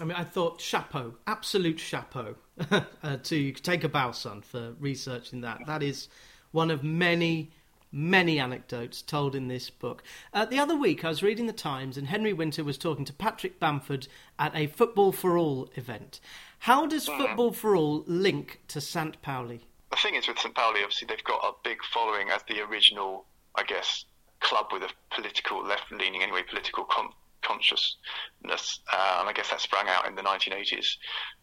I 0.00 0.04
mean, 0.04 0.16
I 0.16 0.24
thought 0.24 0.60
chapeau, 0.60 1.14
absolute 1.26 1.78
chapeau 1.78 2.36
uh, 2.70 3.16
to 3.22 3.52
take 3.52 3.84
a 3.84 3.88
bow, 3.88 4.12
son, 4.12 4.42
for 4.42 4.74
researching 4.78 5.40
that. 5.42 5.60
That 5.66 5.82
is 5.82 6.08
one 6.50 6.70
of 6.70 6.84
many, 6.84 7.50
many 7.90 8.38
anecdotes 8.38 9.02
told 9.02 9.34
in 9.34 9.48
this 9.48 9.70
book. 9.70 10.02
Uh, 10.32 10.44
the 10.44 10.58
other 10.58 10.76
week, 10.76 11.04
I 11.04 11.08
was 11.08 11.22
reading 11.22 11.46
the 11.46 11.52
Times, 11.52 11.96
and 11.96 12.06
Henry 12.08 12.32
Winter 12.32 12.64
was 12.64 12.78
talking 12.78 13.04
to 13.04 13.12
Patrick 13.12 13.58
Bamford 13.58 14.08
at 14.38 14.54
a 14.54 14.66
Football 14.66 15.12
for 15.12 15.36
All 15.38 15.70
event. 15.74 16.20
How 16.60 16.86
does 16.86 17.08
mm. 17.08 17.16
Football 17.16 17.52
for 17.52 17.74
All 17.74 18.04
link 18.06 18.60
to 18.68 18.80
St. 18.80 19.20
Pauli? 19.22 19.66
The 19.92 19.98
thing 19.98 20.14
is 20.14 20.26
with 20.26 20.38
St. 20.38 20.54
Pauli, 20.54 20.80
obviously 20.82 21.06
they've 21.06 21.22
got 21.22 21.44
a 21.44 21.52
big 21.62 21.78
following 21.92 22.30
as 22.30 22.42
the 22.48 22.60
original, 22.62 23.26
I 23.54 23.62
guess, 23.62 24.06
club 24.40 24.66
with 24.72 24.82
a 24.82 24.88
political 25.14 25.64
left-leaning, 25.64 26.22
anyway, 26.22 26.42
political 26.48 26.84
con- 26.84 27.12
consciousness, 27.42 28.80
uh, 28.90 29.16
and 29.20 29.28
I 29.28 29.32
guess 29.34 29.50
that 29.50 29.60
sprang 29.60 29.88
out 29.88 30.08
in 30.08 30.14
the 30.14 30.22
1980s. 30.22 30.96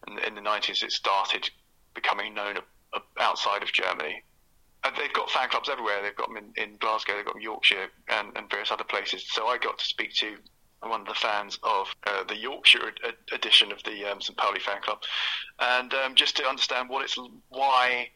And 0.06 0.18
in 0.20 0.34
the 0.34 0.40
90s, 0.40 0.82
it 0.82 0.90
started 0.90 1.48
becoming 1.94 2.34
known 2.34 2.56
outside 3.20 3.62
of 3.62 3.72
Germany. 3.72 4.24
And 4.82 4.96
they've 4.96 5.12
got 5.12 5.30
fan 5.30 5.48
clubs 5.48 5.68
everywhere. 5.68 6.02
They've 6.02 6.16
got 6.16 6.28
them 6.28 6.38
in, 6.38 6.52
in 6.62 6.76
Glasgow, 6.78 7.16
they've 7.16 7.24
got 7.24 7.34
them 7.34 7.40
in 7.40 7.44
Yorkshire, 7.44 7.88
and, 8.08 8.36
and, 8.36 8.50
various 8.50 8.72
other 8.72 8.84
places. 8.84 9.26
So 9.28 9.46
I 9.46 9.58
got 9.58 9.78
to 9.78 9.84
speak 9.84 10.12
to 10.16 10.38
one 10.88 11.02
of 11.02 11.06
the 11.06 11.14
fans 11.14 11.58
of 11.62 11.94
uh, 12.06 12.24
the 12.24 12.36
Yorkshire 12.36 12.92
edition 13.32 13.70
of 13.70 13.82
the 13.84 14.10
um, 14.10 14.20
St 14.20 14.36
Pauli 14.36 14.60
fan 14.60 14.80
club, 14.82 14.98
and 15.58 15.92
um, 15.94 16.14
just 16.14 16.36
to 16.38 16.46
understand 16.46 16.88
what 16.88 17.04
it's 17.04 17.18
why, 17.48 18.08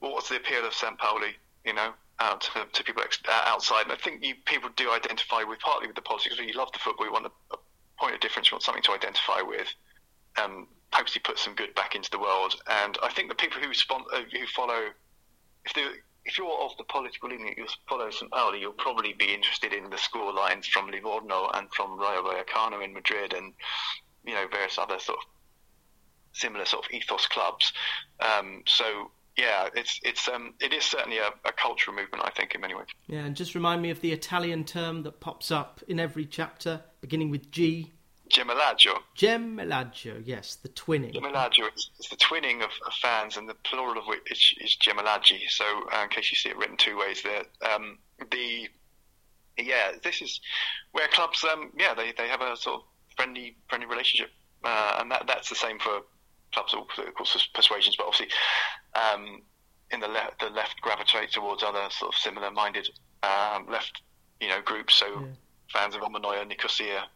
what's 0.00 0.28
the 0.28 0.36
appeal 0.36 0.66
of 0.66 0.74
St 0.74 0.98
Pauli, 0.98 1.36
you 1.64 1.72
know, 1.72 1.92
to, 2.18 2.84
people 2.84 3.02
uh, 3.02 3.42
outside. 3.46 3.84
And 3.84 3.92
I 3.92 3.96
think 3.96 4.24
you, 4.24 4.34
people 4.44 4.70
do 4.76 4.90
identify 4.92 5.42
with 5.42 5.58
partly 5.60 5.86
with 5.86 5.96
the 5.96 6.02
politics. 6.02 6.38
You 6.38 6.52
love 6.52 6.72
the 6.72 6.78
football, 6.78 7.06
you 7.06 7.12
want 7.12 7.26
a, 7.26 7.54
a 7.54 7.58
point 7.98 8.14
of 8.14 8.20
difference, 8.20 8.50
you 8.50 8.56
want 8.56 8.62
something 8.62 8.82
to 8.84 8.92
identify 8.92 9.40
with. 9.42 9.68
Um, 10.42 10.66
hopefully, 10.92 11.20
put 11.24 11.38
some 11.38 11.54
good 11.54 11.74
back 11.74 11.94
into 11.94 12.10
the 12.10 12.18
world. 12.18 12.54
And 12.68 12.98
I 13.02 13.10
think 13.10 13.28
the 13.28 13.34
people 13.34 13.60
who, 13.60 13.72
spon- 13.72 14.04
uh, 14.12 14.22
who 14.32 14.46
follow, 14.46 14.88
if 15.64 15.74
they 15.74 15.86
if 16.24 16.38
you're 16.38 16.62
of 16.62 16.76
the 16.76 16.84
political 16.84 17.28
leaning 17.28 17.54
you 17.56 17.66
follow 17.88 18.10
St. 18.10 18.30
Pauli, 18.30 18.60
you'll 18.60 18.72
probably 18.72 19.12
be 19.12 19.32
interested 19.32 19.72
in 19.72 19.90
the 19.90 19.98
score 19.98 20.32
lines 20.32 20.66
from 20.66 20.90
Livorno 20.90 21.50
and 21.54 21.72
from 21.72 21.98
Rayo 21.98 22.22
Vallecano 22.22 22.84
in 22.84 22.92
Madrid 22.92 23.32
and, 23.32 23.54
you 24.24 24.34
know, 24.34 24.46
various 24.50 24.78
other 24.78 24.98
sort 24.98 25.18
of 25.18 25.24
similar 26.32 26.64
sort 26.64 26.84
of 26.84 26.92
ethos 26.92 27.26
clubs. 27.26 27.72
Um, 28.20 28.62
so, 28.66 29.10
yeah, 29.36 29.68
it's 29.74 29.98
it's 30.02 30.28
um, 30.28 30.54
it 30.60 30.72
is 30.72 30.84
certainly 30.84 31.18
a, 31.18 31.28
a, 31.44 31.52
cultural 31.52 31.96
movement, 31.96 32.24
I 32.24 32.30
think, 32.30 32.54
in 32.54 32.60
many 32.60 32.74
ways. 32.74 32.88
Yeah, 33.06 33.20
and 33.20 33.34
just 33.34 33.54
remind 33.54 33.80
me 33.80 33.90
of 33.90 34.00
the 34.00 34.12
Italian 34.12 34.64
term 34.64 35.02
that 35.04 35.20
pops 35.20 35.50
up 35.50 35.80
in 35.88 35.98
every 35.98 36.26
chapter, 36.26 36.82
beginning 37.00 37.30
with 37.30 37.50
G. 37.50 37.92
Gemellaggio. 38.30 38.98
Gemellaggio, 39.16 40.22
yes, 40.24 40.56
the 40.56 40.68
twinning. 40.68 41.12
Gemellaggio 41.12 41.68
is, 41.74 41.90
the 42.08 42.16
twinning 42.16 42.62
of, 42.62 42.70
of, 42.86 42.92
fans, 42.94 43.36
and 43.36 43.48
the 43.48 43.54
plural 43.54 43.98
of 43.98 44.06
which 44.06 44.30
is, 44.30 44.54
is 44.64 44.76
Gemellaggi. 44.80 45.48
So, 45.48 45.64
uh, 45.92 46.02
in 46.04 46.08
case 46.08 46.30
you 46.30 46.36
see 46.36 46.50
it 46.50 46.56
written 46.56 46.76
two 46.76 46.96
ways 46.96 47.22
there, 47.22 47.42
um, 47.74 47.98
the 48.30 48.68
yeah, 49.58 49.92
this 50.02 50.22
is 50.22 50.40
where 50.92 51.08
clubs, 51.08 51.44
um, 51.44 51.72
yeah, 51.76 51.92
they, 51.92 52.12
they 52.16 52.28
have 52.28 52.40
a 52.40 52.56
sort 52.56 52.76
of 52.76 52.82
friendly 53.16 53.56
friendly 53.68 53.86
relationship, 53.86 54.30
uh, 54.64 54.98
and 55.00 55.10
that 55.10 55.26
that's 55.26 55.48
the 55.48 55.56
same 55.56 55.78
for 55.78 56.00
clubs 56.52 56.72
of 56.72 56.88
political 56.94 57.26
persuasions, 57.54 57.96
but 57.96 58.06
obviously. 58.06 58.28
Um, 58.94 59.42
in 59.92 59.98
the 59.98 60.06
left, 60.06 60.38
the 60.38 60.48
left 60.50 60.80
gravitate 60.80 61.32
towards 61.32 61.64
other 61.64 61.84
sort 61.90 62.14
of 62.14 62.18
similar-minded 62.20 62.88
um, 63.24 63.66
left, 63.68 64.02
you 64.40 64.46
know, 64.46 64.60
groups. 64.62 64.94
So 64.94 65.06
yeah. 65.06 65.26
fans 65.72 65.96
of 65.96 66.02
Omonoia, 66.02 66.46
Nicosia, 66.46 67.08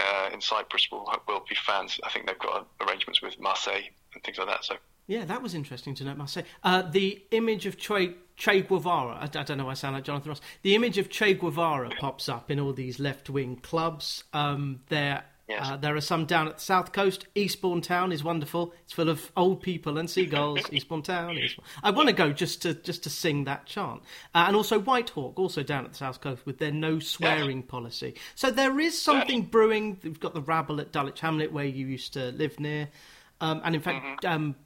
uh, 0.00 0.30
in 0.32 0.40
Cyprus 0.40 0.88
will 0.90 1.06
will 1.28 1.44
be 1.48 1.54
fans. 1.54 2.00
I 2.04 2.10
think 2.10 2.26
they've 2.26 2.38
got 2.38 2.66
arrangements 2.80 3.22
with 3.22 3.38
Marseille 3.40 3.88
and 4.14 4.22
things 4.22 4.38
like 4.38 4.48
that. 4.48 4.64
So 4.64 4.76
yeah, 5.06 5.24
that 5.24 5.42
was 5.42 5.54
interesting 5.54 5.94
to 5.96 6.04
know. 6.04 6.14
Marseille. 6.14 6.44
Uh, 6.62 6.82
the 6.82 7.22
image 7.32 7.66
of 7.66 7.76
Che, 7.76 8.14
che 8.36 8.62
Guevara. 8.62 9.16
I, 9.16 9.24
I, 9.24 9.42
don't 9.42 9.58
know 9.58 9.64
why 9.64 9.72
I 9.72 9.74
sound 9.74 9.94
like 9.94 10.04
Jonathan 10.04 10.30
Ross. 10.30 10.40
The 10.62 10.74
image 10.74 10.96
of 10.98 11.10
Che 11.10 11.34
Guevara 11.34 11.90
pops 11.98 12.28
up 12.28 12.50
in 12.50 12.60
all 12.60 12.72
these 12.72 13.00
left 13.00 13.28
wing 13.28 13.56
clubs. 13.56 14.24
Um, 14.32 14.80
there 14.88 15.24
Yes. 15.48 15.68
Uh, 15.68 15.76
there 15.76 15.96
are 15.96 16.00
some 16.00 16.24
down 16.24 16.46
at 16.46 16.58
the 16.58 16.62
south 16.62 16.92
coast. 16.92 17.26
Eastbourne 17.34 17.80
Town 17.80 18.12
is 18.12 18.22
wonderful. 18.22 18.72
It's 18.84 18.92
full 18.92 19.08
of 19.08 19.32
old 19.36 19.60
people 19.60 19.98
and 19.98 20.08
seagulls. 20.08 20.60
Eastbourne 20.72 21.02
Town. 21.02 21.36
Eastbourne. 21.36 21.64
I 21.82 21.90
want 21.90 22.08
to 22.08 22.14
go 22.14 22.32
just 22.32 22.62
to 22.62 22.74
just 22.74 23.02
to 23.04 23.10
sing 23.10 23.44
that 23.44 23.66
chant. 23.66 24.02
Uh, 24.34 24.44
and 24.46 24.56
also 24.56 24.80
Whitehawk, 24.80 25.38
also 25.38 25.62
down 25.62 25.84
at 25.84 25.92
the 25.92 25.98
south 25.98 26.20
coast, 26.20 26.46
with 26.46 26.58
their 26.58 26.70
no 26.70 27.00
swearing 27.00 27.58
yes. 27.58 27.66
policy. 27.66 28.14
So 28.34 28.50
there 28.50 28.78
is 28.78 28.98
something 28.98 29.40
yes. 29.40 29.48
brewing. 29.50 29.98
We've 30.02 30.20
got 30.20 30.34
the 30.34 30.42
rabble 30.42 30.80
at 30.80 30.92
Dulwich 30.92 31.20
Hamlet, 31.20 31.52
where 31.52 31.64
you 31.64 31.86
used 31.86 32.12
to 32.14 32.30
live 32.32 32.58
near, 32.60 32.88
um, 33.40 33.60
and 33.64 33.74
in 33.74 33.80
fact. 33.80 34.24
Mm-hmm. 34.24 34.32
Um, 34.32 34.56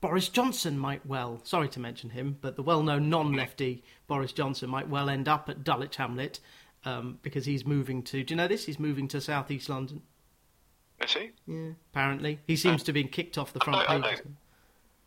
Boris 0.00 0.28
Johnson 0.28 0.78
might 0.78 1.04
well, 1.04 1.40
sorry 1.42 1.68
to 1.70 1.80
mention 1.80 2.10
him, 2.10 2.38
but 2.40 2.54
the 2.54 2.62
well 2.62 2.84
known 2.84 3.10
non 3.10 3.32
lefty 3.32 3.82
Boris 4.06 4.30
Johnson 4.30 4.70
might 4.70 4.88
well 4.88 5.10
end 5.10 5.26
up 5.26 5.48
at 5.48 5.64
Dulwich 5.64 5.96
Hamlet 5.96 6.38
um, 6.84 7.18
because 7.22 7.44
he's 7.46 7.66
moving 7.66 8.04
to, 8.04 8.22
do 8.22 8.32
you 8.32 8.36
know 8.36 8.46
this? 8.46 8.64
He's 8.64 8.78
moving 8.78 9.08
to 9.08 9.20
southeast 9.20 9.68
London. 9.68 10.02
Is 11.02 11.14
he? 11.14 11.30
Yeah, 11.46 11.70
apparently. 11.92 12.40
He 12.46 12.56
seems 12.56 12.82
uh, 12.82 12.84
to 12.86 12.88
have 12.88 12.94
been 12.94 13.08
kicked 13.08 13.38
off 13.38 13.52
the 13.52 13.60
front 13.60 13.86
page. 13.86 14.20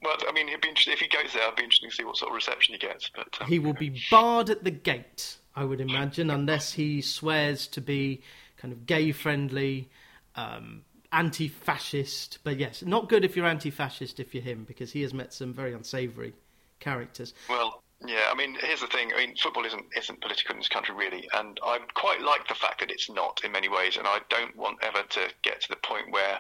Well, 0.04 0.18
I 0.28 0.32
mean, 0.32 0.48
it'd 0.48 0.62
be 0.62 0.70
interesting 0.70 0.94
if 0.94 1.00
he 1.00 1.08
goes 1.08 1.34
there. 1.34 1.44
It'd 1.44 1.58
be 1.58 1.64
interesting 1.64 1.90
to 1.90 1.96
see 1.96 2.04
what 2.04 2.18
sort 2.18 2.32
of 2.32 2.36
reception 2.36 2.74
he 2.74 2.80
gets. 2.80 3.10
But 3.16 3.38
um, 3.40 3.48
he 3.48 3.60
will 3.60 3.74
be 3.74 4.02
barred 4.10 4.50
at 4.50 4.64
the 4.64 4.72
gate, 4.72 5.38
I 5.56 5.64
would 5.64 5.80
imagine, 5.80 6.30
unless 6.32 6.74
he 6.74 7.02
swears 7.02 7.68
to 7.68 7.82
be 7.82 8.22
kind 8.58 8.72
of 8.72 8.86
gay-friendly, 8.86 9.90
um, 10.36 10.84
anti-fascist. 11.12 12.40
But 12.44 12.58
yes, 12.58 12.82
not 12.84 13.10
good 13.10 13.24
if 13.24 13.36
you're 13.36 13.46
anti-fascist 13.46 14.20
if 14.20 14.34
you're 14.34 14.44
him, 14.44 14.64
because 14.68 14.92
he 14.92 15.04
has 15.04 15.14
met 15.14 15.34
some 15.34 15.54
very 15.54 15.74
unsavoury 15.74 16.34
characters. 16.80 17.34
Well, 17.48 17.84
yeah, 18.06 18.30
I 18.32 18.36
mean, 18.36 18.58
here's 18.60 18.82
the 18.82 18.88
thing. 18.88 19.12
I 19.14 19.26
mean, 19.26 19.36
football 19.36 19.66
isn't 19.66 19.86
isn't 19.96 20.22
political 20.22 20.54
in 20.54 20.60
this 20.60 20.70
country 20.70 20.96
really, 20.96 21.30
and 21.34 21.60
I 21.64 21.80
quite 21.94 22.22
like 22.22 22.48
the 22.48 22.56
fact 22.56 22.80
that 22.80 22.92
it's 22.92 23.10
not 23.10 23.42
in 23.44 23.52
many 23.52 23.70
ways. 23.70 23.98
And 23.98 24.08
I 24.08 24.20
don't 24.30 24.56
want 24.56 24.80
ever 24.82 25.04
to 25.04 25.30
get 25.44 25.62
to 25.62 25.70
the 25.70 25.76
point 25.78 26.12
where 26.12 26.40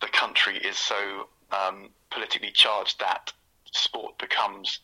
the 0.00 0.08
country 0.08 0.58
is 0.58 0.76
so 0.76 1.28
um, 1.52 1.90
politically 2.10 2.50
charged 2.52 2.98
that 3.00 3.32
sport 3.72 4.18
becomes 4.18 4.80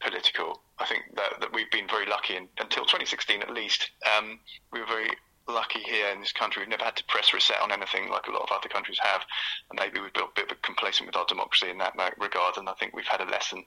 political. 0.00 0.62
I 0.78 0.86
think 0.86 1.02
that, 1.16 1.40
that 1.40 1.52
we've 1.52 1.70
been 1.70 1.88
very 1.88 2.06
lucky, 2.06 2.36
in, 2.36 2.48
until 2.58 2.84
2016 2.84 3.42
at 3.42 3.50
least, 3.50 3.90
um, 4.16 4.38
we 4.72 4.80
were 4.80 4.86
very 4.86 5.10
lucky 5.48 5.80
here 5.80 6.08
in 6.08 6.20
this 6.20 6.32
country. 6.32 6.62
We've 6.62 6.68
never 6.68 6.84
had 6.84 6.96
to 6.96 7.04
press 7.04 7.32
reset 7.32 7.60
on 7.60 7.72
anything 7.72 8.10
like 8.10 8.26
a 8.26 8.30
lot 8.30 8.42
of 8.42 8.50
other 8.52 8.68
countries 8.68 8.98
have. 9.02 9.22
And 9.70 9.78
maybe 9.80 10.00
we've 10.00 10.12
built 10.12 10.30
a 10.36 10.40
bit 10.40 10.50
of 10.50 10.62
complacent 10.62 11.06
with 11.06 11.16
our 11.16 11.26
democracy 11.26 11.70
in 11.70 11.78
that 11.78 11.94
regard. 12.18 12.56
And 12.56 12.68
I 12.68 12.74
think 12.74 12.94
we've 12.94 13.06
had 13.06 13.20
a 13.20 13.30
lesson 13.30 13.64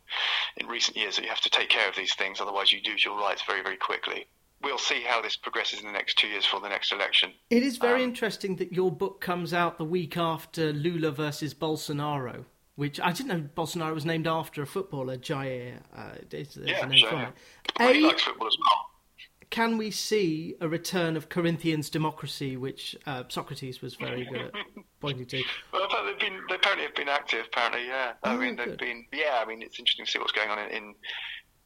in 0.58 0.68
recent 0.68 0.98
years 0.98 1.16
that 1.16 1.24
you 1.24 1.30
have 1.30 1.42
to 1.42 1.50
take 1.50 1.70
care 1.70 1.90
of 1.90 1.96
these 1.96 2.14
things, 2.14 2.40
otherwise, 2.40 2.72
you 2.72 2.80
lose 2.86 3.04
your 3.04 3.18
rights 3.20 3.44
very, 3.46 3.64
very 3.64 3.78
quickly. 3.78 4.28
We'll 4.64 4.78
see 4.78 5.02
how 5.02 5.22
this 5.22 5.36
progresses 5.36 5.80
in 5.80 5.88
the 5.88 5.92
next 5.92 6.20
two 6.20 6.28
years 6.28 6.46
for 6.46 6.60
the 6.60 6.70
next 6.70 6.92
election. 6.92 7.32
It 7.50 7.64
is 7.64 7.78
very 7.78 8.04
um, 8.04 8.10
interesting 8.10 8.58
that 8.58 8.72
your 8.72 8.92
book 8.92 9.20
comes 9.20 9.54
out 9.54 9.80
the 9.80 9.86
week 9.86 10.18
after 10.18 10.72
Lula 10.72 11.12
versus 11.12 11.54
Bolsonaro 11.54 12.46
which 12.76 13.00
I 13.02 13.12
didn't 13.12 13.28
know 13.28 13.48
Bolsonaro 13.56 13.94
was 13.94 14.06
named 14.06 14.26
after 14.26 14.64
a 14.64 14.66
footballer, 14.66 15.16
Jair. 15.18 15.82
Uh, 15.96 16.14
is, 16.32 16.58
is 16.58 16.68
yeah. 16.68 17.30
A, 17.80 17.94
he 17.94 18.00
likes 18.00 18.24
football 18.24 18.48
as 18.48 18.58
well 18.58 18.91
can 19.52 19.78
we 19.78 19.92
see 19.92 20.56
a 20.62 20.68
return 20.68 21.16
of 21.16 21.30
Corinthians 21.30 21.90
democracy, 21.90 22.58
which 22.58 22.96
uh, 23.06 23.24
Socrates 23.28 23.82
was 23.82 23.96
very 23.96 24.26
good 24.26 24.42
at 24.42 24.54
pointing 25.02 25.26
to? 25.28 25.44
Well, 25.72 25.88
they've 26.06 26.18
been 26.20 26.40
they 26.50 26.56
apparently 26.56 26.86
have 26.86 26.96
been 26.96 27.10
active. 27.10 27.46
Apparently, 27.52 27.86
yeah. 27.86 28.14
I 28.24 28.34
oh, 28.34 28.38
mean, 28.38 28.56
they've 28.56 28.66
good. 28.66 28.80
been 28.80 29.06
yeah. 29.14 29.40
I 29.44 29.46
mean, 29.46 29.62
it's 29.62 29.78
interesting 29.78 30.06
to 30.06 30.12
see 30.12 30.18
what's 30.18 30.32
going 30.32 30.50
on 30.50 30.58
in. 30.58 30.70
in 30.72 30.96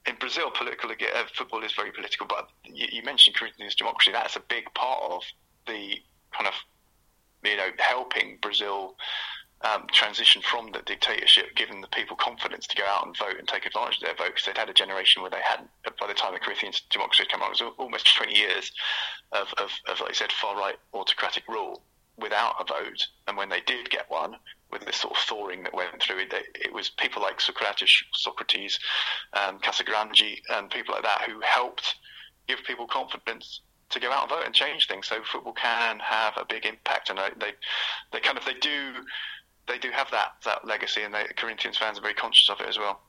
in 0.07 0.13
Brazil, 0.19 0.51
political 0.51 0.91
uh, 0.91 1.23
football 1.33 1.63
is 1.63 1.73
very 1.73 1.91
political, 1.91 2.27
but 2.27 2.49
you, 2.63 2.85
you 2.91 3.01
mentioned 3.01 3.35
Corinthians 3.35 3.73
democracy. 3.73 4.11
That's 4.11 4.35
a 4.35 4.39
big 4.39 4.71
part 4.75 5.01
of 5.11 5.23
the 5.65 5.95
kind 6.31 6.47
of 6.47 6.53
you 7.43 7.57
know 7.57 7.69
helping 7.79 8.37
Brazil 8.39 8.97
um, 9.61 9.87
transition 9.91 10.41
from 10.41 10.71
the 10.71 10.81
dictatorship, 10.85 11.55
giving 11.55 11.81
the 11.81 11.87
people 11.87 12.15
confidence 12.15 12.67
to 12.67 12.75
go 12.75 12.83
out 12.87 13.05
and 13.05 13.17
vote 13.17 13.37
and 13.39 13.47
take 13.47 13.65
advantage 13.65 13.97
of 13.97 14.03
their 14.03 14.15
vote 14.15 14.35
because 14.35 14.45
they'd 14.45 14.57
had 14.57 14.69
a 14.69 14.73
generation 14.73 15.21
where 15.21 15.31
they 15.31 15.41
hadn't, 15.47 15.69
by 15.99 16.07
the 16.07 16.13
time 16.13 16.33
the 16.33 16.39
Corinthian 16.39 16.73
democracy 16.89 17.23
had 17.23 17.31
come 17.31 17.41
out, 17.41 17.59
it 17.59 17.63
was 17.63 17.73
almost 17.77 18.15
20 18.15 18.35
years 18.35 18.71
of, 19.31 19.47
of, 19.57 19.71
of 19.87 19.99
like 20.01 20.11
I 20.11 20.13
said, 20.13 20.31
far 20.31 20.55
right 20.55 20.75
autocratic 20.93 21.47
rule 21.47 21.81
without 22.17 22.55
a 22.59 22.65
vote. 22.65 23.07
And 23.27 23.37
when 23.37 23.49
they 23.49 23.61
did 23.61 23.89
get 23.89 24.09
one, 24.09 24.35
with 24.71 24.85
this 24.85 24.97
sort 24.97 25.13
of 25.15 25.19
thawing 25.23 25.63
that 25.63 25.73
went 25.73 26.01
through 26.01 26.19
it, 26.19 26.33
it 26.55 26.73
was 26.73 26.89
people 26.89 27.21
like 27.21 27.39
Socrates, 27.39 28.03
Socrates, 28.13 28.79
um, 29.33 29.59
Casagrande, 29.59 30.41
and 30.49 30.69
people 30.69 30.93
like 30.93 31.03
that 31.03 31.21
who 31.29 31.39
helped 31.41 31.95
give 32.47 32.59
people 32.63 32.87
confidence 32.87 33.61
to 33.89 33.99
go 33.99 34.11
out 34.11 34.23
and 34.23 34.29
vote 34.31 34.45
and 34.45 34.53
change 34.53 34.87
things. 34.87 35.07
So 35.07 35.21
football 35.23 35.53
can 35.53 35.99
have 35.99 36.33
a 36.37 36.45
big 36.45 36.65
impact, 36.65 37.09
and 37.09 37.19
they 37.39 37.53
they 38.11 38.19
kind 38.19 38.37
of 38.37 38.45
they 38.45 38.55
do 38.55 38.93
they 39.67 39.77
do 39.77 39.89
have 39.91 40.09
that 40.11 40.33
that 40.45 40.65
legacy, 40.65 41.01
and 41.01 41.13
the 41.13 41.25
Corinthians 41.35 41.77
fans 41.77 41.97
are 41.97 42.01
very 42.01 42.13
conscious 42.13 42.49
of 42.49 42.59
it 42.61 42.67
as 42.67 42.77
well. 42.77 43.01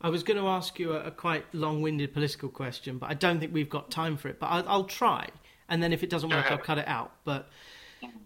I 0.00 0.10
was 0.10 0.22
going 0.22 0.36
to 0.38 0.46
ask 0.46 0.78
you 0.78 0.92
a, 0.92 1.04
a 1.04 1.10
quite 1.10 1.46
long-winded 1.54 2.12
political 2.12 2.50
question, 2.50 2.98
but 2.98 3.10
I 3.10 3.14
don't 3.14 3.40
think 3.40 3.54
we've 3.54 3.70
got 3.70 3.90
time 3.90 4.16
for 4.18 4.28
it. 4.28 4.38
But 4.38 4.46
I, 4.48 4.76
will 4.76 4.84
try, 4.84 5.28
and 5.68 5.82
then 5.82 5.92
if 5.92 6.02
it 6.02 6.10
doesn't 6.10 6.28
work, 6.28 6.50
I'll 6.50 6.58
cut 6.58 6.76
it 6.76 6.86
out. 6.86 7.12
But 7.24 7.48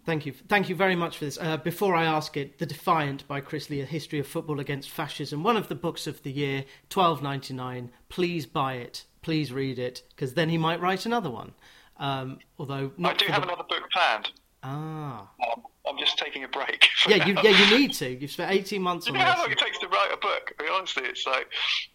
thank 0.05 0.27
you, 0.27 0.35
thank 0.49 0.69
you 0.69 0.75
very 0.75 0.97
much 0.97 1.19
for 1.19 1.25
this. 1.27 1.39
Uh, 1.41 1.57
before 1.59 1.95
I 1.95 2.05
ask 2.05 2.37
it, 2.37 2.59
"The 2.59 2.67
Defiant" 2.67 3.27
by 3.29 3.41
Chris 3.41 3.71
Lee: 3.71 3.81
A 3.81 3.85
History 3.87 4.19
of 4.19 4.27
Football 4.27 4.59
Against 4.59 4.91
Fascism, 4.91 5.43
one 5.43 5.57
of 5.57 5.69
the 5.69 5.75
books 5.75 6.07
of 6.07 6.23
the 6.23 6.33
year, 6.33 6.65
twelve 6.89 7.23
ninety 7.23 7.55
nine. 7.55 7.91
Please 8.09 8.47
buy 8.47 8.75
it. 8.75 9.05
Please 9.23 9.53
read 9.53 9.79
it, 9.79 10.03
because 10.11 10.35
then 10.35 10.49
he 10.49 10.59
might 10.59 10.81
write 10.81 11.07
another 11.07 11.31
one. 11.31 11.53
Um, 11.99 12.39
although 12.59 12.91
I 13.05 13.15
do 13.15 13.27
have 13.27 13.43
the... 13.43 13.49
another 13.49 13.65
book 13.69 13.83
planned. 13.93 14.31
Ah. 14.63 15.29
Um, 15.41 15.63
I'm 15.91 15.99
just 15.99 16.19
taking 16.19 16.45
a 16.45 16.49
break. 16.49 16.89
Yeah, 17.09 17.27
you, 17.27 17.35
yeah, 17.43 17.51
you 17.51 17.79
need 17.79 17.95
to. 17.95 18.11
You've 18.11 18.31
spent 18.31 18.53
18 18.53 18.83
months 18.83 19.09
on 19.09 19.15
you 19.15 19.21
know 19.21 19.25
this. 19.25 19.35
how 19.35 19.41
long 19.43 19.51
it 19.51 19.59
takes 19.59 19.79
to 19.79 19.89
write 19.89 20.11
a 20.13 20.17
book? 20.19 20.53
I 20.59 20.63
mean, 20.63 20.73
honestly, 20.73 21.03
it's 21.05 21.27
like, 21.27 21.49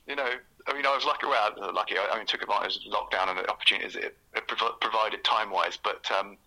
you 0.07 0.15
know, 0.15 0.29
I 0.67 0.73
mean, 0.73 0.85
I 0.85 0.93
was 0.95 1.05
lucky. 1.05 1.27
Well, 1.27 1.71
lucky. 1.73 1.95
I, 1.97 2.07
I 2.11 2.17
mean, 2.17 2.25
took 2.25 2.41
advantage 2.41 2.77
of 2.77 2.91
lockdown 2.91 3.29
and 3.29 3.37
the 3.37 3.49
opportunities 3.49 3.95
it, 3.95 4.17
it 4.35 4.47
provided 4.47 5.23
time-wise. 5.23 5.77
But 5.77 6.09
um, 6.11 6.37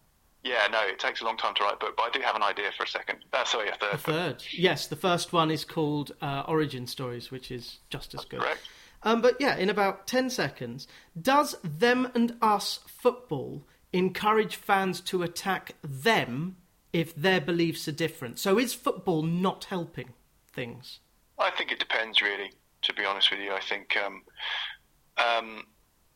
yeah, 0.42 0.66
no, 0.70 0.80
it 0.87 0.98
takes 0.98 1.20
a 1.20 1.24
long 1.24 1.37
time 1.37 1.54
to 1.54 1.62
write 1.62 1.74
a 1.74 1.76
book. 1.76 1.94
But 1.96 2.02
I 2.04 2.11
do 2.11 2.20
have 2.20 2.37
an 2.37 2.42
idea 2.42 2.70
for 2.76 2.82
a 2.82 2.88
second. 2.88 3.18
Uh, 3.32 3.44
sorry, 3.44 3.68
a 3.68 3.74
third. 3.74 3.94
A 3.94 3.98
third. 3.98 4.44
Yes, 4.52 4.88
the 4.88 4.96
first 4.96 5.32
one 5.32 5.50
is 5.50 5.64
called 5.64 6.12
uh, 6.20 6.42
Origin 6.48 6.87
Stories, 6.87 7.30
which 7.30 7.50
is 7.50 7.78
just 7.90 8.14
as 8.14 8.20
That's 8.20 8.30
good. 8.30 8.40
Correct. 8.40 8.61
Um, 9.04 9.22
but 9.22 9.37
yeah, 9.40 9.56
in 9.56 9.70
about 9.70 10.06
10 10.06 10.30
seconds, 10.30 10.88
does 11.20 11.54
them 11.62 12.11
and 12.14 12.37
us 12.42 12.80
football 12.87 13.64
encourage 13.92 14.56
fans 14.56 15.00
to 15.00 15.22
attack 15.22 15.74
them 15.82 16.56
if 16.92 17.14
their 17.14 17.40
beliefs 17.40 17.87
are 17.88 17.92
different. 17.92 18.38
So 18.38 18.59
is 18.59 18.74
football 18.74 19.22
not 19.22 19.64
helping 19.64 20.14
things? 20.53 21.01
I 21.38 21.51
think 21.51 21.70
it 21.72 21.79
depends, 21.79 22.22
really. 22.22 22.53
To 22.83 22.94
be 22.94 23.05
honest 23.05 23.31
with 23.31 23.40
you, 23.40 23.53
I 23.53 23.61
think 23.61 23.96
um, 24.05 24.22
um, 25.16 25.66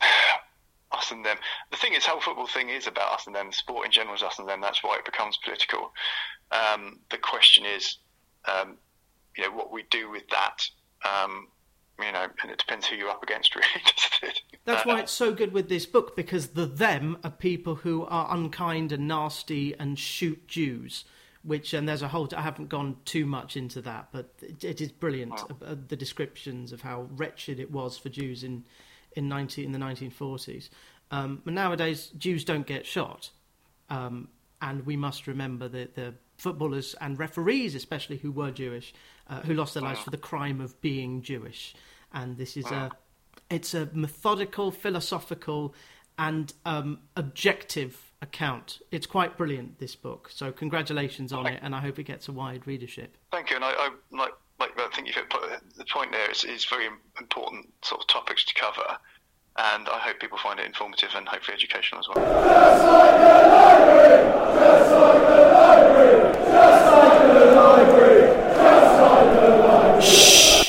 us 0.92 1.10
and 1.10 1.24
them. 1.24 1.36
The 1.70 1.76
thing 1.76 1.94
is, 1.94 2.04
how 2.04 2.20
football 2.20 2.46
thing 2.46 2.68
is 2.68 2.86
about 2.86 3.12
us 3.12 3.26
and 3.26 3.34
them. 3.34 3.52
Sport 3.52 3.86
in 3.86 3.92
general 3.92 4.14
is 4.14 4.22
us 4.22 4.38
and 4.38 4.48
them. 4.48 4.60
That's 4.60 4.82
why 4.82 4.96
it 4.96 5.04
becomes 5.04 5.38
political. 5.44 5.92
Um, 6.50 6.98
the 7.10 7.18
question 7.18 7.64
is, 7.64 7.98
um, 8.46 8.76
you 9.36 9.44
know, 9.44 9.56
what 9.56 9.72
we 9.72 9.84
do 9.90 10.10
with 10.10 10.24
that 10.28 10.66
um, 11.04 11.48
you 11.98 12.12
know, 12.12 12.26
and 12.42 12.50
it 12.50 12.58
depends 12.58 12.86
who 12.86 12.96
you're 12.96 13.10
up 13.10 13.22
against, 13.22 13.54
really? 13.56 14.34
That's 14.64 14.86
why 14.86 15.00
it's 15.00 15.12
so 15.12 15.32
good 15.32 15.52
with 15.52 15.68
this 15.68 15.86
book 15.86 16.14
because 16.14 16.48
the 16.48 16.66
them 16.66 17.18
are 17.24 17.30
people 17.30 17.76
who 17.76 18.04
are 18.06 18.34
unkind 18.34 18.92
and 18.92 19.08
nasty 19.08 19.74
and 19.78 19.98
shoot 19.98 20.46
Jews. 20.46 21.04
Which 21.44 21.74
and 21.74 21.88
there's 21.88 22.02
a 22.02 22.08
whole. 22.08 22.28
I 22.36 22.40
haven't 22.40 22.68
gone 22.68 22.98
too 23.04 23.26
much 23.26 23.56
into 23.56 23.82
that, 23.82 24.10
but 24.12 24.32
it, 24.40 24.62
it 24.62 24.80
is 24.80 24.92
brilliant. 24.92 25.32
Oh. 25.34 25.56
Uh, 25.66 25.74
the 25.88 25.96
descriptions 25.96 26.70
of 26.70 26.82
how 26.82 27.08
wretched 27.16 27.58
it 27.58 27.72
was 27.72 27.98
for 27.98 28.10
Jews 28.10 28.44
in 28.44 28.64
in 29.16 29.28
19, 29.28 29.64
in 29.64 29.72
the 29.72 29.78
1940s. 29.80 30.68
Um, 31.10 31.42
but 31.44 31.52
nowadays, 31.52 32.12
Jews 32.16 32.44
don't 32.44 32.64
get 32.64 32.86
shot. 32.86 33.30
Um, 33.90 34.28
and 34.60 34.86
we 34.86 34.96
must 34.96 35.26
remember 35.26 35.66
that 35.68 35.96
the 35.96 36.14
footballers 36.42 36.94
and 37.00 37.18
referees, 37.18 37.74
especially 37.74 38.18
who 38.18 38.32
were 38.32 38.50
Jewish, 38.50 38.92
uh, 39.28 39.40
who 39.42 39.54
lost 39.54 39.74
their 39.74 39.82
lives 39.82 40.00
for 40.00 40.10
the 40.10 40.16
crime 40.18 40.60
of 40.60 40.80
being 40.80 41.22
Jewish. 41.22 41.74
And 42.12 42.36
this 42.36 42.56
is 42.56 42.66
a 42.66 42.90
it's 43.48 43.74
a 43.74 43.88
methodical, 43.92 44.70
philosophical, 44.70 45.74
and 46.18 46.52
um, 46.64 47.00
objective 47.16 48.12
account. 48.20 48.80
It's 48.90 49.06
quite 49.06 49.36
brilliant. 49.36 49.78
This 49.78 49.94
book. 49.94 50.30
So 50.32 50.50
congratulations 50.50 51.32
on 51.32 51.46
it, 51.46 51.60
and 51.62 51.74
I 51.74 51.80
hope 51.80 51.98
it 51.98 52.04
gets 52.04 52.28
a 52.28 52.32
wide 52.32 52.66
readership. 52.66 53.16
Thank 53.30 53.50
you, 53.50 53.56
and 53.56 53.64
I, 53.64 53.70
I 53.70 53.90
like 54.10 54.32
like 54.58 54.78
I 54.78 54.88
think 54.94 55.06
you've 55.06 55.28
put 55.28 55.42
the 55.76 55.84
point 55.84 56.12
there 56.12 56.30
is, 56.30 56.44
is 56.44 56.64
very 56.64 56.88
important 57.20 57.72
sort 57.82 58.00
of 58.00 58.06
topics 58.08 58.44
to 58.46 58.54
cover, 58.54 58.98
and 59.56 59.88
I 59.88 59.98
hope 59.98 60.18
people 60.20 60.38
find 60.38 60.58
it 60.58 60.66
informative 60.66 61.10
and 61.14 61.28
hopefully 61.28 61.54
educational 61.54 62.00
as 62.00 62.08
well. 62.08 62.24
Just 62.24 62.84
like 62.86 63.16
the 63.20 63.34
library, 63.52 64.32
just 64.58 64.92
like 64.92 65.22
the 65.28 65.40
library, 65.52 66.32
just 66.32 66.86
like 66.92 67.22
the 67.32 67.44
library, 67.54 68.22
just 68.56 69.00
like 69.00 69.28
the 69.40 69.48
library. 69.58 70.02
Shh. 70.02 70.61